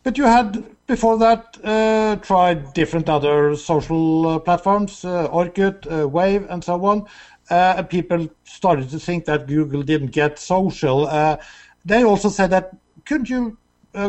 But 0.05 0.18
you 0.18 0.24
had 0.24 0.64
before 0.86 1.16
that 1.18 1.59
uh, 1.64 2.16
tried 2.16 2.74
different 2.74 3.09
other 3.09 3.57
social 3.57 4.26
uh, 4.26 4.38
platforms, 4.38 5.05
uh, 5.05 5.28
Orkut, 5.28 5.90
uh, 5.90 6.07
Wave, 6.07 6.47
and 6.51 6.62
so 6.62 6.84
on. 6.84 7.07
Uh, 7.51 7.74
and 7.78 7.88
people 7.88 8.28
started 8.45 8.90
to 8.90 8.99
think 8.99 9.24
that 9.24 9.47
Google 9.47 9.82
didn't 9.82 10.12
get 10.12 10.38
social. 10.38 11.07
Uh, 11.07 11.38
they 11.84 12.05
also 12.05 12.28
said 12.28 12.51
that 12.51 12.76
couldn't 13.05 13.28
you 13.28 13.59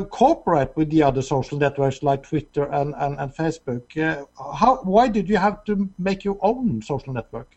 cooperate 0.09 0.75
with 0.75 0.89
the 0.89 1.03
other 1.03 1.21
social 1.21 1.59
networks 1.59 2.01
like 2.01 2.23
Twitter 2.23 2.63
and, 2.63 2.95
and, 2.97 3.19
and 3.19 3.35
Facebook. 3.35 3.83
How, 4.55 4.77
why 4.77 5.07
did 5.07 5.29
you 5.29 5.37
have 5.37 5.63
to 5.65 5.87
make 5.99 6.23
your 6.23 6.39
own 6.41 6.81
social 6.81 7.13
network? 7.13 7.55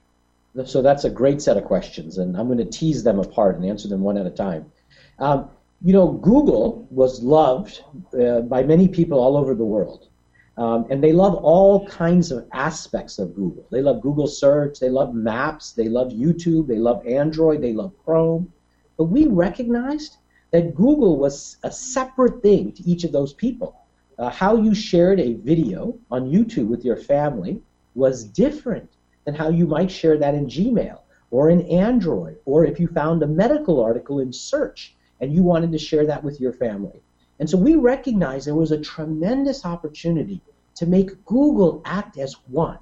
So 0.65 0.83
that's 0.83 1.05
a 1.05 1.11
great 1.11 1.41
set 1.43 1.57
of 1.57 1.65
questions, 1.65 2.19
and 2.19 2.37
I'm 2.37 2.47
going 2.47 2.59
to 2.59 2.65
tease 2.65 3.03
them 3.03 3.19
apart 3.19 3.57
and 3.57 3.65
answer 3.65 3.89
them 3.89 4.01
one 4.01 4.17
at 4.17 4.27
a 4.27 4.31
time. 4.31 4.71
Um, 5.19 5.51
you 5.83 5.93
know, 5.93 6.13
Google 6.13 6.87
was 6.91 7.23
loved 7.23 7.83
uh, 8.21 8.41
by 8.41 8.63
many 8.63 8.89
people 8.89 9.21
all 9.21 9.37
over 9.37 9.55
the 9.55 9.65
world. 9.65 10.09
Um, 10.57 10.87
and 10.91 11.03
they 11.03 11.13
love 11.13 11.37
all 11.37 11.87
kinds 11.87 12.33
of 12.33 12.45
aspects 12.53 13.21
of 13.21 13.33
Google. 13.37 13.65
They 13.71 13.81
love 13.81 14.01
Google 14.01 14.27
Search, 14.27 14.81
they 14.81 14.89
love 14.89 15.15
Maps, 15.15 15.71
they 15.71 15.89
love 15.89 16.09
YouTube, 16.09 16.67
they 16.67 16.79
love 16.79 17.07
Android, 17.07 17.63
they 17.63 17.73
love 17.73 17.93
Chrome. 18.05 18.53
But 18.97 19.05
we 19.05 19.27
recognized 19.27 20.17
that 20.51 20.75
Google 20.75 21.17
was 21.17 21.59
a 21.63 21.71
separate 21.71 22.43
thing 22.43 22.73
to 22.73 22.83
each 22.83 23.05
of 23.05 23.13
those 23.13 23.33
people. 23.33 23.77
Uh, 24.19 24.31
how 24.31 24.57
you 24.57 24.75
shared 24.75 25.21
a 25.21 25.35
video 25.35 25.97
on 26.11 26.29
YouTube 26.29 26.67
with 26.67 26.85
your 26.85 26.97
family 26.97 27.63
was 27.95 28.25
different 28.25 28.91
than 29.29 29.35
how 29.35 29.51
you 29.51 29.67
might 29.67 29.91
share 29.91 30.17
that 30.17 30.35
in 30.35 30.47
Gmail 30.47 31.01
or 31.31 31.51
in 31.51 31.61
Android, 31.67 32.39
or 32.47 32.65
if 32.65 32.81
you 32.81 32.89
found 32.89 33.23
a 33.23 33.27
medical 33.27 33.79
article 33.79 34.21
in 34.21 34.33
search 34.33 34.95
and 35.21 35.35
you 35.35 35.43
wanted 35.43 35.71
to 35.71 35.77
share 35.77 36.07
that 36.07 36.25
with 36.25 36.41
your 36.41 36.55
family. 36.55 37.03
And 37.39 37.51
so 37.51 37.59
we 37.59 37.75
recognized 37.75 38.47
there 38.47 38.55
was 38.55 38.73
a 38.73 38.81
tremendous 38.81 39.67
opportunity 39.67 40.41
to 40.77 40.87
make 40.87 41.23
Google 41.27 41.83
act 41.85 42.17
as 42.17 42.37
one. 42.47 42.79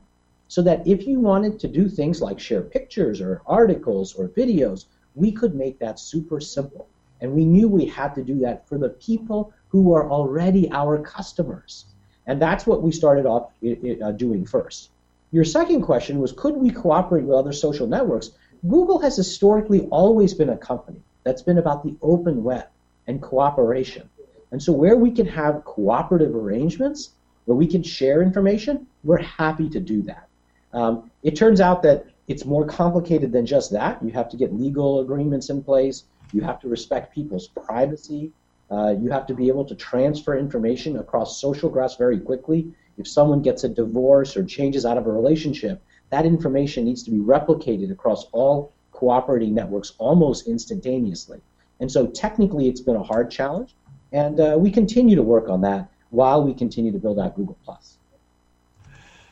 So 0.46 0.62
that 0.62 0.86
if 0.86 1.04
you 1.04 1.18
wanted 1.18 1.58
to 1.58 1.66
do 1.66 1.88
things 1.88 2.22
like 2.22 2.38
share 2.38 2.62
pictures 2.62 3.20
or 3.20 3.42
articles 3.48 4.14
or 4.14 4.28
videos, 4.28 4.84
we 5.16 5.32
could 5.32 5.56
make 5.56 5.80
that 5.80 5.98
super 5.98 6.38
simple. 6.38 6.86
And 7.20 7.32
we 7.32 7.44
knew 7.44 7.66
we 7.66 7.86
had 7.86 8.14
to 8.14 8.22
do 8.22 8.38
that 8.42 8.68
for 8.68 8.78
the 8.78 8.90
people 8.90 9.52
who 9.66 9.92
are 9.92 10.08
already 10.08 10.70
our 10.70 11.02
customers. 11.02 11.86
And 12.28 12.40
that's 12.40 12.68
what 12.68 12.84
we 12.84 12.92
started 12.92 13.26
off 13.26 13.50
uh, 14.00 14.12
doing 14.12 14.46
first. 14.46 14.90
Your 15.32 15.44
second 15.44 15.82
question 15.82 16.20
was 16.20 16.32
could 16.32 16.56
we 16.56 16.70
cooperate 16.70 17.24
with 17.24 17.36
other 17.36 17.52
social 17.52 17.86
networks? 17.86 18.30
Google 18.68 18.98
has 19.00 19.16
historically 19.16 19.82
always 19.86 20.34
been 20.34 20.50
a 20.50 20.56
company 20.56 21.00
that's 21.24 21.42
been 21.42 21.58
about 21.58 21.82
the 21.82 21.96
open 22.02 22.42
web 22.42 22.66
and 23.06 23.20
cooperation. 23.20 24.08
And 24.52 24.62
so, 24.62 24.72
where 24.72 24.96
we 24.96 25.10
can 25.10 25.26
have 25.26 25.64
cooperative 25.64 26.34
arrangements, 26.34 27.10
where 27.44 27.56
we 27.56 27.66
can 27.66 27.82
share 27.82 28.22
information, 28.22 28.86
we're 29.04 29.22
happy 29.22 29.68
to 29.70 29.80
do 29.80 30.02
that. 30.02 30.28
Um, 30.72 31.10
it 31.22 31.36
turns 31.36 31.60
out 31.60 31.82
that 31.82 32.06
it's 32.28 32.44
more 32.44 32.66
complicated 32.66 33.32
than 33.32 33.46
just 33.46 33.72
that. 33.72 34.02
You 34.02 34.10
have 34.10 34.28
to 34.30 34.36
get 34.36 34.54
legal 34.54 35.00
agreements 35.00 35.50
in 35.50 35.62
place. 35.62 36.04
You 36.32 36.42
have 36.42 36.60
to 36.60 36.68
respect 36.68 37.14
people's 37.14 37.48
privacy. 37.48 38.32
Uh, 38.70 38.94
you 38.98 39.10
have 39.10 39.26
to 39.26 39.34
be 39.34 39.48
able 39.48 39.64
to 39.64 39.74
transfer 39.74 40.36
information 40.36 40.98
across 40.98 41.40
social 41.40 41.70
graphs 41.70 41.96
very 41.96 42.18
quickly. 42.18 42.72
If 42.98 43.06
someone 43.06 43.42
gets 43.42 43.64
a 43.64 43.68
divorce 43.68 44.36
or 44.36 44.44
changes 44.44 44.86
out 44.86 44.98
of 44.98 45.06
a 45.06 45.12
relationship, 45.12 45.82
that 46.10 46.24
information 46.24 46.84
needs 46.84 47.02
to 47.04 47.10
be 47.10 47.18
replicated 47.18 47.90
across 47.90 48.26
all 48.32 48.72
cooperating 48.92 49.54
networks 49.54 49.92
almost 49.98 50.48
instantaneously. 50.48 51.40
And 51.80 51.90
so 51.90 52.06
technically 52.06 52.68
it's 52.68 52.80
been 52.80 52.96
a 52.96 53.02
hard 53.02 53.30
challenge, 53.30 53.74
and 54.12 54.40
uh, 54.40 54.56
we 54.58 54.70
continue 54.70 55.16
to 55.16 55.22
work 55.22 55.48
on 55.48 55.60
that 55.62 55.90
while 56.10 56.42
we 56.42 56.54
continue 56.54 56.92
to 56.92 56.98
build 56.98 57.18
out 57.18 57.36
Google+. 57.36 57.56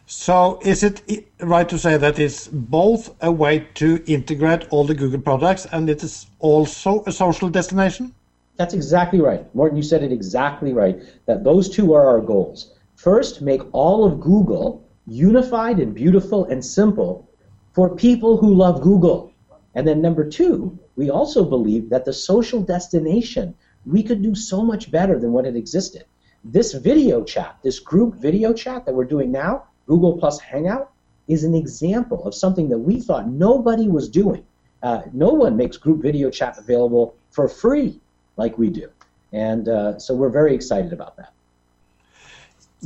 So 0.06 0.58
is 0.62 0.82
it 0.82 1.26
right 1.40 1.66
to 1.68 1.78
say 1.78 1.96
that 1.96 2.18
it's 2.18 2.48
both 2.48 3.14
a 3.22 3.32
way 3.32 3.66
to 3.74 4.04
integrate 4.06 4.68
all 4.68 4.84
the 4.84 4.94
Google 4.94 5.20
products 5.20 5.66
and 5.72 5.88
it 5.88 6.02
is 6.02 6.26
also 6.40 7.02
a 7.06 7.12
social 7.12 7.48
destination? 7.48 8.14
That's 8.56 8.74
exactly 8.74 9.20
right. 9.20 9.52
Morten, 9.54 9.78
you 9.78 9.82
said 9.82 10.02
it 10.02 10.12
exactly 10.12 10.74
right, 10.74 11.02
that 11.26 11.42
those 11.42 11.70
two 11.70 11.94
are 11.94 12.06
our 12.06 12.20
goals. 12.20 12.73
First, 12.96 13.42
make 13.42 13.62
all 13.72 14.04
of 14.04 14.20
Google 14.20 14.84
unified 15.06 15.78
and 15.80 15.94
beautiful 15.94 16.44
and 16.46 16.64
simple 16.64 17.28
for 17.72 17.94
people 17.94 18.36
who 18.36 18.54
love 18.54 18.80
Google. 18.82 19.32
And 19.74 19.86
then 19.86 20.00
number 20.00 20.28
two, 20.28 20.78
we 20.96 21.10
also 21.10 21.44
believe 21.44 21.90
that 21.90 22.04
the 22.04 22.12
social 22.12 22.62
destination, 22.62 23.54
we 23.84 24.02
could 24.02 24.22
do 24.22 24.34
so 24.34 24.62
much 24.62 24.90
better 24.90 25.18
than 25.18 25.32
what 25.32 25.44
had 25.44 25.56
existed. 25.56 26.04
This 26.44 26.72
video 26.72 27.24
chat, 27.24 27.58
this 27.62 27.80
group 27.80 28.14
video 28.14 28.52
chat 28.52 28.86
that 28.86 28.94
we're 28.94 29.04
doing 29.04 29.32
now, 29.32 29.64
Google 29.86 30.16
Plus 30.16 30.38
Hangout 30.38 30.92
is 31.26 31.42
an 31.42 31.54
example 31.54 32.24
of 32.24 32.34
something 32.34 32.68
that 32.68 32.78
we 32.78 33.00
thought 33.00 33.28
nobody 33.28 33.88
was 33.88 34.08
doing. 34.08 34.44
Uh, 34.82 35.02
no 35.12 35.30
one 35.30 35.56
makes 35.56 35.76
group 35.76 36.02
video 36.02 36.30
chat 36.30 36.58
available 36.58 37.16
for 37.30 37.48
free 37.48 38.00
like 38.36 38.56
we 38.58 38.70
do. 38.70 38.88
And 39.32 39.68
uh, 39.68 39.98
so 39.98 40.14
we're 40.14 40.30
very 40.30 40.54
excited 40.54 40.92
about 40.92 41.16
that. 41.16 41.32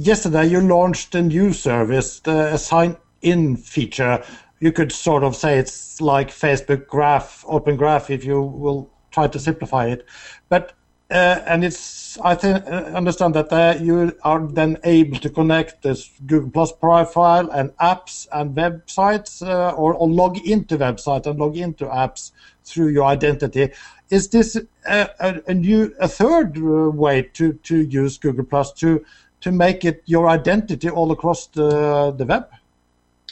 Yesterday, 0.01 0.47
you 0.47 0.61
launched 0.61 1.13
a 1.17 1.23
new 1.23 1.53
service, 1.53 2.21
the 2.21 2.57
sign 2.57 2.97
in 3.21 3.57
feature. 3.57 4.23
You 4.61 4.71
could 4.71 4.93
sort 4.93 5.25
of 5.25 5.35
say 5.35 5.59
it's 5.59 6.01
like 6.01 6.29
Facebook 6.29 6.87
Graph, 6.87 7.45
Open 7.49 7.77
Graph, 7.77 8.09
if 8.09 8.25
you 8.25 8.41
will 8.41 8.89
try 9.11 9.27
to 9.27 9.41
simplify 9.41 9.87
it. 9.87 10.07
But 10.49 10.75
uh, 11.11 11.41
and 11.49 11.65
it's 11.65 12.17
I 12.21 12.37
think 12.37 12.65
uh, 12.67 12.93
understand 12.95 13.35
that 13.35 13.53
uh, 13.53 13.77
you 13.83 14.17
are 14.23 14.47
then 14.47 14.79
able 14.85 15.19
to 15.19 15.31
connect 15.31 15.83
this 15.83 16.11
Google 16.27 16.51
Plus 16.51 16.71
profile 16.71 17.51
and 17.51 17.71
apps 17.79 18.29
and 18.31 18.55
websites, 18.55 19.45
uh, 19.45 19.71
or, 19.71 19.95
or, 19.95 20.09
log 20.09 20.39
into 20.47 20.79
websites 20.79 21.27
and 21.27 21.41
log 21.41 21.57
into 21.57 21.87
apps 21.87 22.31
through 22.63 22.91
your 22.91 23.07
identity. 23.07 23.71
Is 24.11 24.29
this 24.29 24.57
a, 24.87 25.09
a, 25.19 25.43
a 25.49 25.55
new 25.55 25.93
a 25.99 26.07
third 26.07 26.57
uh, 26.59 26.91
way 26.91 27.23
to, 27.35 27.55
to 27.55 27.79
use 27.79 28.17
Google 28.19 28.45
Plus 28.45 28.73
to 28.75 29.05
to 29.41 29.53
make 29.53 29.85
it 29.85 30.03
your 30.07 30.29
identity 30.29 30.89
all 30.91 31.13
across 31.13 31.47
the 31.49 32.13
the 32.17 32.27
web? 32.27 32.49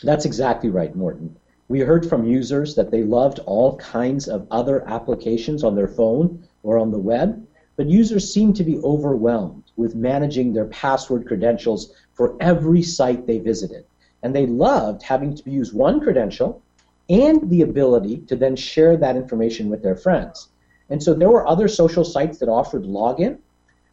That's 0.02 0.24
exactly 0.24 0.70
right, 0.70 0.94
Morton. 0.94 1.36
We 1.68 1.80
heard 1.80 2.09
from 2.09 2.26
users 2.26 2.74
that 2.76 2.90
they 2.90 3.02
loved 3.02 3.40
all 3.40 3.76
kinds 3.78 4.28
of 4.28 4.46
other 4.50 4.86
applications 4.88 5.64
on 5.64 5.74
their 5.74 5.88
phone 5.88 6.46
or 6.62 6.78
on 6.78 6.90
the 6.90 6.98
web 6.98 7.46
but 7.76 7.86
users 7.86 8.32
seem 8.32 8.52
to 8.54 8.64
be 8.64 8.78
overwhelmed 8.78 9.64
with 9.76 9.94
managing 9.94 10.52
their 10.52 10.64
password 10.66 11.26
credentials 11.26 11.92
for 12.14 12.36
every 12.40 12.82
site 12.82 13.26
they 13.26 13.38
visited. 13.38 13.84
and 14.22 14.34
they 14.34 14.46
loved 14.46 15.02
having 15.02 15.36
to 15.36 15.50
use 15.50 15.74
one 15.74 16.00
credential 16.00 16.62
and 17.11 17.48
the 17.50 17.61
ability 17.61 18.16
to 18.26 18.34
then 18.34 18.57
share 18.57 18.96
that 18.96 19.14
information 19.14 19.68
with 19.68 19.82
their 19.82 19.94
friends. 19.94 20.48
And 20.88 21.00
so 21.00 21.12
there 21.12 21.30
were 21.30 21.46
other 21.46 21.68
social 21.68 22.02
sites 22.02 22.38
that 22.38 22.48
offered 22.48 22.84
login, 22.84 23.38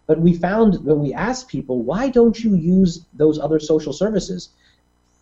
but 0.06 0.20
we 0.20 0.34
found 0.34 0.84
when 0.84 1.00
we 1.00 1.14
asked 1.14 1.48
people, 1.48 1.82
why 1.82 2.10
don't 2.10 2.44
you 2.44 2.56
use 2.56 3.06
those 3.14 3.40
other 3.40 3.60
social 3.60 3.94
services? 3.94 4.50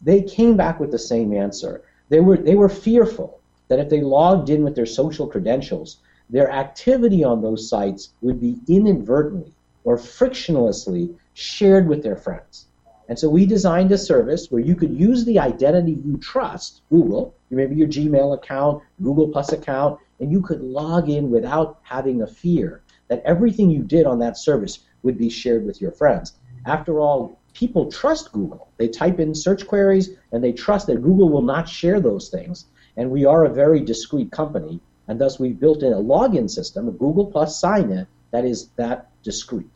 They 0.01 0.23
came 0.23 0.57
back 0.57 0.79
with 0.79 0.91
the 0.91 0.99
same 0.99 1.33
answer. 1.33 1.83
They 2.09 2.19
were, 2.19 2.37
they 2.37 2.55
were 2.55 2.69
fearful 2.69 3.39
that 3.67 3.79
if 3.79 3.89
they 3.89 4.01
logged 4.01 4.49
in 4.49 4.63
with 4.63 4.75
their 4.75 4.85
social 4.85 5.27
credentials, 5.27 5.97
their 6.29 6.51
activity 6.51 7.23
on 7.23 7.41
those 7.41 7.69
sites 7.69 8.09
would 8.21 8.41
be 8.41 8.59
inadvertently 8.67 9.51
or 9.83 9.97
frictionlessly 9.97 11.13
shared 11.33 11.87
with 11.87 12.01
their 12.03 12.15
friends. 12.15 12.65
And 13.07 13.19
so 13.19 13.29
we 13.29 13.45
designed 13.45 13.91
a 13.91 13.97
service 13.97 14.49
where 14.49 14.61
you 14.61 14.75
could 14.75 14.97
use 14.97 15.25
the 15.25 15.39
identity 15.39 15.99
you 16.05 16.17
trust, 16.17 16.81
Google, 16.89 17.35
maybe 17.49 17.75
your 17.75 17.87
Gmail 17.87 18.33
account, 18.33 18.83
Google 19.01 19.27
Plus 19.27 19.51
account, 19.51 19.99
and 20.19 20.31
you 20.31 20.41
could 20.41 20.61
log 20.61 21.09
in 21.09 21.29
without 21.29 21.79
having 21.83 22.21
a 22.21 22.27
fear 22.27 22.81
that 23.11 23.21
everything 23.25 23.69
you 23.69 23.83
did 23.83 24.05
on 24.05 24.19
that 24.19 24.37
service 24.37 24.79
would 25.03 25.17
be 25.17 25.29
shared 25.29 25.65
with 25.65 25.81
your 25.81 25.91
friends. 25.91 26.31
After 26.65 27.01
all, 27.01 27.37
people 27.53 27.91
trust 27.91 28.31
Google. 28.31 28.69
They 28.77 28.87
type 28.87 29.19
in 29.19 29.35
search 29.35 29.67
queries 29.67 30.11
and 30.31 30.41
they 30.41 30.53
trust 30.53 30.87
that 30.87 31.03
Google 31.03 31.27
will 31.27 31.41
not 31.41 31.67
share 31.67 31.99
those 31.99 32.29
things. 32.29 32.67
And 32.95 33.11
we 33.11 33.25
are 33.25 33.43
a 33.43 33.53
very 33.53 33.81
discreet 33.81 34.31
company, 34.31 34.79
and 35.09 35.19
thus 35.19 35.39
we've 35.39 35.59
built 35.59 35.83
in 35.83 35.91
a 35.91 35.97
login 36.13 36.49
system, 36.49 36.87
a 36.87 36.91
Google 36.91 37.25
Plus 37.25 37.59
sign 37.59 37.91
in, 37.91 38.07
that 38.31 38.45
is 38.45 38.69
that 38.77 39.09
discreet. 39.23 39.75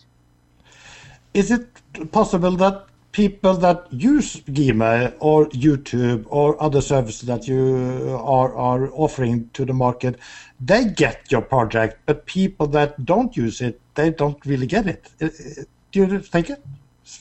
Is 1.33 1.51
it 1.51 1.67
possible 2.13 2.55
that 2.63 2.85
people 3.15 3.53
that 3.53 3.87
use 3.93 4.41
Gmail 4.41 5.15
or 5.21 5.47
YouTube 5.51 6.25
or 6.27 6.61
other 6.61 6.81
services 6.81 7.21
that 7.21 7.47
you 7.47 8.19
are, 8.21 8.53
are 8.57 8.89
offering 8.91 9.49
to 9.53 9.63
the 9.63 9.73
market, 9.73 10.19
they 10.59 10.83
get 10.83 11.31
your 11.31 11.41
project, 11.41 11.97
but 12.05 12.25
people 12.25 12.67
that 12.67 13.05
don't 13.05 13.37
use 13.37 13.61
it, 13.61 13.79
they 13.93 14.09
don't 14.09 14.45
really 14.45 14.67
get 14.67 14.85
it. 14.85 15.09
Uh, 15.21 15.27
uh, 15.27 15.63
do 15.93 15.99
you 15.99 16.19
think 16.19 16.49
it? 16.49 16.61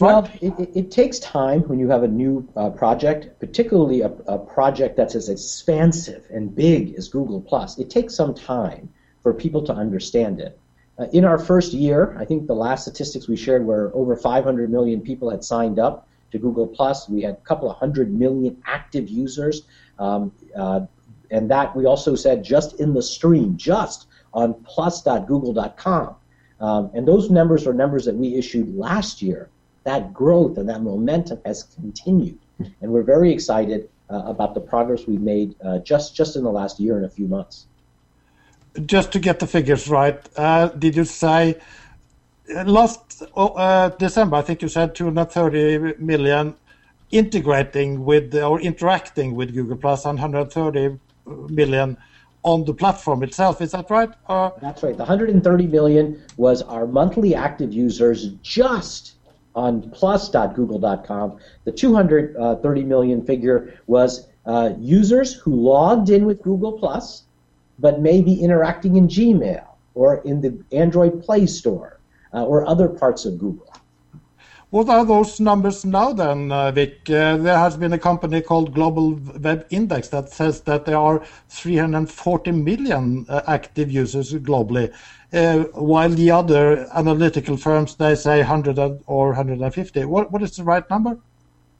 Well, 0.00 0.28
it, 0.40 0.58
it, 0.58 0.70
it, 0.74 0.90
takes 0.90 1.20
time 1.20 1.60
when 1.68 1.78
you 1.78 1.88
have 1.90 2.02
a 2.02 2.08
new 2.08 2.48
uh, 2.56 2.70
project, 2.70 3.38
particularly 3.38 4.00
a, 4.00 4.08
a, 4.26 4.38
project 4.38 4.96
that's 4.96 5.14
as 5.14 5.28
expansive 5.28 6.24
and 6.30 6.52
big 6.52 6.94
as 6.94 7.08
Google 7.08 7.40
Plus. 7.40 7.78
It 7.78 7.90
takes 7.90 8.16
some 8.16 8.34
time 8.34 8.88
for 9.22 9.32
people 9.32 9.62
to 9.66 9.72
understand 9.72 10.40
it. 10.40 10.58
Uh, 10.98 11.06
in 11.12 11.24
our 11.24 11.38
first 11.38 11.72
year, 11.72 12.16
I 12.18 12.24
think 12.24 12.46
the 12.46 12.54
last 12.54 12.82
statistics 12.82 13.26
we 13.26 13.36
shared 13.36 13.64
were 13.64 13.90
over 13.94 14.16
500 14.16 14.70
million 14.70 15.00
people 15.00 15.30
had 15.30 15.42
signed 15.42 15.78
up 15.78 16.08
to 16.30 16.38
Google 16.38 16.66
Plus. 16.66 17.08
We 17.08 17.22
had 17.22 17.34
a 17.34 17.38
couple 17.38 17.70
of 17.70 17.76
hundred 17.76 18.12
million 18.12 18.62
active 18.66 19.08
users, 19.08 19.62
um, 19.98 20.32
uh, 20.56 20.82
and 21.30 21.50
that 21.50 21.74
we 21.74 21.86
also 21.86 22.14
said 22.14 22.44
just 22.44 22.80
in 22.80 22.94
the 22.94 23.02
stream, 23.02 23.56
just 23.56 24.06
on 24.32 24.54
plus.google.com. 24.64 26.14
Um, 26.60 26.90
and 26.94 27.06
those 27.06 27.30
numbers 27.30 27.66
are 27.66 27.74
numbers 27.74 28.04
that 28.04 28.14
we 28.14 28.36
issued 28.36 28.76
last 28.76 29.20
year. 29.20 29.50
That 29.82 30.14
growth 30.14 30.58
and 30.58 30.68
that 30.68 30.82
momentum 30.82 31.40
has 31.44 31.64
continued, 31.64 32.38
and 32.58 32.92
we're 32.92 33.02
very 33.02 33.32
excited 33.32 33.90
uh, 34.10 34.22
about 34.26 34.54
the 34.54 34.60
progress 34.60 35.06
we've 35.06 35.20
made 35.20 35.56
uh, 35.62 35.78
just 35.78 36.14
just 36.14 36.36
in 36.36 36.44
the 36.44 36.52
last 36.52 36.78
year 36.78 36.96
and 36.96 37.04
a 37.04 37.10
few 37.10 37.26
months 37.26 37.66
just 38.86 39.12
to 39.12 39.18
get 39.18 39.38
the 39.40 39.46
figures 39.46 39.88
right, 39.88 40.20
uh, 40.36 40.68
did 40.68 40.96
you 40.96 41.04
say 41.04 41.60
uh, 42.54 42.64
last 42.64 43.22
uh, 43.36 43.88
December, 43.90 44.36
I 44.36 44.42
think 44.42 44.62
you 44.62 44.68
said 44.68 44.94
230 44.94 45.94
million 45.98 46.54
integrating 47.10 48.04
with 48.04 48.34
or 48.34 48.60
interacting 48.60 49.34
with 49.34 49.54
Google 49.54 49.76
Plus 49.76 50.04
and 50.04 50.18
130 50.18 50.98
million 51.48 51.96
on 52.42 52.64
the 52.64 52.74
platform 52.74 53.22
itself. 53.22 53.62
Is 53.62 53.72
that 53.72 53.88
right? 53.88 54.10
Uh, 54.28 54.50
That's 54.60 54.82
right. 54.82 54.96
The 54.96 55.04
130 55.04 55.66
million 55.66 56.22
was 56.36 56.62
our 56.62 56.86
monthly 56.86 57.34
active 57.34 57.72
users 57.72 58.28
just 58.42 59.14
on 59.54 59.88
plus.google.com. 59.90 61.38
The 61.64 61.72
230 61.72 62.84
million 62.84 63.24
figure 63.24 63.74
was 63.86 64.28
uh, 64.44 64.70
users 64.78 65.32
who 65.32 65.54
logged 65.54 66.10
in 66.10 66.26
with 66.26 66.42
Google 66.42 66.72
Plus 66.72 67.23
but 67.78 68.00
maybe 68.00 68.34
interacting 68.34 68.96
in 68.96 69.08
Gmail 69.08 69.66
or 69.94 70.16
in 70.18 70.40
the 70.40 70.62
Android 70.72 71.22
Play 71.22 71.46
Store 71.46 72.00
uh, 72.32 72.44
or 72.44 72.66
other 72.66 72.88
parts 72.88 73.24
of 73.24 73.38
Google. 73.38 73.70
What 74.74 74.88
are 74.88 75.04
those 75.04 75.38
numbers 75.38 75.84
now 75.84 76.12
then, 76.12 76.50
uh, 76.50 76.72
Vic? 76.72 77.08
Uh, 77.08 77.36
there 77.36 77.56
has 77.56 77.76
been 77.76 77.92
a 77.92 77.98
company 77.98 78.40
called 78.40 78.74
Global 78.74 79.12
Web 79.38 79.66
Index 79.70 80.08
that 80.08 80.30
says 80.30 80.62
that 80.62 80.84
there 80.84 80.98
are 80.98 81.24
340 81.48 82.50
million 82.50 83.24
uh, 83.28 83.42
active 83.46 83.88
users 83.88 84.32
globally, 84.32 84.92
uh, 85.32 85.58
while 85.74 86.10
the 86.10 86.32
other 86.32 86.88
analytical 86.92 87.56
firms, 87.56 87.94
they 87.94 88.16
say 88.16 88.38
100 88.38 89.00
or 89.06 89.28
150. 89.28 90.06
What, 90.06 90.32
what 90.32 90.42
is 90.42 90.56
the 90.56 90.64
right 90.64 90.90
number? 90.90 91.18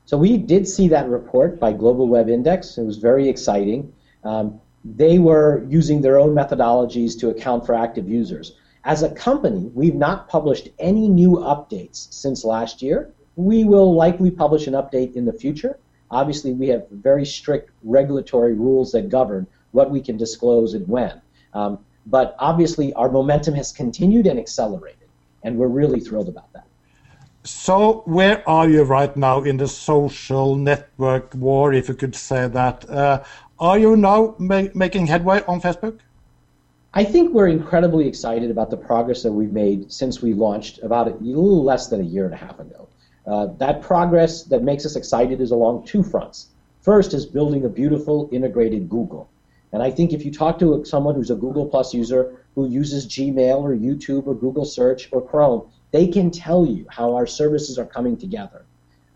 So 0.06 0.16
we 0.16 0.36
did 0.36 0.68
see 0.68 0.86
that 0.86 1.08
report 1.08 1.58
by 1.58 1.72
Global 1.72 2.06
Web 2.06 2.28
Index. 2.28 2.78
It 2.78 2.84
was 2.84 2.98
very 2.98 3.28
exciting. 3.28 3.92
Um, 4.22 4.60
they 4.84 5.18
were 5.18 5.64
using 5.68 6.02
their 6.02 6.18
own 6.18 6.34
methodologies 6.34 7.18
to 7.20 7.30
account 7.30 7.64
for 7.64 7.74
active 7.74 8.08
users. 8.08 8.56
As 8.84 9.02
a 9.02 9.10
company, 9.10 9.70
we've 9.74 9.94
not 9.94 10.28
published 10.28 10.68
any 10.78 11.08
new 11.08 11.36
updates 11.36 12.12
since 12.12 12.44
last 12.44 12.82
year. 12.82 13.10
We 13.36 13.64
will 13.64 13.94
likely 13.94 14.30
publish 14.30 14.66
an 14.66 14.74
update 14.74 15.14
in 15.14 15.24
the 15.24 15.32
future. 15.32 15.78
Obviously, 16.10 16.52
we 16.52 16.68
have 16.68 16.86
very 16.90 17.24
strict 17.24 17.70
regulatory 17.82 18.52
rules 18.52 18.92
that 18.92 19.08
govern 19.08 19.46
what 19.72 19.90
we 19.90 20.00
can 20.00 20.18
disclose 20.18 20.74
and 20.74 20.86
when. 20.86 21.20
Um, 21.54 21.78
but 22.06 22.36
obviously, 22.38 22.92
our 22.92 23.10
momentum 23.10 23.54
has 23.54 23.72
continued 23.72 24.26
and 24.26 24.38
accelerated, 24.38 25.08
and 25.42 25.56
we're 25.56 25.68
really 25.68 26.00
thrilled 26.00 26.28
about 26.28 26.52
that. 26.52 26.66
So, 27.46 28.02
where 28.06 28.46
are 28.48 28.68
you 28.68 28.84
right 28.84 29.14
now 29.16 29.42
in 29.42 29.56
the 29.58 29.68
social 29.68 30.56
network 30.56 31.34
war, 31.34 31.72
if 31.72 31.88
you 31.88 31.94
could 31.94 32.14
say 32.14 32.48
that? 32.48 32.88
Uh, 32.88 33.22
are 33.58 33.78
you 33.78 33.96
now 33.96 34.34
ma 34.38 34.62
making 34.74 35.06
headway 35.06 35.42
on 35.46 35.60
Facebook? 35.60 36.00
I 36.92 37.04
think 37.04 37.32
we're 37.32 37.48
incredibly 37.48 38.06
excited 38.06 38.50
about 38.50 38.70
the 38.70 38.76
progress 38.76 39.22
that 39.22 39.32
we've 39.32 39.52
made 39.52 39.92
since 39.92 40.22
we 40.22 40.32
launched 40.32 40.80
about 40.82 41.08
a 41.08 41.14
little 41.20 41.62
less 41.62 41.88
than 41.88 42.00
a 42.00 42.04
year 42.04 42.24
and 42.24 42.34
a 42.34 42.36
half 42.36 42.58
ago. 42.60 42.88
Uh, 43.26 43.46
that 43.58 43.82
progress 43.82 44.42
that 44.44 44.62
makes 44.62 44.84
us 44.84 44.96
excited 44.96 45.40
is 45.40 45.50
along 45.50 45.86
two 45.86 46.02
fronts. 46.02 46.48
First 46.82 47.14
is 47.14 47.26
building 47.26 47.64
a 47.64 47.68
beautiful 47.68 48.28
integrated 48.32 48.88
Google. 48.88 49.28
And 49.72 49.82
I 49.82 49.90
think 49.90 50.12
if 50.12 50.24
you 50.24 50.30
talk 50.30 50.58
to 50.60 50.84
someone 50.84 51.14
who's 51.14 51.30
a 51.30 51.34
Google 51.34 51.66
Plus 51.66 51.94
user 51.94 52.44
who 52.54 52.68
uses 52.68 53.06
Gmail 53.06 53.58
or 53.58 53.74
YouTube 53.74 54.26
or 54.26 54.34
Google 54.34 54.64
Search 54.64 55.08
or 55.10 55.20
Chrome, 55.20 55.68
they 55.90 56.06
can 56.06 56.30
tell 56.30 56.64
you 56.66 56.86
how 56.88 57.14
our 57.14 57.26
services 57.26 57.78
are 57.78 57.86
coming 57.86 58.16
together. 58.16 58.64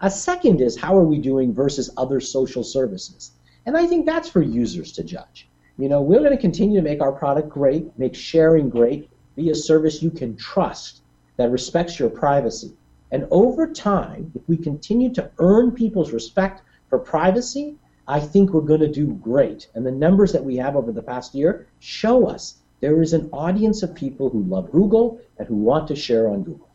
A 0.00 0.10
second 0.10 0.60
is 0.60 0.76
how 0.76 0.96
are 0.96 1.04
we 1.04 1.18
doing 1.18 1.52
versus 1.52 1.90
other 1.96 2.20
social 2.20 2.64
services. 2.64 3.32
And 3.66 3.76
I 3.76 3.86
think 3.86 4.06
that's 4.06 4.28
for 4.28 4.42
users 4.42 4.92
to 4.92 5.04
judge. 5.04 5.48
You 5.78 5.88
know, 5.88 6.00
we're 6.02 6.20
going 6.20 6.32
to 6.32 6.40
continue 6.40 6.76
to 6.76 6.82
make 6.82 7.00
our 7.00 7.12
product 7.12 7.48
great, 7.48 7.96
make 7.98 8.14
sharing 8.14 8.68
great, 8.68 9.10
be 9.36 9.50
a 9.50 9.54
service 9.54 10.02
you 10.02 10.10
can 10.10 10.36
trust 10.36 11.02
that 11.36 11.50
respects 11.50 11.98
your 11.98 12.10
privacy. 12.10 12.72
And 13.12 13.26
over 13.30 13.72
time, 13.72 14.32
if 14.34 14.42
we 14.48 14.56
continue 14.56 15.12
to 15.14 15.30
earn 15.38 15.70
people's 15.70 16.12
respect 16.12 16.62
for 16.88 16.98
privacy, 16.98 17.76
I 18.08 18.20
think 18.20 18.50
we're 18.50 18.62
going 18.62 18.80
to 18.80 18.90
do 18.90 19.06
great. 19.06 19.68
And 19.74 19.86
the 19.86 19.92
numbers 19.92 20.32
that 20.32 20.44
we 20.44 20.56
have 20.56 20.76
over 20.76 20.92
the 20.92 21.02
past 21.02 21.34
year 21.34 21.68
show 21.78 22.26
us 22.26 22.56
there 22.80 23.02
is 23.02 23.12
an 23.12 23.28
audience 23.32 23.82
of 23.82 23.94
people 23.94 24.30
who 24.30 24.42
love 24.42 24.70
Google 24.72 25.20
and 25.38 25.46
who 25.46 25.56
want 25.56 25.88
to 25.88 25.96
share 25.96 26.28
on 26.28 26.42
Google. 26.42 26.68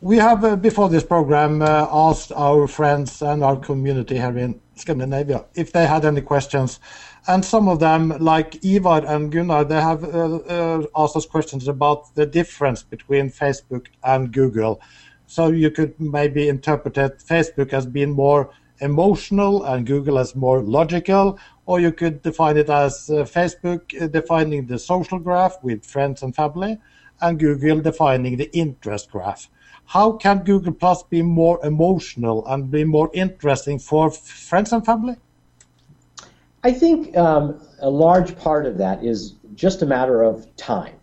We 0.00 0.16
have, 0.18 0.44
uh, 0.44 0.56
before 0.56 0.88
this 0.88 1.04
program, 1.04 1.62
uh, 1.62 1.86
asked 1.90 2.32
our 2.32 2.66
friends 2.66 3.22
and 3.22 3.42
our 3.42 3.56
community 3.56 4.16
here 4.16 4.36
in 4.36 4.60
Scandinavia 4.76 5.44
if 5.54 5.72
they 5.72 5.86
had 5.86 6.04
any 6.04 6.20
questions. 6.20 6.80
And 7.26 7.44
some 7.44 7.68
of 7.68 7.80
them, 7.80 8.10
like 8.18 8.62
Ivar 8.64 9.06
and 9.06 9.32
Gunnar, 9.32 9.64
they 9.64 9.80
have 9.80 10.04
uh, 10.04 10.36
uh, 10.36 10.86
asked 10.94 11.16
us 11.16 11.26
questions 11.26 11.68
about 11.68 12.14
the 12.14 12.26
difference 12.26 12.82
between 12.82 13.30
Facebook 13.30 13.86
and 14.02 14.32
Google. 14.32 14.80
So 15.26 15.48
you 15.48 15.70
could 15.70 15.98
maybe 15.98 16.48
interpret 16.48 16.94
Facebook 16.94 17.72
as 17.72 17.86
being 17.86 18.10
more 18.10 18.50
emotional 18.80 19.64
and 19.64 19.86
Google 19.86 20.18
as 20.18 20.34
more 20.34 20.60
logical, 20.60 21.38
or 21.64 21.80
you 21.80 21.92
could 21.92 22.20
define 22.22 22.58
it 22.58 22.68
as 22.68 23.08
uh, 23.08 23.24
Facebook 23.24 24.00
uh, 24.00 24.06
defining 24.08 24.66
the 24.66 24.78
social 24.78 25.18
graph 25.18 25.56
with 25.62 25.84
friends 25.84 26.22
and 26.22 26.34
family, 26.34 26.78
and 27.22 27.38
Google 27.38 27.80
defining 27.80 28.36
the 28.36 28.54
interest 28.56 29.10
graph 29.10 29.48
how 29.86 30.12
can 30.12 30.44
Google 30.44 30.72
Plus 30.72 31.02
be 31.02 31.22
more 31.22 31.64
emotional 31.64 32.46
and 32.46 32.70
be 32.70 32.84
more 32.84 33.10
interesting 33.12 33.78
for 33.78 34.10
friends 34.10 34.72
and 34.72 34.84
family? 34.84 35.16
I 36.62 36.72
think 36.72 37.16
um, 37.16 37.60
a 37.80 37.90
large 37.90 38.36
part 38.38 38.66
of 38.66 38.78
that 38.78 39.04
is 39.04 39.34
just 39.54 39.82
a 39.82 39.86
matter 39.86 40.22
of 40.22 40.54
time. 40.56 40.94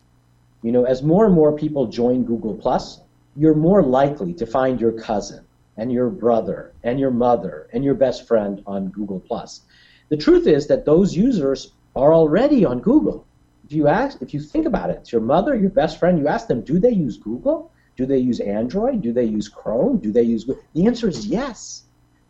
You 0.64 0.72
know, 0.72 0.86
as 0.86 1.04
more 1.04 1.26
and 1.26 1.34
more 1.34 1.56
people 1.56 1.88
join 1.88 2.24
Google 2.24 2.56
Plus, 2.56 3.00
you're 3.36 3.56
more 3.56 3.84
likely 3.84 4.34
to 4.34 4.46
find 4.46 4.82
your 4.82 4.92
cousin 4.92 5.46
and 5.78 5.92
your 5.92 6.10
brother 6.10 6.74
and 6.84 7.00
your 7.00 7.12
mother 7.12 7.68
and 7.74 7.84
your 7.84 7.96
best 7.96 8.28
friend 8.28 8.62
on 8.68 8.90
Google 8.90 9.20
Plus. 9.20 9.62
The 10.10 10.18
truth 10.18 10.48
is 10.48 10.68
that 10.68 10.86
those 10.86 11.16
users 11.16 11.72
are 11.96 12.14
already 12.14 12.66
on 12.66 12.80
Google. 12.80 13.26
If 13.66 13.74
you 13.74 13.88
ask, 13.88 14.22
if 14.22 14.34
you 14.34 14.42
think 14.42 14.66
about 14.66 14.90
it, 14.90 14.98
it's 14.98 15.12
your 15.12 15.22
mother, 15.22 15.56
your 15.56 15.70
best 15.70 15.98
friend. 16.00 16.20
You 16.20 16.28
ask 16.28 16.48
them, 16.48 16.62
do 16.62 16.80
they 16.80 16.92
use 16.92 17.18
Google? 17.18 17.71
Do 18.02 18.08
they 18.08 18.18
use 18.18 18.40
Android? 18.40 19.04
Do 19.04 19.14
they 19.14 19.26
use 19.26 19.48
Chrome? 19.48 20.00
Do 20.00 20.12
they 20.12 20.24
use? 20.24 20.46
Google? 20.46 20.64
The 20.74 20.88
answer 20.88 21.08
is 21.08 21.28
yes. 21.28 21.84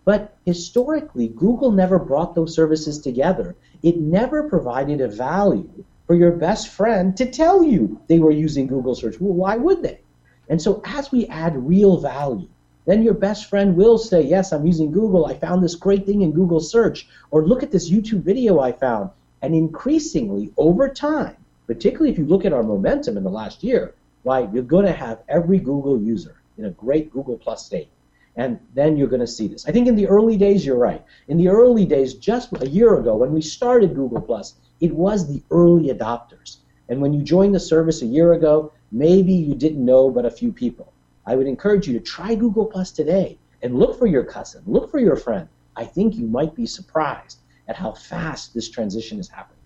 But 0.03 0.35
historically, 0.45 1.29
Google 1.29 1.71
never 1.71 1.97
brought 1.97 2.35
those 2.35 2.53
services 2.53 2.99
together. 2.99 3.55
It 3.81 3.97
never 3.97 4.49
provided 4.49 4.99
a 4.99 5.07
value 5.07 5.85
for 6.07 6.15
your 6.15 6.33
best 6.33 6.67
friend 6.67 7.15
to 7.15 7.25
tell 7.25 7.63
you 7.63 8.01
they 8.07 8.19
were 8.19 8.31
using 8.31 8.67
Google 8.67 8.95
search. 8.95 9.21
Well, 9.21 9.33
why 9.33 9.55
would 9.55 9.81
they? 9.81 10.01
And 10.49 10.61
so 10.61 10.81
as 10.83 11.09
we 11.09 11.25
add 11.27 11.65
real 11.65 12.01
value, 12.01 12.49
then 12.83 13.01
your 13.01 13.13
best 13.13 13.45
friend 13.45 13.77
will 13.77 13.97
say, 13.97 14.21
Yes, 14.21 14.51
I'm 14.51 14.67
using 14.67 14.91
Google. 14.91 15.25
I 15.25 15.35
found 15.35 15.63
this 15.63 15.75
great 15.75 16.05
thing 16.05 16.21
in 16.21 16.33
Google 16.33 16.59
search. 16.59 17.07
Or 17.29 17.47
look 17.47 17.63
at 17.63 17.71
this 17.71 17.89
YouTube 17.89 18.23
video 18.23 18.59
I 18.59 18.73
found. 18.73 19.09
And 19.41 19.55
increasingly, 19.55 20.51
over 20.57 20.89
time, 20.89 21.37
particularly 21.65 22.11
if 22.11 22.17
you 22.17 22.25
look 22.25 22.43
at 22.43 22.51
our 22.51 22.61
momentum 22.61 23.15
in 23.15 23.23
the 23.23 23.29
last 23.29 23.63
year, 23.63 23.95
why 24.23 24.47
you're 24.53 24.63
going 24.63 24.85
to 24.85 24.91
have 24.91 25.19
every 25.29 25.59
Google 25.59 25.99
user 25.99 26.41
in 26.57 26.65
a 26.65 26.71
great 26.71 27.11
Google 27.11 27.37
Plus 27.37 27.65
state. 27.65 27.89
And 28.35 28.59
then 28.73 28.95
you're 28.95 29.07
going 29.07 29.21
to 29.21 29.27
see 29.27 29.47
this. 29.47 29.67
I 29.67 29.71
think 29.71 29.87
in 29.87 29.95
the 29.95 30.07
early 30.07 30.37
days, 30.37 30.65
you're 30.65 30.77
right. 30.77 31.03
In 31.27 31.37
the 31.37 31.49
early 31.49 31.85
days, 31.85 32.13
just 32.13 32.49
a 32.61 32.67
year 32.67 32.95
ago, 32.95 33.15
when 33.17 33.33
we 33.33 33.41
started 33.41 33.95
Google 33.95 34.21
Plus, 34.21 34.55
it 34.79 34.93
was 34.93 35.27
the 35.27 35.43
early 35.51 35.89
adopters. 35.89 36.57
And 36.87 37.01
when 37.01 37.13
you 37.13 37.23
joined 37.23 37.53
the 37.53 37.59
service 37.59 38.01
a 38.01 38.05
year 38.05 38.33
ago, 38.33 38.71
maybe 38.91 39.33
you 39.33 39.53
didn't 39.53 39.83
know 39.83 40.09
but 40.09 40.25
a 40.25 40.31
few 40.31 40.51
people. 40.51 40.93
I 41.25 41.35
would 41.35 41.47
encourage 41.47 41.87
you 41.87 41.93
to 41.93 41.99
try 41.99 42.35
Google 42.35 42.65
Plus 42.65 42.91
today 42.91 43.37
and 43.61 43.77
look 43.77 43.99
for 43.99 44.07
your 44.07 44.23
cousin, 44.23 44.63
look 44.65 44.89
for 44.89 44.99
your 44.99 45.15
friend. 45.15 45.47
I 45.75 45.85
think 45.85 46.15
you 46.15 46.25
might 46.25 46.55
be 46.55 46.65
surprised 46.65 47.39
at 47.67 47.75
how 47.75 47.93
fast 47.93 48.53
this 48.53 48.69
transition 48.69 49.19
is 49.19 49.29
happening. 49.29 49.57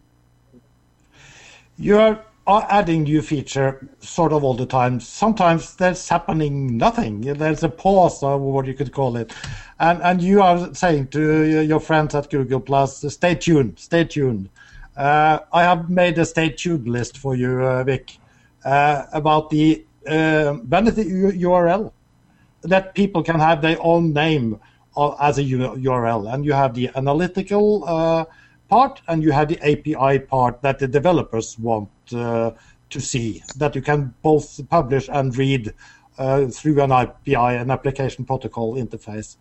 You 1.77 1.97
are 1.97 2.23
adding 2.47 3.03
new 3.03 3.21
feature 3.21 3.87
sort 3.99 4.31
of 4.31 4.43
all 4.43 4.53
the 4.53 4.65
time. 4.65 4.99
Sometimes 4.99 5.75
there's 5.75 6.07
happening 6.07 6.77
nothing. 6.77 7.21
There's 7.21 7.63
a 7.63 7.69
pause 7.69 8.21
or 8.21 8.37
what 8.37 8.65
you 8.67 8.73
could 8.73 8.91
call 8.91 9.17
it. 9.17 9.33
And 9.79 10.01
and 10.03 10.21
you 10.21 10.41
are 10.41 10.73
saying 10.73 11.07
to 11.07 11.63
your 11.63 11.79
friends 11.79 12.13
at 12.15 12.29
Google 12.29 12.59
Plus, 12.59 13.01
stay 13.13 13.35
tuned, 13.35 13.79
stay 13.79 14.03
tuned. 14.03 14.49
Uh, 14.95 15.39
I 15.51 15.63
have 15.63 15.89
made 15.89 16.17
a 16.19 16.25
stay 16.25 16.49
tuned 16.49 16.87
list 16.87 17.17
for 17.17 17.35
you, 17.35 17.61
uh, 17.61 17.83
Vic, 17.83 18.17
uh, 18.63 19.05
about 19.11 19.49
the 19.49 19.83
uh, 20.07 20.53
vanity 20.53 21.03
URL 21.03 21.91
that 22.61 22.95
people 22.95 23.21
can 23.23 23.39
have 23.39 23.61
their 23.61 23.77
own 23.81 24.13
name 24.13 24.59
as 25.19 25.37
a 25.37 25.43
URL, 25.43 26.33
and 26.33 26.45
you 26.45 26.53
have 26.53 26.73
the 26.73 26.89
analytical 26.95 27.83
uh, 27.85 28.25
part 28.69 29.01
and 29.07 29.23
you 29.23 29.31
have 29.31 29.47
the 29.47 29.59
API 29.61 30.19
part 30.19 30.61
that 30.61 30.79
the 30.79 30.87
developers 30.87 31.57
want 31.59 31.89
uh, 32.13 32.51
to 32.89 32.99
see 33.01 33.43
that 33.57 33.75
you 33.75 33.81
can 33.81 34.13
both 34.21 34.59
publish 34.69 35.09
and 35.11 35.37
read 35.37 35.73
uh, 36.17 36.45
through 36.47 36.81
an 36.81 36.91
API, 36.91 37.35
an 37.35 37.71
application 37.71 38.25
protocol 38.25 38.75
interface. 38.75 39.37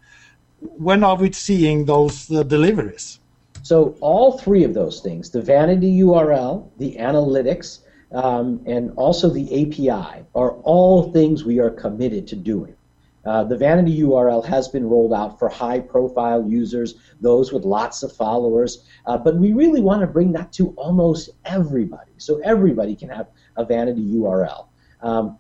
When 0.61 1.05
are 1.05 1.17
we 1.17 1.33
seeing 1.33 1.85
those 1.85 2.31
uh, 2.31 2.43
deliveries? 2.43 3.21
So 3.63 3.97
all 4.01 4.39
three 4.39 4.65
of 4.65 4.75
those 4.75 5.01
things, 5.01 5.31
the 5.31 5.41
vanity 5.41 6.01
URL, 6.01 6.69
the 6.79 6.97
analytics, 6.97 7.81
um, 8.13 8.61
and 8.67 8.93
also 8.97 9.29
the 9.29 9.47
API, 9.63 10.25
are 10.35 10.53
all 10.63 11.13
things 11.13 11.45
we 11.45 11.61
are 11.61 11.71
committed 11.71 12.27
to 12.29 12.37
doing. 12.37 12.77
Uh, 13.27 13.43
the 13.45 13.57
vanity 13.57 14.01
URL 14.01 14.45
has 14.45 14.69
been 14.69 14.89
rolled 14.89 15.13
out 15.13 15.39
for 15.39 15.49
high 15.49 15.81
profile 15.81 16.47
users, 16.49 16.97
those 17.21 17.53
with 17.53 17.65
lots 17.65 18.03
of 18.03 18.13
followers, 18.13 18.87
uh, 19.07 19.17
but 19.17 19.37
we 19.37 19.53
really 19.53 19.81
want 19.81 20.01
to 20.03 20.07
bring 20.07 20.33
that 20.33 20.53
to 20.53 20.71
almost 20.77 21.31
everybody. 21.45 22.13
So 22.19 22.41
everybody 22.45 22.95
can 22.95 23.09
have 23.09 23.29
a 23.57 23.65
vanity 23.65 24.03
URL. 24.03 24.67
Um, 25.01 25.39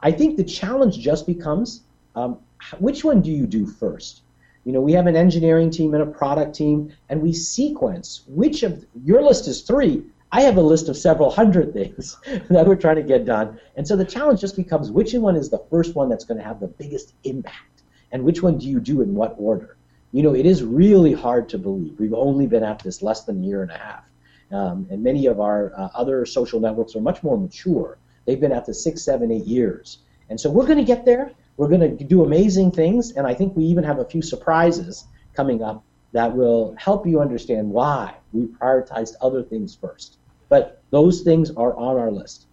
I 0.00 0.12
think 0.12 0.36
the 0.36 0.44
challenge 0.44 0.98
just 0.98 1.26
becomes 1.26 1.82
um, 2.14 2.38
which 2.78 3.04
one 3.04 3.20
do 3.20 3.30
you 3.30 3.46
do 3.46 3.66
first? 3.66 4.22
You 4.64 4.72
know, 4.72 4.80
we 4.80 4.92
have 4.94 5.06
an 5.06 5.14
engineering 5.14 5.70
team 5.70 5.94
and 5.94 6.02
a 6.02 6.06
product 6.06 6.54
team, 6.54 6.92
and 7.08 7.22
we 7.22 7.32
sequence 7.32 8.22
which 8.26 8.62
of 8.62 8.84
your 9.04 9.22
list 9.22 9.46
is 9.46 9.62
three. 9.62 10.02
I 10.36 10.42
have 10.42 10.58
a 10.58 10.62
list 10.62 10.90
of 10.90 10.98
several 10.98 11.30
hundred 11.30 11.72
things 11.72 12.18
that 12.50 12.66
we're 12.66 12.76
trying 12.76 12.96
to 12.96 13.02
get 13.02 13.24
done. 13.24 13.58
And 13.74 13.88
so 13.88 13.96
the 13.96 14.04
challenge 14.04 14.38
just 14.38 14.54
becomes 14.54 14.90
which 14.90 15.14
one 15.14 15.34
is 15.34 15.48
the 15.48 15.64
first 15.70 15.94
one 15.94 16.10
that's 16.10 16.26
going 16.26 16.36
to 16.36 16.44
have 16.44 16.60
the 16.60 16.66
biggest 16.66 17.14
impact? 17.24 17.84
And 18.12 18.22
which 18.22 18.42
one 18.42 18.58
do 18.58 18.68
you 18.68 18.78
do 18.78 19.00
in 19.00 19.14
what 19.14 19.34
order? 19.38 19.78
You 20.12 20.22
know, 20.22 20.34
it 20.34 20.44
is 20.44 20.62
really 20.62 21.14
hard 21.14 21.48
to 21.48 21.58
believe. 21.58 21.98
We've 21.98 22.12
only 22.12 22.46
been 22.46 22.62
at 22.62 22.80
this 22.80 23.00
less 23.00 23.24
than 23.24 23.42
a 23.42 23.46
year 23.46 23.62
and 23.62 23.70
a 23.70 23.78
half. 23.78 24.04
Um, 24.52 24.86
and 24.90 25.02
many 25.02 25.24
of 25.24 25.40
our 25.40 25.72
uh, 25.74 25.88
other 25.94 26.26
social 26.26 26.60
networks 26.60 26.94
are 26.96 27.00
much 27.00 27.22
more 27.22 27.38
mature. 27.38 27.96
They've 28.26 28.38
been 28.38 28.52
at 28.52 28.66
this 28.66 28.84
six, 28.84 29.02
seven, 29.02 29.32
eight 29.32 29.46
years. 29.46 30.00
And 30.28 30.38
so 30.38 30.50
we're 30.50 30.66
going 30.66 30.76
to 30.76 30.84
get 30.84 31.06
there. 31.06 31.32
We're 31.56 31.68
going 31.68 31.96
to 31.96 32.04
do 32.04 32.22
amazing 32.22 32.72
things. 32.72 33.12
And 33.12 33.26
I 33.26 33.32
think 33.32 33.56
we 33.56 33.64
even 33.64 33.84
have 33.84 34.00
a 34.00 34.04
few 34.04 34.20
surprises 34.20 35.06
coming 35.32 35.62
up 35.62 35.82
that 36.12 36.36
will 36.36 36.74
help 36.78 37.06
you 37.06 37.22
understand 37.22 37.70
why 37.70 38.14
we 38.34 38.42
prioritized 38.46 39.14
other 39.22 39.42
things 39.42 39.74
first. 39.74 40.18
But 40.48 40.82
those 40.90 41.22
things 41.22 41.50
are 41.50 41.76
on 41.76 41.96
our 41.96 42.10
list. 42.10 42.46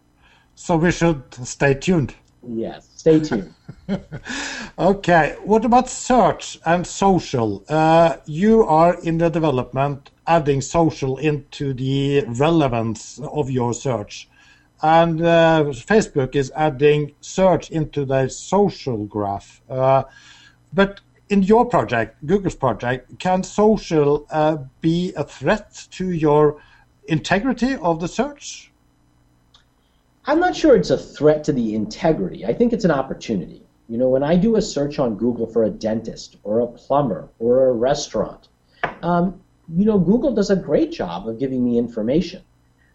So 0.55 0.77
we 0.77 0.91
should 0.91 1.33
stay 1.45 1.73
tuned. 1.73 2.15
Yes, 2.47 2.89
stay 2.95 3.19
tuned. 3.19 3.53
okay, 4.79 5.35
what 5.43 5.65
about 5.65 5.89
search 5.89 6.59
and 6.65 6.85
social? 6.85 7.63
Uh, 7.69 8.17
you 8.25 8.63
are 8.63 8.99
in 9.01 9.17
the 9.17 9.29
development 9.29 10.11
adding 10.27 10.61
social 10.61 11.17
into 11.17 11.73
the 11.73 12.23
relevance 12.27 13.19
of 13.19 13.49
your 13.49 13.73
search. 13.73 14.29
And 14.81 15.21
uh, 15.21 15.63
Facebook 15.67 16.35
is 16.35 16.51
adding 16.55 17.13
search 17.21 17.71
into 17.71 18.03
their 18.03 18.27
social 18.29 19.05
graph. 19.05 19.61
Uh, 19.69 20.03
but 20.73 20.99
in 21.29 21.43
your 21.43 21.65
project, 21.65 22.25
Google's 22.25 22.55
project, 22.55 23.17
can 23.19 23.43
social 23.43 24.25
uh, 24.29 24.57
be 24.81 25.13
a 25.15 25.23
threat 25.23 25.87
to 25.91 26.09
your 26.11 26.61
integrity 27.07 27.75
of 27.75 27.99
the 27.99 28.07
search? 28.07 28.71
I'm 30.25 30.39
not 30.39 30.55
sure 30.55 30.75
it's 30.75 30.89
a 30.89 30.97
threat 30.97 31.43
to 31.45 31.53
the 31.53 31.75
integrity. 31.75 32.45
I 32.45 32.53
think 32.53 32.71
it's 32.71 32.85
an 32.85 32.91
opportunity. 32.91 33.61
You 33.89 33.97
know, 33.97 34.09
when 34.09 34.23
I 34.23 34.37
do 34.37 34.55
a 34.55 34.61
search 34.61 34.97
on 34.97 35.17
Google 35.17 35.45
for 35.45 35.63
a 35.63 35.69
dentist 35.69 36.37
or 36.43 36.61
a 36.61 36.67
plumber 36.67 37.27
or 37.39 37.67
a 37.67 37.73
restaurant, 37.73 38.47
um, 39.01 39.41
you 39.67 39.85
know, 39.85 39.99
Google 39.99 40.33
does 40.33 40.49
a 40.49 40.55
great 40.55 40.91
job 40.91 41.27
of 41.27 41.39
giving 41.39 41.63
me 41.63 41.77
information. 41.77 42.41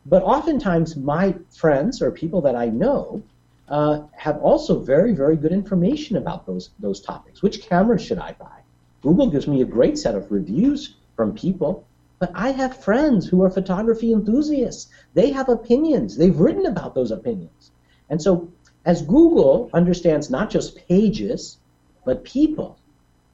But 0.06 0.22
oftentimes, 0.22 0.96
my 0.96 1.34
friends 1.50 2.00
or 2.00 2.10
people 2.10 2.40
that 2.42 2.56
I 2.56 2.66
know 2.66 3.22
uh, 3.68 4.00
have 4.16 4.38
also 4.38 4.80
very, 4.80 5.12
very 5.12 5.36
good 5.36 5.52
information 5.52 6.16
about 6.16 6.46
those 6.46 6.70
those 6.78 7.00
topics. 7.00 7.42
Which 7.42 7.62
camera 7.68 7.98
should 7.98 8.18
I 8.18 8.32
buy? 8.32 8.58
Google 9.02 9.30
gives 9.30 9.46
me 9.46 9.60
a 9.60 9.66
great 9.66 9.98
set 9.98 10.14
of 10.14 10.32
reviews 10.32 10.94
from 11.14 11.34
people 11.34 11.86
but 12.18 12.32
I 12.34 12.50
have 12.50 12.82
friends 12.82 13.26
who 13.26 13.42
are 13.42 13.50
photography 13.50 14.12
enthusiasts. 14.12 14.88
They 15.14 15.30
have 15.30 15.48
opinions. 15.48 16.16
They've 16.16 16.38
written 16.38 16.66
about 16.66 16.94
those 16.94 17.10
opinions. 17.10 17.70
And 18.10 18.20
so, 18.20 18.48
as 18.84 19.02
Google 19.02 19.70
understands 19.72 20.30
not 20.30 20.50
just 20.50 20.76
pages, 20.88 21.58
but 22.04 22.24
people, 22.24 22.78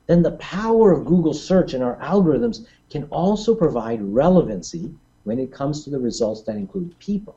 then 0.06 0.22
the 0.22 0.32
power 0.32 0.92
of 0.92 1.06
Google 1.06 1.32
search 1.32 1.72
and 1.74 1.82
our 1.82 1.96
algorithms 1.96 2.66
can 2.90 3.04
also 3.04 3.54
provide 3.54 4.02
relevancy 4.02 4.92
when 5.24 5.38
it 5.38 5.52
comes 5.52 5.84
to 5.84 5.90
the 5.90 5.98
results 5.98 6.42
that 6.42 6.56
include 6.56 6.98
people. 6.98 7.36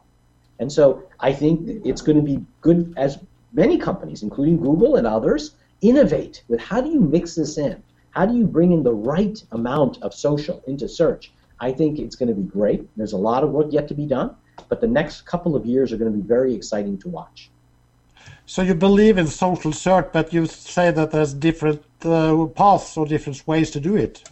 And 0.60 0.72
so 0.72 1.04
I 1.20 1.32
think 1.32 1.86
it's 1.86 2.02
going 2.02 2.18
to 2.18 2.24
be 2.24 2.44
good 2.62 2.94
as 2.98 3.20
many 3.54 3.78
companies, 3.78 4.24
including 4.24 4.58
Google 4.58 4.96
and 4.96 5.08
others, 5.08 5.56
innovate 5.82 6.44
with 6.48 6.60
how 6.60 6.82
do 6.82 6.90
you 6.90 7.00
mix 7.00 7.36
this 7.36 7.58
in? 7.58 7.82
How 8.12 8.26
do 8.26 8.36
you 8.36 8.48
bring 8.48 8.72
in 8.72 8.84
the 8.84 8.94
right 8.94 9.42
amount 9.52 10.02
of 10.02 10.14
social 10.14 10.64
into 10.68 10.90
search? 10.90 11.32
I 11.60 11.72
think 11.72 12.00
it's 12.00 12.16
going 12.16 12.30
to 12.30 12.36
be 12.36 12.48
great. 12.48 12.88
There's 12.98 13.14
a 13.14 13.18
lot 13.18 13.44
of 13.44 13.52
work 13.52 13.68
yet 13.72 13.88
to 13.88 13.94
be 13.94 14.06
done, 14.06 14.36
but 14.70 14.82
the 14.82 14.88
next 14.88 15.22
couple 15.26 15.56
of 15.56 15.66
years 15.66 15.92
are 15.92 15.98
going 15.98 16.12
to 16.12 16.18
be 16.18 16.28
very 16.28 16.54
exciting 16.54 16.98
to 17.00 17.10
watch. 17.10 17.50
So 18.46 18.62
you 18.62 18.76
believe 18.76 19.18
in 19.18 19.28
social 19.28 19.74
search, 19.74 20.10
but 20.14 20.32
you 20.34 20.46
say 20.46 20.92
that 20.92 21.12
there's 21.12 21.34
different 21.34 21.84
uh, 22.06 22.46
paths 22.46 22.96
or 22.96 23.06
different 23.06 23.46
ways 23.48 23.72
to 23.72 23.80
do 23.80 23.96
it. 23.96 24.30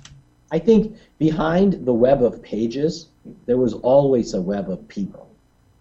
I 0.51 0.59
think 0.59 0.97
behind 1.17 1.85
the 1.85 1.93
web 1.93 2.23
of 2.23 2.41
pages, 2.41 3.07
there 3.45 3.57
was 3.57 3.73
always 3.73 4.33
a 4.33 4.41
web 4.41 4.69
of 4.69 4.87
people. 4.87 5.29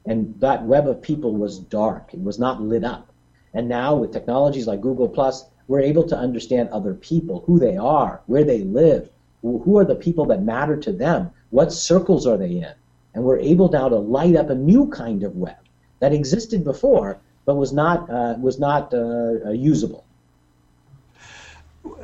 And 0.06 0.34
that 0.40 0.64
web 0.64 0.88
of 0.88 1.00
people 1.00 1.32
was 1.34 1.58
dark. 1.58 2.12
It 2.12 2.22
was 2.22 2.38
not 2.38 2.60
lit 2.60 2.84
up. 2.84 3.12
And 3.54 3.68
now 3.68 3.94
with 3.94 4.12
technologies 4.12 4.66
like 4.66 4.80
Google 4.80 5.08
Plus, 5.08 5.44
we're 5.68 5.80
able 5.80 6.06
to 6.08 6.16
understand 6.16 6.68
other 6.68 6.94
people, 6.94 7.44
who 7.46 7.58
they 7.58 7.76
are, 7.76 8.20
where 8.26 8.44
they 8.44 8.62
live, 8.62 9.08
who 9.44 9.78
are 9.78 9.84
the 9.84 9.94
people 9.94 10.24
that 10.26 10.42
matter 10.42 10.76
to 10.76 10.92
them? 10.92 11.30
What 11.50 11.72
circles 11.72 12.26
are 12.26 12.36
they 12.38 12.56
in? 12.56 12.74
And 13.14 13.22
we're 13.24 13.38
able 13.38 13.68
now 13.68 13.88
to 13.88 13.96
light 13.96 14.36
up 14.36 14.50
a 14.50 14.54
new 14.54 14.88
kind 14.88 15.22
of 15.22 15.36
web 15.36 15.56
that 16.00 16.12
existed 16.12 16.64
before, 16.64 17.18
but 17.44 17.56
was 17.56 17.72
not 17.72 18.10
uh, 18.10 18.34
was 18.40 18.58
not 18.58 18.92
uh, 18.92 18.98
uh 19.46 19.50
usable. 19.50 20.04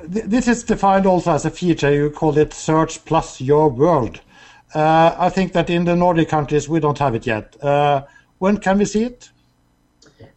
this 0.04 0.46
is 0.46 0.62
defined 0.62 1.06
also 1.06 1.32
as 1.32 1.44
a 1.44 1.50
feature. 1.50 1.92
You 1.92 2.10
call 2.10 2.36
it 2.36 2.52
Search 2.52 3.04
Plus 3.04 3.40
Your 3.40 3.68
World. 3.70 4.20
Uh, 4.74 5.14
I 5.18 5.30
think 5.30 5.52
that 5.52 5.68
in 5.70 5.84
the 5.84 5.96
Nordic 5.96 6.28
countries 6.28 6.68
we 6.68 6.78
don't 6.78 6.98
have 6.98 7.14
it 7.14 7.26
yet. 7.26 7.46
Uh, 7.62 8.02
when 8.38 8.58
can 8.58 8.78
we 8.78 8.84
see 8.84 9.04
it? 9.04 9.30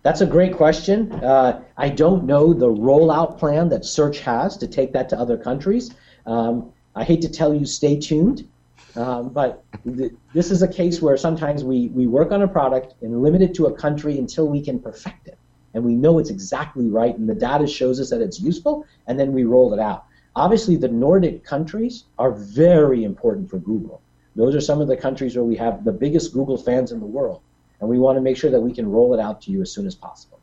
That's 0.02 0.22
a 0.22 0.26
great 0.26 0.56
question. 0.56 1.12
Uh, 1.12 1.62
I 1.78 1.90
don't 1.90 2.24
know 2.26 2.54
the 2.54 2.68
rollout 2.68 3.38
plan 3.38 3.70
that 3.70 3.86
Search 3.86 4.20
has 4.22 4.58
to 4.58 4.68
take 4.68 4.94
that 4.94 5.10
to 5.10 5.20
other 5.20 5.38
countries. 5.38 5.92
Um, 6.26 6.72
I 6.96 7.04
hate 7.04 7.22
to 7.22 7.30
tell 7.30 7.54
you, 7.54 7.66
stay 7.66 8.00
tuned. 8.00 8.48
Um, 8.96 9.30
but 9.30 9.64
th- 9.84 10.14
this 10.34 10.52
is 10.52 10.62
a 10.62 10.68
case 10.68 11.02
where 11.02 11.18
sometimes 11.18 11.64
we, 11.64 11.88
we 11.90 12.06
work 12.06 12.32
on 12.32 12.44
a 12.44 12.48
product 12.48 12.94
and 13.02 13.24
limit 13.24 13.42
it 13.42 13.56
to 13.56 13.66
a 13.66 13.74
country 13.74 14.20
until 14.20 14.48
we 14.48 14.62
can 14.62 14.80
perfect 14.80 15.28
it. 15.28 15.38
And 15.74 15.84
we 15.84 15.96
know 15.96 16.20
it's 16.20 16.30
exactly 16.30 16.88
right, 16.88 17.18
and 17.18 17.28
the 17.28 17.34
data 17.34 17.66
shows 17.66 18.00
us 18.00 18.12
that 18.12 18.22
it's 18.22 18.40
useful, 18.40 18.86
and 19.08 19.20
then 19.20 19.34
we 19.34 19.44
roll 19.44 19.74
it 19.74 19.80
out. 19.80 20.06
Obviously, 20.36 20.76
the 20.76 20.88
Nordic 20.88 21.44
countries 21.44 22.04
are 22.20 22.32
very 22.32 23.04
important 23.04 23.50
for 23.50 23.58
Google. 23.58 24.02
Those 24.36 24.56
are 24.56 24.62
some 24.62 24.82
of 24.82 24.88
the 24.88 24.98
countries 24.98 25.36
where 25.36 25.46
we 25.46 25.56
have 25.56 25.84
the 25.84 25.92
biggest 25.92 26.34
Google 26.34 26.58
fans 26.58 26.92
in 26.92 27.00
the 27.00 27.06
world, 27.06 27.42
and 27.80 27.90
we 27.90 27.98
want 27.98 28.18
to 28.18 28.22
make 28.22 28.38
sure 28.38 28.52
that 28.52 28.62
we 28.62 28.74
can 28.74 28.90
roll 28.90 29.16
it 29.16 29.20
out 29.20 29.42
to 29.44 29.52
you 29.52 29.62
as 29.62 29.72
soon 29.72 29.88
as 29.88 29.96
possible. 29.96 30.40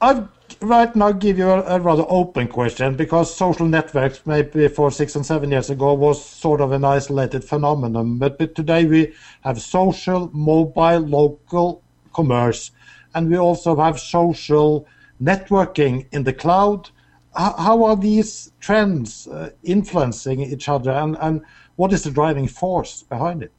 I'll 0.00 0.28
right 0.60 0.94
now 0.96 1.12
give 1.12 1.38
you 1.38 1.48
a, 1.48 1.62
a, 1.76 1.80
rather 1.80 2.04
open 2.08 2.48
question 2.48 2.96
because 2.96 3.34
social 3.34 3.66
networks 3.66 4.22
maybe 4.26 4.68
for 4.68 4.90
six 4.90 5.14
and 5.14 5.24
seven 5.24 5.50
years 5.50 5.70
ago 5.70 5.94
was 5.94 6.24
sort 6.24 6.60
of 6.60 6.72
an 6.72 6.84
isolated 6.84 7.44
phenomenon. 7.44 8.18
But, 8.18 8.38
but 8.38 8.54
today 8.54 8.84
we 8.84 9.14
have 9.42 9.60
social 9.60 10.30
mobile 10.32 11.00
local 11.00 11.82
commerce 12.12 12.72
and 13.14 13.30
we 13.30 13.36
also 13.36 13.76
have 13.76 14.00
social 14.00 14.86
networking 15.22 16.06
in 16.12 16.24
the 16.24 16.32
cloud. 16.32 16.90
How, 17.36 17.52
how 17.52 17.84
are 17.84 17.96
these 17.96 18.52
trends 18.60 19.26
uh, 19.28 19.50
influencing 19.62 20.40
each 20.40 20.68
other 20.68 20.90
and, 20.90 21.16
and 21.20 21.42
what 21.76 21.92
is 21.92 22.02
the 22.02 22.10
driving 22.10 22.48
force 22.48 23.02
behind 23.02 23.42
it? 23.42 23.52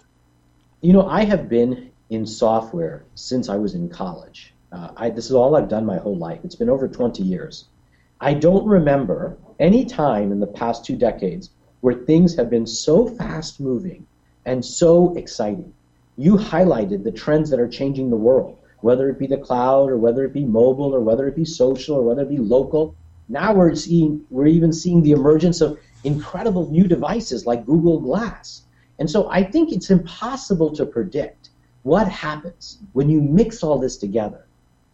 You 0.81 0.93
know 0.93 1.07
i 1.07 1.23
have 1.25 1.49
been 1.49 1.91
in 2.09 2.25
software 2.25 3.03
since 3.15 3.49
i 3.49 3.55
was 3.57 3.75
in 3.75 3.89
college 3.89 4.53
uh, 4.71 4.89
I, 4.95 5.09
this 5.09 5.25
is 5.25 5.33
all 5.33 5.55
I've 5.55 5.69
done 5.69 5.85
my 5.85 5.97
whole 5.97 6.17
life. 6.17 6.41
It's 6.43 6.55
been 6.55 6.69
over 6.69 6.87
20 6.87 7.23
years. 7.23 7.65
I 8.21 8.33
don't 8.33 8.65
remember 8.67 9.37
any 9.59 9.85
time 9.85 10.31
in 10.31 10.39
the 10.39 10.47
past 10.47 10.85
two 10.85 10.95
decades 10.95 11.49
where 11.81 11.93
things 11.93 12.35
have 12.35 12.49
been 12.49 12.67
so 12.67 13.07
fast 13.07 13.59
moving 13.59 14.05
and 14.45 14.63
so 14.63 15.15
exciting. 15.15 15.73
You 16.17 16.35
highlighted 16.35 17.03
the 17.03 17.11
trends 17.11 17.49
that 17.49 17.59
are 17.59 17.67
changing 17.67 18.09
the 18.09 18.17
world, 18.17 18.57
whether 18.81 19.09
it 19.09 19.17
be 19.17 19.27
the 19.27 19.37
cloud 19.37 19.89
or 19.89 19.97
whether 19.97 20.23
it 20.25 20.33
be 20.33 20.43
mobile 20.43 20.93
or 20.93 20.99
whether 20.99 21.27
it 21.27 21.35
be 21.35 21.45
social 21.45 21.95
or 21.95 22.03
whether 22.03 22.23
it 22.23 22.29
be 22.29 22.37
local. 22.37 22.95
Now 23.29 23.53
we're 23.53 23.75
seeing 23.75 24.25
we're 24.29 24.47
even 24.47 24.73
seeing 24.73 25.01
the 25.01 25.11
emergence 25.11 25.61
of 25.61 25.79
incredible 26.03 26.69
new 26.69 26.87
devices 26.87 27.45
like 27.45 27.65
Google 27.65 27.99
Glass. 27.99 28.63
And 28.99 29.09
so 29.09 29.29
I 29.29 29.43
think 29.43 29.71
it's 29.71 29.89
impossible 29.89 30.75
to 30.75 30.85
predict 30.85 31.51
what 31.83 32.07
happens 32.07 32.79
when 32.93 33.09
you 33.09 33.21
mix 33.21 33.63
all 33.63 33.79
this 33.79 33.95
together. 33.97 34.45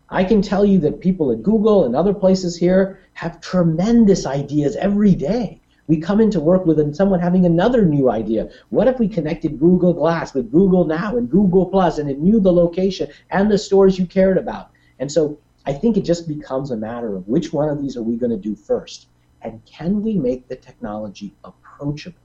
I 0.09 0.23
can 0.23 0.43
tell 0.43 0.63
you 0.63 0.77
that 0.79 0.99
people 0.99 1.31
at 1.31 1.41
Google 1.41 1.85
and 1.85 1.95
other 1.95 2.13
places 2.13 2.55
here 2.55 2.99
have 3.13 3.41
tremendous 3.41 4.27
ideas 4.27 4.75
every 4.75 5.15
day. 5.15 5.59
We 5.87 5.97
come 5.97 6.21
into 6.21 6.39
work 6.39 6.63
with 6.65 6.95
someone 6.95 7.19
having 7.19 7.45
another 7.45 7.83
new 7.83 8.11
idea. 8.11 8.49
What 8.69 8.87
if 8.87 8.99
we 8.99 9.07
connected 9.07 9.59
Google 9.59 9.93
Glass 9.93 10.35
with 10.35 10.51
Google 10.51 10.85
Now 10.85 11.17
and 11.17 11.29
Google 11.29 11.65
Plus 11.65 11.97
and 11.97 12.09
it 12.09 12.19
knew 12.19 12.39
the 12.39 12.53
location 12.53 13.09
and 13.31 13.49
the 13.49 13.57
stores 13.57 13.97
you 13.97 14.05
cared 14.05 14.37
about? 14.37 14.69
And 14.99 15.11
so 15.11 15.39
I 15.65 15.73
think 15.73 15.97
it 15.97 16.05
just 16.05 16.27
becomes 16.27 16.69
a 16.69 16.77
matter 16.77 17.15
of 17.15 17.27
which 17.27 17.51
one 17.51 17.69
of 17.69 17.81
these 17.81 17.97
are 17.97 18.03
we 18.03 18.15
going 18.15 18.31
to 18.31 18.37
do 18.37 18.55
first? 18.55 19.07
And 19.41 19.65
can 19.65 20.03
we 20.03 20.19
make 20.19 20.47
the 20.47 20.55
technology 20.55 21.33
approachable? 21.43 22.19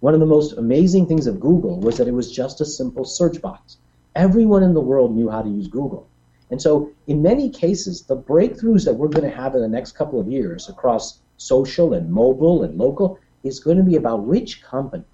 One 0.00 0.12
of 0.12 0.20
the 0.20 0.26
most 0.26 0.58
amazing 0.58 1.06
things 1.06 1.26
of 1.26 1.40
Google 1.40 1.80
was 1.80 1.96
that 1.96 2.08
it 2.08 2.12
was 2.12 2.30
just 2.30 2.60
a 2.60 2.66
simple 2.66 3.06
search 3.06 3.40
box. 3.40 3.78
Everyone 4.14 4.62
in 4.62 4.74
the 4.74 4.80
world 4.82 5.16
knew 5.16 5.30
how 5.30 5.40
to 5.40 5.48
use 5.48 5.68
Google. 5.68 6.06
And 6.50 6.60
so, 6.60 6.90
in 7.06 7.22
many 7.22 7.48
cases, 7.50 8.02
the 8.02 8.16
breakthroughs 8.16 8.84
that 8.84 8.94
we're 8.94 9.08
going 9.08 9.28
to 9.28 9.36
have 9.36 9.54
in 9.54 9.62
the 9.62 9.68
next 9.68 9.92
couple 9.92 10.20
of 10.20 10.28
years 10.28 10.68
across 10.68 11.18
social 11.36 11.94
and 11.94 12.10
mobile 12.10 12.62
and 12.62 12.78
local 12.78 13.18
is 13.42 13.60
going 13.60 13.76
to 13.76 13.82
be 13.82 13.96
about 13.96 14.24
which 14.24 14.62
company 14.62 15.04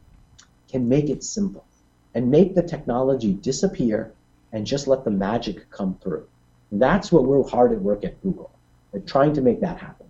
can 0.69 0.89
make 0.89 1.09
it 1.09 1.25
simple 1.25 1.65
and 2.15 2.31
make 2.31 2.55
the 2.55 2.63
technology 2.63 3.33
disappear 3.33 4.13
and 4.53 4.67
just 4.67 4.89
let 4.89 5.05
the 5.05 5.11
magic 5.11 5.71
come 5.71 5.97
through. 6.03 6.27
That's 6.73 7.11
what 7.13 7.25
we're 7.25 7.49
hard 7.49 7.73
at 7.73 7.81
work 7.81 8.05
at 8.05 8.21
Google. 8.23 8.51
We're 8.93 9.01
trying 9.01 9.35
to 9.35 9.41
make 9.41 9.61
that 9.61 9.79
happen. 9.79 10.07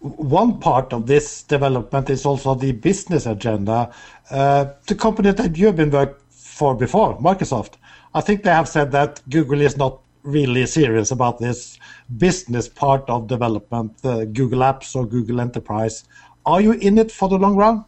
One 0.00 0.60
part 0.60 0.92
of 0.94 1.06
this 1.06 1.42
development 1.42 2.08
is 2.08 2.24
also 2.24 2.54
the 2.54 2.72
business 2.72 3.26
agenda. 3.26 3.92
Uh, 4.30 4.66
the 4.86 4.94
company 4.94 5.30
that 5.32 5.56
you 5.58 5.66
have 5.66 5.76
been 5.76 5.90
working 5.90 6.16
for 6.30 6.74
before, 6.74 7.18
Microsoft, 7.18 7.74
I 8.14 8.20
think 8.20 8.42
they 8.42 8.50
have 8.50 8.68
said 8.68 8.90
that 8.92 9.22
Google 9.28 9.60
is 9.60 9.76
not 9.76 10.00
really 10.22 10.66
serious 10.66 11.10
about 11.10 11.38
this 11.38 11.78
business 12.18 12.68
part 12.68 13.08
of 13.08 13.28
development, 13.28 13.94
uh, 14.04 14.24
Google 14.24 14.60
Apps 14.60 14.96
or 14.96 15.06
Google 15.06 15.40
Enterprise. 15.40 16.04
Are 16.44 16.60
you 16.60 16.72
in 16.72 16.98
it 16.98 17.12
for 17.12 17.28
the 17.28 17.38
long 17.38 17.56
run? 17.56 17.84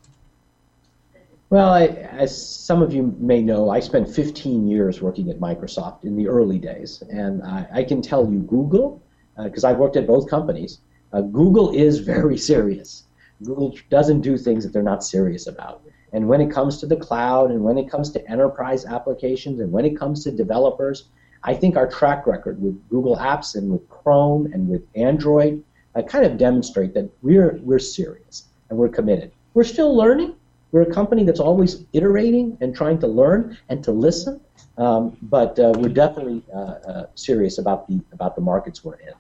Well, 1.51 1.71
I, 1.71 1.87
as 1.87 2.31
some 2.35 2.81
of 2.81 2.95
you 2.95 3.15
may 3.19 3.43
know, 3.43 3.69
I 3.69 3.81
spent 3.81 4.09
15 4.09 4.69
years 4.69 5.03
working 5.03 5.29
at 5.29 5.39
Microsoft 5.39 6.05
in 6.05 6.17
the 6.17 6.27
early 6.29 6.59
days, 6.59 7.03
and 7.11 7.43
I, 7.43 7.67
I 7.73 7.85
can 7.85 8.01
tell 8.01 8.31
you, 8.31 8.39
Google, 8.39 9.03
because 9.37 9.65
uh, 9.65 9.69
I've 9.69 9.77
worked 9.77 9.97
at 9.97 10.07
both 10.07 10.31
companies, 10.31 10.79
uh, 11.13 11.21
Google 11.21 11.71
is 11.71 11.99
very 11.99 12.39
serious. 12.53 13.05
Google 13.45 13.77
doesn't 13.91 14.21
do 14.21 14.39
things 14.39 14.65
that 14.65 14.73
they're 14.73 14.83
not 14.83 15.05
serious 15.05 15.47
about. 15.47 15.83
And 16.13 16.29
when 16.29 16.41
it 16.41 16.51
comes 16.51 16.79
to 16.79 16.87
the 16.87 16.97
cloud 16.97 17.51
and 17.51 17.63
when 17.65 17.79
it 17.79 17.91
comes 17.91 18.11
to 18.11 18.31
enterprise 18.31 18.85
applications 18.85 19.61
and 19.61 19.73
when 19.73 19.85
it 19.85 19.99
comes 19.99 20.25
to 20.25 20.31
developers, 20.31 21.05
I 21.45 21.55
think 21.55 21.77
our 21.77 21.89
track 21.89 22.27
record 22.27 22.63
with 22.63 22.89
Google 22.89 23.17
Apps 23.17 23.57
and 23.57 23.71
with 23.71 23.89
Chrome 23.89 24.53
and 24.53 24.69
with 24.69 24.83
Android 24.95 25.65
uh, 25.95 26.03
kind 26.03 26.25
of 26.25 26.39
demonstrate 26.39 26.95
that 26.95 27.11
we're, 27.23 27.59
we're 27.63 27.79
serious 27.79 28.45
and 28.69 28.79
we're 28.79 28.89
committed. 28.89 29.33
We're 29.55 29.65
still 29.65 29.97
learning. 29.97 30.35
We're 30.71 30.83
a 30.83 30.93
company 30.93 31.25
that's 31.25 31.41
always 31.41 31.85
iterating 31.93 32.57
and 32.61 32.75
trying 32.75 32.99
to 33.01 33.07
learn 33.07 33.59
and 33.69 33.85
to 33.85 33.93
listen, 33.93 34.41
um, 34.79 35.17
but 35.21 35.59
uh, 35.59 35.73
we're 35.77 35.91
definitely 35.91 36.43
uh, 36.55 36.59
uh 36.59 37.07
serious 37.15 37.59
about 37.59 37.87
the, 37.89 38.01
about 38.13 38.37
the 38.37 38.41
markets 38.41 38.83
we're 38.83 38.95
in. 38.95 39.13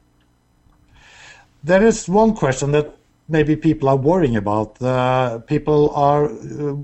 There 1.62 1.84
is 1.84 2.09
one 2.09 2.34
question 2.34 2.72
that 2.72 2.97
maybe 3.29 3.57
people 3.57 3.89
are 3.89 3.97
worrying 3.97 4.37
about. 4.37 4.81
Uh, 4.83 5.39
people 5.41 5.91
are 5.95 6.27
uh, 6.27 6.77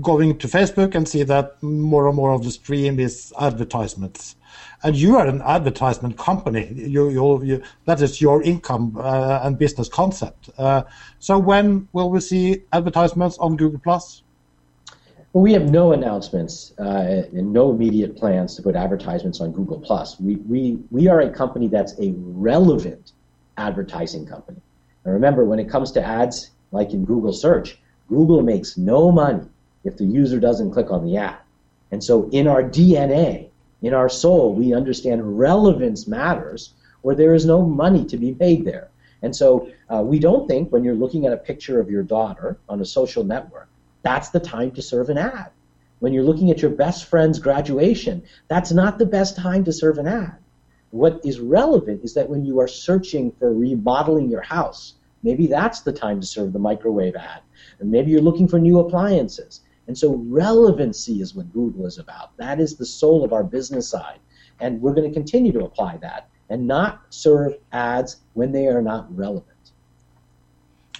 going 0.00 0.38
to 0.38 0.48
Facebook 0.48 0.94
and 0.94 1.08
see 1.08 1.22
that 1.22 1.62
more 1.62 2.06
and 2.06 2.16
more 2.16 2.32
of 2.32 2.44
the 2.44 2.50
stream 2.50 2.98
is 2.98 3.32
advertisements. 3.40 4.36
And 4.82 4.96
you 4.96 5.16
are 5.16 5.26
an 5.26 5.42
advertisement 5.42 6.16
company. 6.16 6.72
You, 6.74 7.10
you, 7.10 7.44
you, 7.44 7.62
that 7.84 8.00
is 8.00 8.20
your 8.20 8.42
income 8.42 8.96
uh, 8.98 9.40
and 9.42 9.58
business 9.58 9.88
concept. 9.88 10.50
Uh, 10.56 10.84
so 11.18 11.38
when 11.38 11.88
will 11.92 12.10
we 12.10 12.20
see 12.20 12.62
advertisements 12.72 13.36
on 13.38 13.56
Google 13.56 13.80
Plus? 13.80 14.22
Well, 15.32 15.42
we 15.42 15.52
have 15.52 15.70
no 15.70 15.92
announcements 15.92 16.72
uh, 16.78 17.22
and 17.32 17.52
no 17.52 17.70
immediate 17.70 18.16
plans 18.16 18.56
to 18.56 18.62
put 18.62 18.74
advertisements 18.74 19.40
on 19.40 19.52
Google 19.52 19.78
Plus. 19.78 20.18
We, 20.18 20.36
we, 20.36 20.78
we 20.90 21.08
are 21.08 21.20
a 21.20 21.30
company 21.30 21.68
that's 21.68 21.92
a 22.00 22.12
relevant 22.16 23.12
advertising 23.56 24.26
company. 24.26 24.60
And 25.04 25.14
remember, 25.14 25.44
when 25.44 25.58
it 25.58 25.70
comes 25.70 25.92
to 25.92 26.04
ads, 26.04 26.50
like 26.72 26.92
in 26.92 27.04
Google 27.04 27.32
search, 27.32 27.78
Google 28.08 28.42
makes 28.42 28.76
no 28.76 29.10
money 29.10 29.46
if 29.84 29.96
the 29.96 30.04
user 30.04 30.38
doesn't 30.38 30.72
click 30.72 30.90
on 30.90 31.04
the 31.04 31.16
ad. 31.16 31.38
And 31.90 32.02
so 32.02 32.28
in 32.30 32.46
our 32.46 32.62
DNA, 32.62 33.48
in 33.82 33.94
our 33.94 34.08
soul, 34.08 34.54
we 34.54 34.74
understand 34.74 35.38
relevance 35.38 36.06
matters 36.06 36.74
where 37.02 37.14
there 37.14 37.34
is 37.34 37.46
no 37.46 37.62
money 37.62 38.04
to 38.04 38.16
be 38.16 38.36
made 38.38 38.64
there. 38.64 38.88
And 39.22 39.34
so 39.34 39.70
uh, 39.88 40.02
we 40.02 40.18
don't 40.18 40.46
think 40.46 40.70
when 40.70 40.84
you're 40.84 40.94
looking 40.94 41.26
at 41.26 41.32
a 41.32 41.36
picture 41.36 41.80
of 41.80 41.90
your 41.90 42.02
daughter 42.02 42.58
on 42.68 42.80
a 42.80 42.84
social 42.84 43.24
network, 43.24 43.68
that's 44.02 44.30
the 44.30 44.40
time 44.40 44.70
to 44.72 44.82
serve 44.82 45.10
an 45.10 45.18
ad. 45.18 45.50
When 45.98 46.12
you're 46.14 46.24
looking 46.24 46.50
at 46.50 46.62
your 46.62 46.70
best 46.70 47.04
friend's 47.04 47.38
graduation, 47.38 48.22
that's 48.48 48.72
not 48.72 48.98
the 48.98 49.06
best 49.06 49.36
time 49.36 49.64
to 49.64 49.72
serve 49.72 49.98
an 49.98 50.06
ad. 50.06 50.36
What 50.90 51.20
is 51.24 51.40
relevant 51.40 52.02
is 52.02 52.14
that 52.14 52.28
when 52.28 52.44
you 52.44 52.58
are 52.60 52.68
searching 52.68 53.32
for 53.38 53.54
remodeling 53.54 54.28
your 54.28 54.42
house, 54.42 54.94
maybe 55.22 55.46
that's 55.46 55.80
the 55.80 55.92
time 55.92 56.20
to 56.20 56.26
serve 56.26 56.52
the 56.52 56.58
microwave 56.58 57.14
ad. 57.14 57.42
And 57.78 57.90
maybe 57.90 58.10
you're 58.10 58.20
looking 58.20 58.48
for 58.48 58.58
new 58.58 58.80
appliances. 58.80 59.60
And 59.86 59.96
so 59.96 60.14
relevancy 60.28 61.20
is 61.20 61.34
what 61.34 61.52
Google 61.52 61.86
is 61.86 61.98
about. 61.98 62.36
That 62.36 62.60
is 62.60 62.76
the 62.76 62.86
soul 62.86 63.24
of 63.24 63.32
our 63.32 63.44
business 63.44 63.88
side. 63.88 64.18
And 64.60 64.80
we're 64.80 64.94
going 64.94 65.08
to 65.08 65.14
continue 65.14 65.52
to 65.52 65.64
apply 65.64 65.96
that 65.98 66.28
and 66.48 66.66
not 66.66 67.02
serve 67.10 67.54
ads 67.72 68.18
when 68.34 68.52
they 68.52 68.66
are 68.66 68.82
not 68.82 69.06
relevant. 69.16 69.72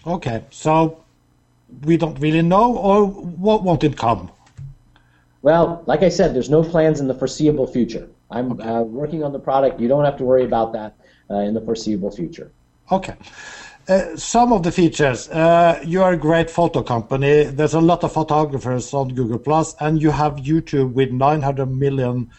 Okay, 0.07 0.45
so 0.51 1.05
we 1.85 1.97
don't 1.97 2.19
really 2.21 2.43
know, 2.43 2.77
or 2.77 3.07
what 3.07 3.63
won't 3.63 3.85
it 3.85 3.97
come? 3.97 4.31
Well, 5.43 5.83
like 5.87 6.03
I 6.03 6.09
said, 6.09 6.35
there's 6.35 6.51
no 6.51 6.63
plans 6.63 7.01
in 7.01 7.09
the 7.09 7.15
foreseeable 7.15 7.67
future. 7.67 8.09
I'm 8.31 8.53
okay. 8.53 8.69
uh, 8.69 8.83
working 8.83 9.25
on 9.25 9.33
the 9.33 9.39
product. 9.39 9.81
You 9.81 9.89
don't 9.89 10.05
have 10.05 10.17
to 10.19 10.25
worry 10.25 10.45
about 10.45 10.73
that 10.73 10.97
uh, 11.31 11.37
in 11.37 11.55
the 11.55 11.61
foreseeable 11.61 12.11
future. 12.11 12.53
Okay. 12.91 13.15
Uh, 13.89 14.17
some 14.17 14.53
of 14.53 14.63
the 14.63 14.71
features. 14.71 15.29
Uh, 15.31 15.81
you 15.85 16.03
are 16.03 16.13
a 16.13 16.17
great 16.17 16.49
photo 16.49 16.83
company. 16.83 17.45
There's 17.45 17.75
a 17.75 17.81
lot 17.81 18.05
of 18.05 18.13
photographers 18.13 18.95
on 18.95 19.15
Google 19.15 19.39
Plus, 19.39 19.75
and 19.81 20.01
you 20.01 20.11
have 20.11 20.37
YouTube 20.37 20.93
with 20.93 21.11
900 21.11 21.67
million 21.67 22.31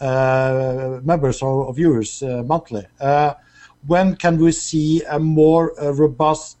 uh, 0.00 1.00
members 1.02 1.42
or, 1.42 1.66
or 1.66 1.74
viewers 1.74 2.22
uh, 2.22 2.42
monthly. 2.46 2.86
Uh, 3.00 3.34
when 3.86 4.16
can 4.16 4.38
we 4.38 4.52
see 4.52 5.02
a 5.04 5.18
more 5.18 5.78
uh, 5.80 5.90
robust 5.92 6.56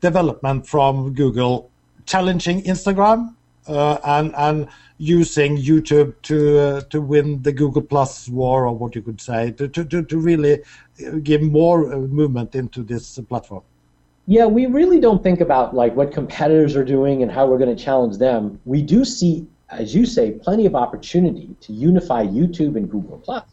development 0.00 0.66
from 0.66 1.12
Google, 1.14 1.70
challenging 2.06 2.62
Instagram 2.62 3.34
Uh, 3.70 4.00
and 4.04 4.34
and 4.36 4.68
using 4.98 5.56
YouTube 5.56 6.12
to 6.22 6.58
uh, 6.58 6.80
to 6.90 7.00
win 7.00 7.40
the 7.42 7.52
Google 7.52 7.82
Plus 7.82 8.28
war, 8.28 8.66
or 8.66 8.76
what 8.76 8.94
you 8.96 9.02
could 9.02 9.20
say, 9.20 9.52
to 9.52 9.68
to, 9.68 10.02
to 10.02 10.18
really 10.18 10.62
give 11.22 11.42
more 11.42 11.92
uh, 11.92 11.98
movement 11.98 12.54
into 12.54 12.82
this 12.82 13.18
platform? 13.28 13.62
Yeah, 14.26 14.46
we 14.46 14.66
really 14.66 15.00
don't 15.00 15.22
think 15.22 15.40
about 15.40 15.74
like 15.74 15.94
what 15.96 16.12
competitors 16.12 16.76
are 16.76 16.84
doing 16.84 17.22
and 17.22 17.30
how 17.32 17.46
we're 17.46 17.58
going 17.58 17.74
to 17.76 17.84
challenge 17.84 18.18
them. 18.18 18.60
We 18.64 18.82
do 18.82 19.04
see 19.04 19.46
as 19.70 19.94
you 19.94 20.04
say, 20.04 20.32
plenty 20.32 20.66
of 20.66 20.74
opportunity 20.74 21.54
to 21.60 21.72
unify 21.72 22.26
YouTube 22.26 22.76
and 22.76 22.90
Google 22.90 23.18
Plus. 23.18 23.44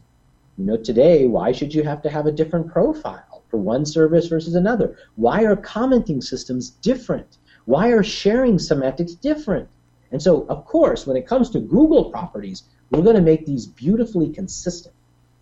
You 0.57 0.65
know, 0.65 0.77
today, 0.77 1.27
why 1.27 1.51
should 1.51 1.73
you 1.73 1.83
have 1.83 2.01
to 2.01 2.09
have 2.09 2.25
a 2.25 2.31
different 2.31 2.67
profile 2.67 3.43
for 3.49 3.57
one 3.57 3.85
service 3.85 4.27
versus 4.27 4.55
another? 4.55 4.97
Why 5.15 5.43
are 5.43 5.55
commenting 5.55 6.21
systems 6.21 6.71
different? 6.71 7.37
Why 7.65 7.89
are 7.89 8.03
sharing 8.03 8.57
semantics 8.57 9.13
different? 9.13 9.69
And 10.11 10.21
so, 10.21 10.45
of 10.47 10.65
course, 10.65 11.05
when 11.05 11.17
it 11.17 11.27
comes 11.27 11.49
to 11.51 11.59
Google 11.59 12.05
properties, 12.11 12.63
we're 12.91 13.01
going 13.01 13.15
to 13.15 13.21
make 13.21 13.45
these 13.45 13.65
beautifully 13.65 14.29
consistent. 14.29 14.95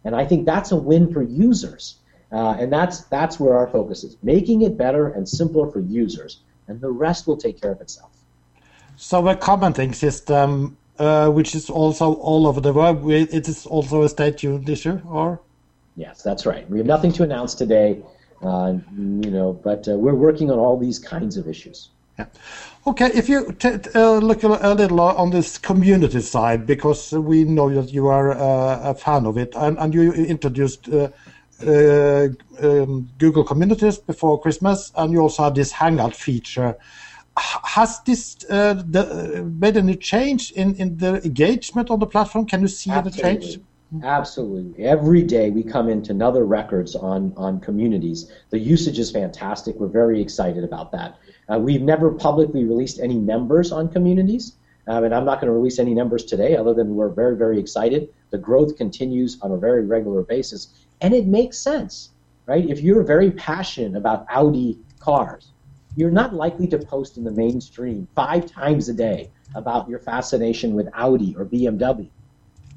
And 0.04 0.16
I 0.16 0.26
think 0.26 0.46
that's 0.46 0.72
a 0.72 0.76
win 0.76 1.12
for 1.14 1.22
users. 1.22 1.96
Uh, 2.32 2.56
and 2.60 2.74
that's, 2.74 3.02
that's 3.06 3.40
where 3.40 3.56
our 3.56 3.68
focus 3.68 4.04
is 4.04 4.18
making 4.24 4.64
it 4.64 4.78
better 4.78 5.10
and 5.10 5.28
simpler 5.28 5.72
for 5.72 5.80
users. 5.80 6.40
And 6.68 6.82
the 6.82 6.90
rest 6.90 7.28
will 7.28 7.38
take 7.38 7.62
care 7.62 7.72
of 7.72 7.82
itself. 7.82 8.12
So 8.98 9.28
a 9.28 9.36
commenting 9.36 9.94
system, 9.94 10.78
uh, 10.98 11.30
which 11.30 11.54
is 11.54 11.70
also 11.70 12.14
all 12.14 12.48
over 12.48 12.62
the 12.62 12.74
web, 12.74 13.08
it 13.10 13.48
is 13.48 13.66
also 13.66 14.04
a 14.04 14.10
state-tuned 14.10 14.68
issue, 14.70 15.02
or? 15.08 15.42
Yes, 15.96 16.24
that's 16.24 16.46
right. 16.46 16.70
We 16.70 16.78
have 16.78 16.88
nothing 16.88 17.12
to 17.14 17.24
announce 17.24 17.54
today, 17.56 18.02
uh, 18.42 18.74
you 18.98 19.32
know, 19.32 19.54
but 19.54 19.88
uh, 19.88 19.92
we're 19.92 20.16
working 20.16 20.50
on 20.50 20.60
all 20.60 20.78
these 20.78 20.98
kinds 20.98 21.38
of 21.38 21.48
issues. 21.48 21.90
Yeah. 22.18 22.26
Okay, 22.88 23.10
if 23.14 23.28
you 23.28 23.56
uh, 23.96 24.18
look 24.20 24.44
a 24.44 24.74
little 24.74 25.02
on 25.02 25.32
this 25.32 25.58
community 25.58 26.22
side, 26.22 26.66
because 26.66 27.12
we 27.12 27.44
know 27.44 27.70
that 27.70 27.92
you 27.92 28.08
are 28.08 28.32
uh, 28.32 28.92
a 28.92 28.94
fan 28.94 29.26
of 29.26 29.38
it, 29.38 29.54
and, 29.56 29.78
and 29.80 29.94
you 29.94 30.14
introduced 30.14 30.88
uh, 30.90 31.10
um, 32.62 33.10
Google 33.18 33.44
Communities 33.44 33.98
before 33.98 34.40
Christmas, 34.40 34.92
and 34.96 35.12
you 35.12 35.20
also 35.20 35.44
have 35.44 35.56
this 35.56 35.72
Hangout 35.72 36.16
feature 36.16 36.78
has 37.38 38.00
this 38.02 38.38
uh, 38.50 38.74
the, 38.74 39.44
made 39.60 39.78
any 39.78 39.96
change 39.96 40.52
in, 40.52 40.76
in 40.76 40.98
the 40.98 41.24
engagement 41.26 41.90
on 41.90 42.00
the 42.00 42.08
platform? 42.08 42.46
Can 42.46 42.62
you 42.62 42.68
see 42.68 42.92
Absolutely. 42.92 43.30
any 43.30 43.40
change? 43.40 43.60
Absolutely. 44.04 44.84
Every 44.84 45.22
day 45.22 45.52
we 45.52 45.64
come 45.64 45.90
into 45.90 46.12
another 46.12 46.46
records 46.46 46.96
on, 46.96 47.34
on 47.38 47.60
communities. 47.60 48.32
The 48.50 48.60
usage 48.60 49.00
is 49.00 49.12
fantastic. 49.12 49.76
We're 49.76 49.88
very 49.88 50.22
excited 50.22 50.64
about 50.64 50.92
that. 50.94 51.18
Uh, 51.52 51.60
we've 51.60 51.82
never 51.82 52.12
publicly 52.12 52.64
released 52.64 53.00
any 53.00 53.16
numbers 53.16 53.72
on 53.72 53.88
communities, 53.88 54.54
um, 54.88 55.04
and 55.04 55.14
I'm 55.14 55.26
not 55.26 55.40
going 55.40 55.48
to 55.48 55.54
release 55.54 55.80
any 55.80 55.94
numbers 55.94 56.26
today 56.26 56.56
other 56.56 56.74
than 56.74 56.96
we're 56.96 57.10
very, 57.10 57.36
very 57.36 57.60
excited. 57.60 58.10
The 58.32 58.38
growth 58.38 58.78
continues 58.78 59.38
on 59.42 59.52
a 59.52 59.58
very 59.58 59.86
regular 59.86 60.24
basis, 60.24 60.74
and 61.02 61.14
it 61.14 61.28
makes 61.28 61.58
sense, 61.58 62.12
right? 62.46 62.68
If 62.68 62.82
you're 62.82 63.04
very 63.04 63.32
passionate 63.32 63.98
about 63.98 64.26
Audi 64.30 64.80
cars, 65.00 65.52
you're 65.96 66.12
not 66.12 66.34
likely 66.34 66.68
to 66.68 66.78
post 66.78 67.18
in 67.18 67.24
the 67.24 67.32
mainstream 67.32 68.08
five 68.16 68.46
times 68.46 68.90
a 68.90 68.94
day 68.94 69.30
about 69.54 69.88
your 69.88 70.00
fascination 70.00 70.74
with 70.74 70.90
Audi 70.94 71.36
or 71.38 71.46
BMW. 71.46 72.10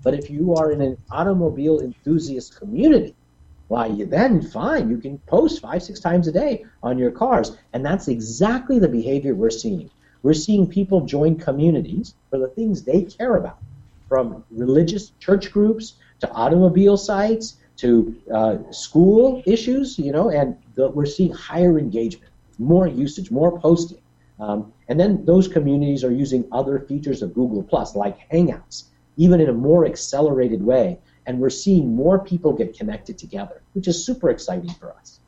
But 0.02 0.14
if 0.14 0.30
you 0.30 0.54
are 0.54 0.70
in 0.70 0.80
an 0.80 0.96
automobile 1.10 1.80
enthusiast 1.80 2.56
community, 2.58 3.16
why, 3.68 3.86
you 3.86 4.06
then 4.06 4.42
fine, 4.42 4.90
you 4.90 4.98
can 4.98 5.18
post 5.20 5.60
five, 5.60 5.82
six 5.82 6.00
times 6.00 6.26
a 6.26 6.32
day 6.32 6.64
on 6.82 6.98
your 6.98 7.10
cars. 7.10 7.56
And 7.72 7.84
that's 7.84 8.08
exactly 8.08 8.78
the 8.78 8.88
behavior 8.88 9.34
we're 9.34 9.50
seeing. 9.50 9.90
We're 10.22 10.34
seeing 10.34 10.66
people 10.66 11.02
join 11.06 11.36
communities 11.36 12.14
for 12.30 12.38
the 12.38 12.48
things 12.48 12.82
they 12.82 13.02
care 13.02 13.36
about, 13.36 13.58
from 14.08 14.44
religious 14.50 15.12
church 15.20 15.52
groups 15.52 15.94
to 16.20 16.30
automobile 16.32 16.96
sites 16.96 17.56
to 17.76 18.16
uh, 18.34 18.56
school 18.72 19.42
issues, 19.46 19.98
you 19.98 20.10
know, 20.10 20.30
and 20.30 20.56
the, 20.74 20.88
we're 20.88 21.06
seeing 21.06 21.32
higher 21.32 21.78
engagement 21.78 22.32
more 22.58 22.86
usage, 22.86 23.30
more 23.30 23.58
posting. 23.58 23.98
Um, 24.40 24.72
and 24.88 24.98
then 24.98 25.24
those 25.24 25.48
communities 25.48 26.04
are 26.04 26.12
using 26.12 26.44
other 26.52 26.80
features 26.80 27.22
of 27.22 27.34
Google 27.34 27.62
Plus, 27.62 27.94
like 27.96 28.28
Hangouts, 28.30 28.84
even 29.16 29.40
in 29.40 29.48
a 29.48 29.52
more 29.52 29.86
accelerated 29.86 30.62
way. 30.62 30.98
And 31.28 31.38
we're 31.38 31.50
seeing 31.64 31.94
more 31.94 32.18
people 32.18 32.52
get 32.52 32.76
connected 32.76 33.18
together, 33.18 33.60
which 33.74 33.86
is 33.86 34.04
super 34.04 34.30
exciting 34.30 34.70
for 34.80 34.92
us. 34.94 35.20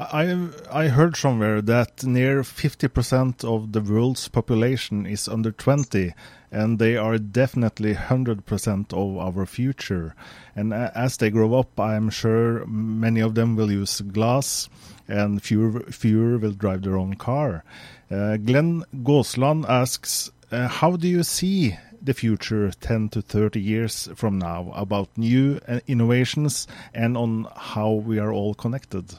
I 0.00 0.48
I 0.72 0.88
heard 0.88 1.14
somewhere 1.14 1.60
that 1.60 2.04
near 2.04 2.42
50% 2.42 3.44
of 3.44 3.72
the 3.72 3.82
world's 3.82 4.28
population 4.28 5.04
is 5.04 5.28
under 5.28 5.52
20, 5.52 6.14
and 6.50 6.78
they 6.78 6.96
are 6.96 7.18
definitely 7.18 7.94
100% 7.94 8.94
of 8.94 9.36
our 9.36 9.44
future. 9.44 10.14
And 10.56 10.72
as 10.72 11.18
they 11.18 11.30
grow 11.30 11.52
up, 11.52 11.78
I'm 11.78 12.08
sure 12.08 12.64
many 12.66 13.20
of 13.20 13.34
them 13.34 13.56
will 13.56 13.70
use 13.70 14.00
glass, 14.00 14.70
and 15.06 15.42
fewer 15.42 15.80
fewer 15.90 16.38
will 16.38 16.52
drive 16.52 16.82
their 16.82 16.96
own 16.96 17.14
car. 17.14 17.62
Uh, 18.10 18.38
Glenn 18.38 18.84
Gosland 19.02 19.66
asks, 19.68 20.30
uh, 20.50 20.66
how 20.66 20.96
do 20.96 21.08
you 21.08 21.22
see 21.22 21.76
the 22.02 22.14
future 22.14 22.70
10 22.70 23.10
to 23.10 23.22
30 23.22 23.60
years 23.60 24.08
from 24.14 24.38
now 24.38 24.72
about 24.74 25.08
new 25.16 25.60
uh, 25.68 25.80
innovations 25.86 26.66
and 26.94 27.16
on 27.16 27.46
how 27.56 27.92
we 27.92 28.18
are 28.18 28.32
all 28.32 28.54
connected? 28.54 29.14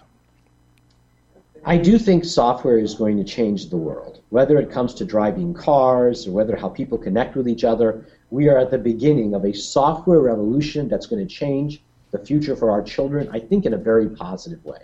I 1.64 1.78
do 1.78 2.00
think 2.00 2.26
software 2.26 2.80
is 2.80 2.96
going 2.96 3.18
to 3.18 3.24
change 3.24 3.70
the 3.70 3.78
world. 3.78 4.20
Whether 4.30 4.58
it 4.58 4.72
comes 4.72 4.96
to 4.96 5.06
driving 5.06 5.54
cars 5.54 6.28
or 6.28 6.32
whether 6.32 6.56
how 6.56 6.70
people 6.70 6.98
connect 6.98 7.36
with 7.36 7.48
each 7.48 7.64
other, 7.64 8.04
we 8.32 8.50
are 8.50 8.58
at 8.58 8.72
the 8.72 8.80
beginning 8.80 9.36
of 9.36 9.46
a 9.46 9.54
software 9.54 10.22
revolution 10.22 10.88
that's 10.88 11.06
going 11.06 11.26
to 11.26 11.32
change 11.32 11.82
the 12.10 12.18
future 12.18 12.56
for 12.56 12.72
our 12.72 12.82
children, 12.82 13.30
I 13.32 13.40
think, 13.40 13.66
in 13.66 13.74
a 13.74 13.78
very 13.78 14.10
positive 14.10 14.64
way. 14.66 14.80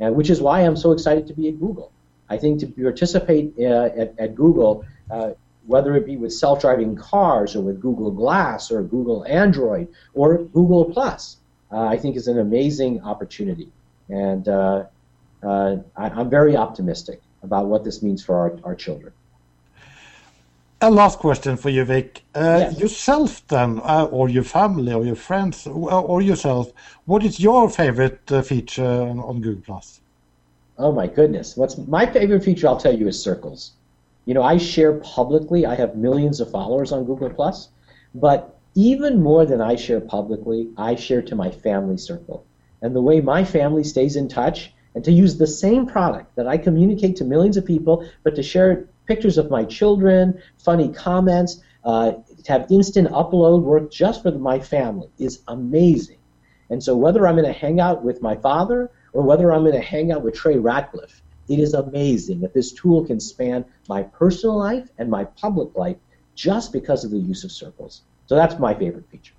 And 0.00 0.14
which 0.14 0.30
is 0.30 0.40
why 0.40 0.60
I'm 0.60 0.76
so 0.76 0.92
excited 0.92 1.26
to 1.28 1.32
be 1.32 1.48
at 1.48 1.58
Google. 1.58 1.92
I 2.28 2.36
think 2.36 2.60
to 2.60 2.66
participate 2.66 3.54
uh, 3.58 3.88
at, 3.96 4.14
at, 4.18 4.34
Google, 4.34 4.84
uh, 5.10 5.30
whether 5.68 5.94
it 5.96 6.06
be 6.06 6.16
with 6.16 6.32
self-driving 6.32 6.96
cars 6.96 7.54
or 7.54 7.60
with 7.60 7.78
Google 7.78 8.10
Glass 8.10 8.70
or 8.70 8.82
Google 8.82 9.24
Android 9.26 9.86
or 10.14 10.38
Google 10.38 10.86
Plus, 10.86 11.36
uh, 11.70 11.82
I 11.82 11.98
think 11.98 12.16
is 12.16 12.26
an 12.26 12.38
amazing 12.38 13.02
opportunity. 13.02 13.70
And 14.08 14.48
uh, 14.48 14.84
uh, 15.42 15.76
I, 15.94 16.20
am 16.20 16.30
very 16.30 16.56
optimistic 16.56 17.20
about 17.42 17.66
what 17.66 17.84
this 17.84 18.02
means 18.02 18.24
for 18.24 18.34
our, 18.34 18.58
our 18.64 18.74
children. 18.74 19.12
A 20.80 20.90
last 20.90 21.18
question 21.18 21.58
for 21.58 21.68
you, 21.68 21.84
Vic. 21.84 22.22
Uh, 22.34 22.60
yes. 22.60 22.80
Yourself, 22.80 23.46
then, 23.48 23.80
uh, 23.84 24.08
or 24.10 24.30
your 24.30 24.44
family, 24.44 24.94
or 24.94 25.04
your 25.04 25.16
friends, 25.16 25.66
or 25.66 26.22
yourself, 26.22 26.72
what 27.04 27.22
is 27.22 27.38
your 27.38 27.68
favorite 27.68 28.20
uh, 28.32 28.40
feature 28.40 29.02
on, 29.10 29.18
on 29.18 29.40
Google 29.42 29.62
Plus? 29.66 30.00
Oh 30.78 30.92
my 30.92 31.08
goodness! 31.08 31.56
What's 31.56 31.76
my 31.76 32.06
favorite 32.06 32.44
feature? 32.44 32.68
I'll 32.68 32.76
tell 32.76 32.96
you 32.96 33.08
is 33.08 33.20
circles. 33.20 33.72
You 34.28 34.34
know, 34.34 34.42
I 34.42 34.58
share 34.58 34.92
publicly. 34.92 35.64
I 35.64 35.74
have 35.74 35.96
millions 35.96 36.38
of 36.38 36.50
followers 36.50 36.92
on 36.92 37.06
Google 37.06 37.30
Plus, 37.30 37.70
but 38.14 38.58
even 38.74 39.22
more 39.22 39.46
than 39.46 39.62
I 39.62 39.74
share 39.74 40.02
publicly, 40.02 40.68
I 40.76 40.96
share 40.96 41.22
to 41.22 41.34
my 41.34 41.50
family 41.50 41.96
circle. 41.96 42.44
And 42.82 42.94
the 42.94 43.00
way 43.00 43.22
my 43.22 43.42
family 43.42 43.84
stays 43.84 44.16
in 44.16 44.28
touch 44.28 44.74
and 44.94 45.02
to 45.04 45.12
use 45.12 45.38
the 45.38 45.46
same 45.46 45.86
product 45.86 46.36
that 46.36 46.46
I 46.46 46.58
communicate 46.58 47.16
to 47.16 47.24
millions 47.24 47.56
of 47.56 47.64
people, 47.64 48.06
but 48.22 48.36
to 48.36 48.42
share 48.42 48.90
pictures 49.06 49.38
of 49.38 49.50
my 49.50 49.64
children, 49.64 50.42
funny 50.58 50.92
comments, 50.92 51.62
uh, 51.84 52.12
to 52.44 52.52
have 52.52 52.70
instant 52.70 53.08
upload 53.08 53.62
work 53.62 53.90
just 53.90 54.22
for 54.22 54.32
my 54.32 54.60
family 54.60 55.08
is 55.18 55.40
amazing. 55.48 56.18
And 56.68 56.82
so 56.82 56.94
whether 56.94 57.26
I'm 57.26 57.38
in 57.38 57.46
a 57.46 57.52
hangout 57.54 58.04
with 58.04 58.20
my 58.20 58.36
father 58.36 58.90
or 59.14 59.22
whether 59.22 59.54
I'm 59.54 59.66
in 59.66 59.74
a 59.74 59.80
hangout 59.80 60.22
with 60.22 60.34
Trey 60.34 60.56
Ratcliff, 60.56 61.22
it 61.48 61.58
is 61.58 61.74
amazing 61.74 62.40
that 62.40 62.54
this 62.54 62.72
tool 62.72 63.04
can 63.04 63.20
span 63.20 63.64
my 63.88 64.02
personal 64.02 64.56
life 64.56 64.88
and 64.98 65.10
my 65.10 65.24
public 65.24 65.74
life 65.74 65.96
just 66.34 66.72
because 66.72 67.04
of 67.04 67.10
the 67.10 67.18
use 67.18 67.44
of 67.44 67.50
circles. 67.50 68.02
So 68.26 68.34
that's 68.34 68.58
my 68.58 68.74
favorite 68.74 69.08
feature. 69.10 69.34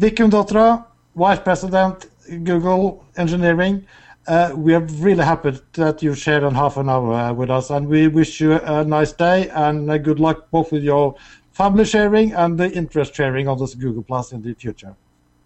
Vikum 0.00 0.30
Dotra, 0.30 0.84
Vice 1.14 1.40
President, 1.40 2.06
Google 2.44 3.04
Engineering. 3.16 3.86
Uh, 4.26 4.52
we 4.54 4.74
are 4.74 4.80
really 4.80 5.24
happy 5.24 5.58
that 5.72 6.02
you 6.02 6.14
shared 6.14 6.44
on 6.44 6.54
half 6.54 6.76
an 6.76 6.88
hour 6.88 7.14
uh, 7.14 7.32
with 7.32 7.50
us, 7.50 7.70
and 7.70 7.88
we 7.88 8.08
wish 8.08 8.40
you 8.40 8.52
a 8.52 8.84
nice 8.84 9.12
day 9.12 9.48
and 9.50 9.90
uh, 9.90 9.96
good 9.96 10.20
luck 10.20 10.50
both 10.50 10.70
with 10.70 10.82
your 10.82 11.14
family 11.52 11.84
sharing 11.84 12.32
and 12.34 12.58
the 12.58 12.70
interest 12.72 13.14
sharing 13.14 13.48
on 13.48 13.58
this 13.58 13.74
Google 13.74 14.02
Plus 14.02 14.32
in 14.32 14.42
the 14.42 14.54
future. 14.54 14.94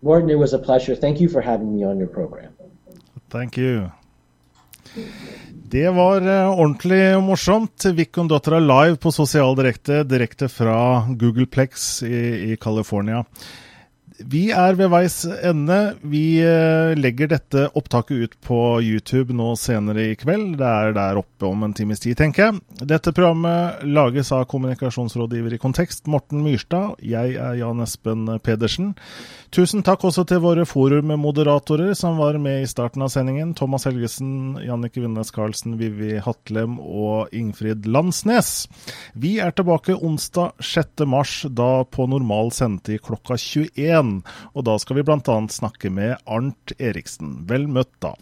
Morten, 0.03 0.31
it 0.31 0.39
was 0.39 0.53
a 0.53 0.59
pleasure. 0.59 0.97
Thank 0.97 1.21
you 1.21 1.29
for 1.29 1.41
having 1.41 1.77
me 1.77 1.85
on 1.85 1.97
your 1.99 2.09
program. 2.09 2.55
Thank 3.31 3.57
you. 3.57 3.93
Det 5.73 5.89
var 5.91 6.21
eh, 6.21 6.51
ordentlig 6.61 7.01
morsomt. 7.25 7.85
Vikon-dattera 7.85 8.59
live 8.61 8.97
på 9.01 9.13
Sosial 9.13 9.57
Direkte, 9.57 10.03
direkte 10.05 10.49
fra 10.53 11.05
Googleplex 11.09 12.03
i, 12.03 12.23
i 12.53 12.57
California. 12.61 13.25
Vi 14.19 14.43
er 14.53 14.77
ved 14.77 14.91
veis 14.93 15.23
ende. 15.25 15.79
Vi 16.05 16.41
eh, 16.45 16.93
legger 16.99 17.31
dette 17.33 17.67
opptaket 17.79 18.25
ut 18.25 18.35
på 18.45 18.59
YouTube 18.85 19.35
nå 19.37 19.53
senere 19.61 20.11
i 20.11 20.17
kveld. 20.19 20.57
Det 20.61 20.69
er 20.69 20.97
der 20.97 21.21
oppe 21.21 21.49
om 21.49 21.65
en 21.65 21.75
times 21.77 22.03
tid, 22.03 22.17
tenker 22.21 22.49
jeg. 22.49 22.61
Dette 22.93 23.15
programmet 23.15 23.85
lages 23.89 24.33
av 24.35 24.45
kommunikasjonsrådgiver 24.53 25.57
i 25.57 25.61
Kontekst, 25.63 26.07
Morten 26.13 26.43
Myrstad. 26.45 26.99
Jeg 27.01 27.37
er 27.41 27.57
Jan 27.61 27.85
Espen 27.85 28.27
Pedersen. 28.45 28.93
Tusen 29.53 29.85
takk 29.85 30.07
også 30.09 30.25
til 30.25 30.41
våre 30.41 30.65
forummoderatorer 30.65 31.93
som 31.99 32.17
var 32.17 32.39
med 32.41 32.63
i 32.63 32.69
starten 32.71 33.05
av 33.05 33.11
sendingen. 33.13 33.51
Thomas 33.57 33.85
Helgesen, 33.85 34.57
Jannike 34.65 35.03
Vindnes 35.03 35.33
Karlsen, 35.35 35.77
Vivi 35.81 36.17
Hatlem 36.25 36.79
og 36.81 37.33
Ingfrid 37.37 37.85
Landsnes. 37.85 38.67
Vi 39.13 39.35
er 39.45 39.53
tilbake 39.53 39.99
onsdag 39.99 40.57
6. 40.57 41.05
mars, 41.05 41.35
da 41.53 41.85
på 41.85 42.09
normal 42.09 42.49
sendetid 42.57 43.05
klokka 43.05 43.37
21. 43.37 44.02
Og 44.53 44.67
da 44.69 44.79
skal 44.83 44.99
vi 44.99 45.07
bl.a. 45.07 45.39
snakke 45.53 45.93
med 45.93 46.17
Arnt 46.27 46.75
Eriksen. 46.79 47.43
Vel 47.51 47.69
møtt, 47.71 47.95
da. 48.05 48.15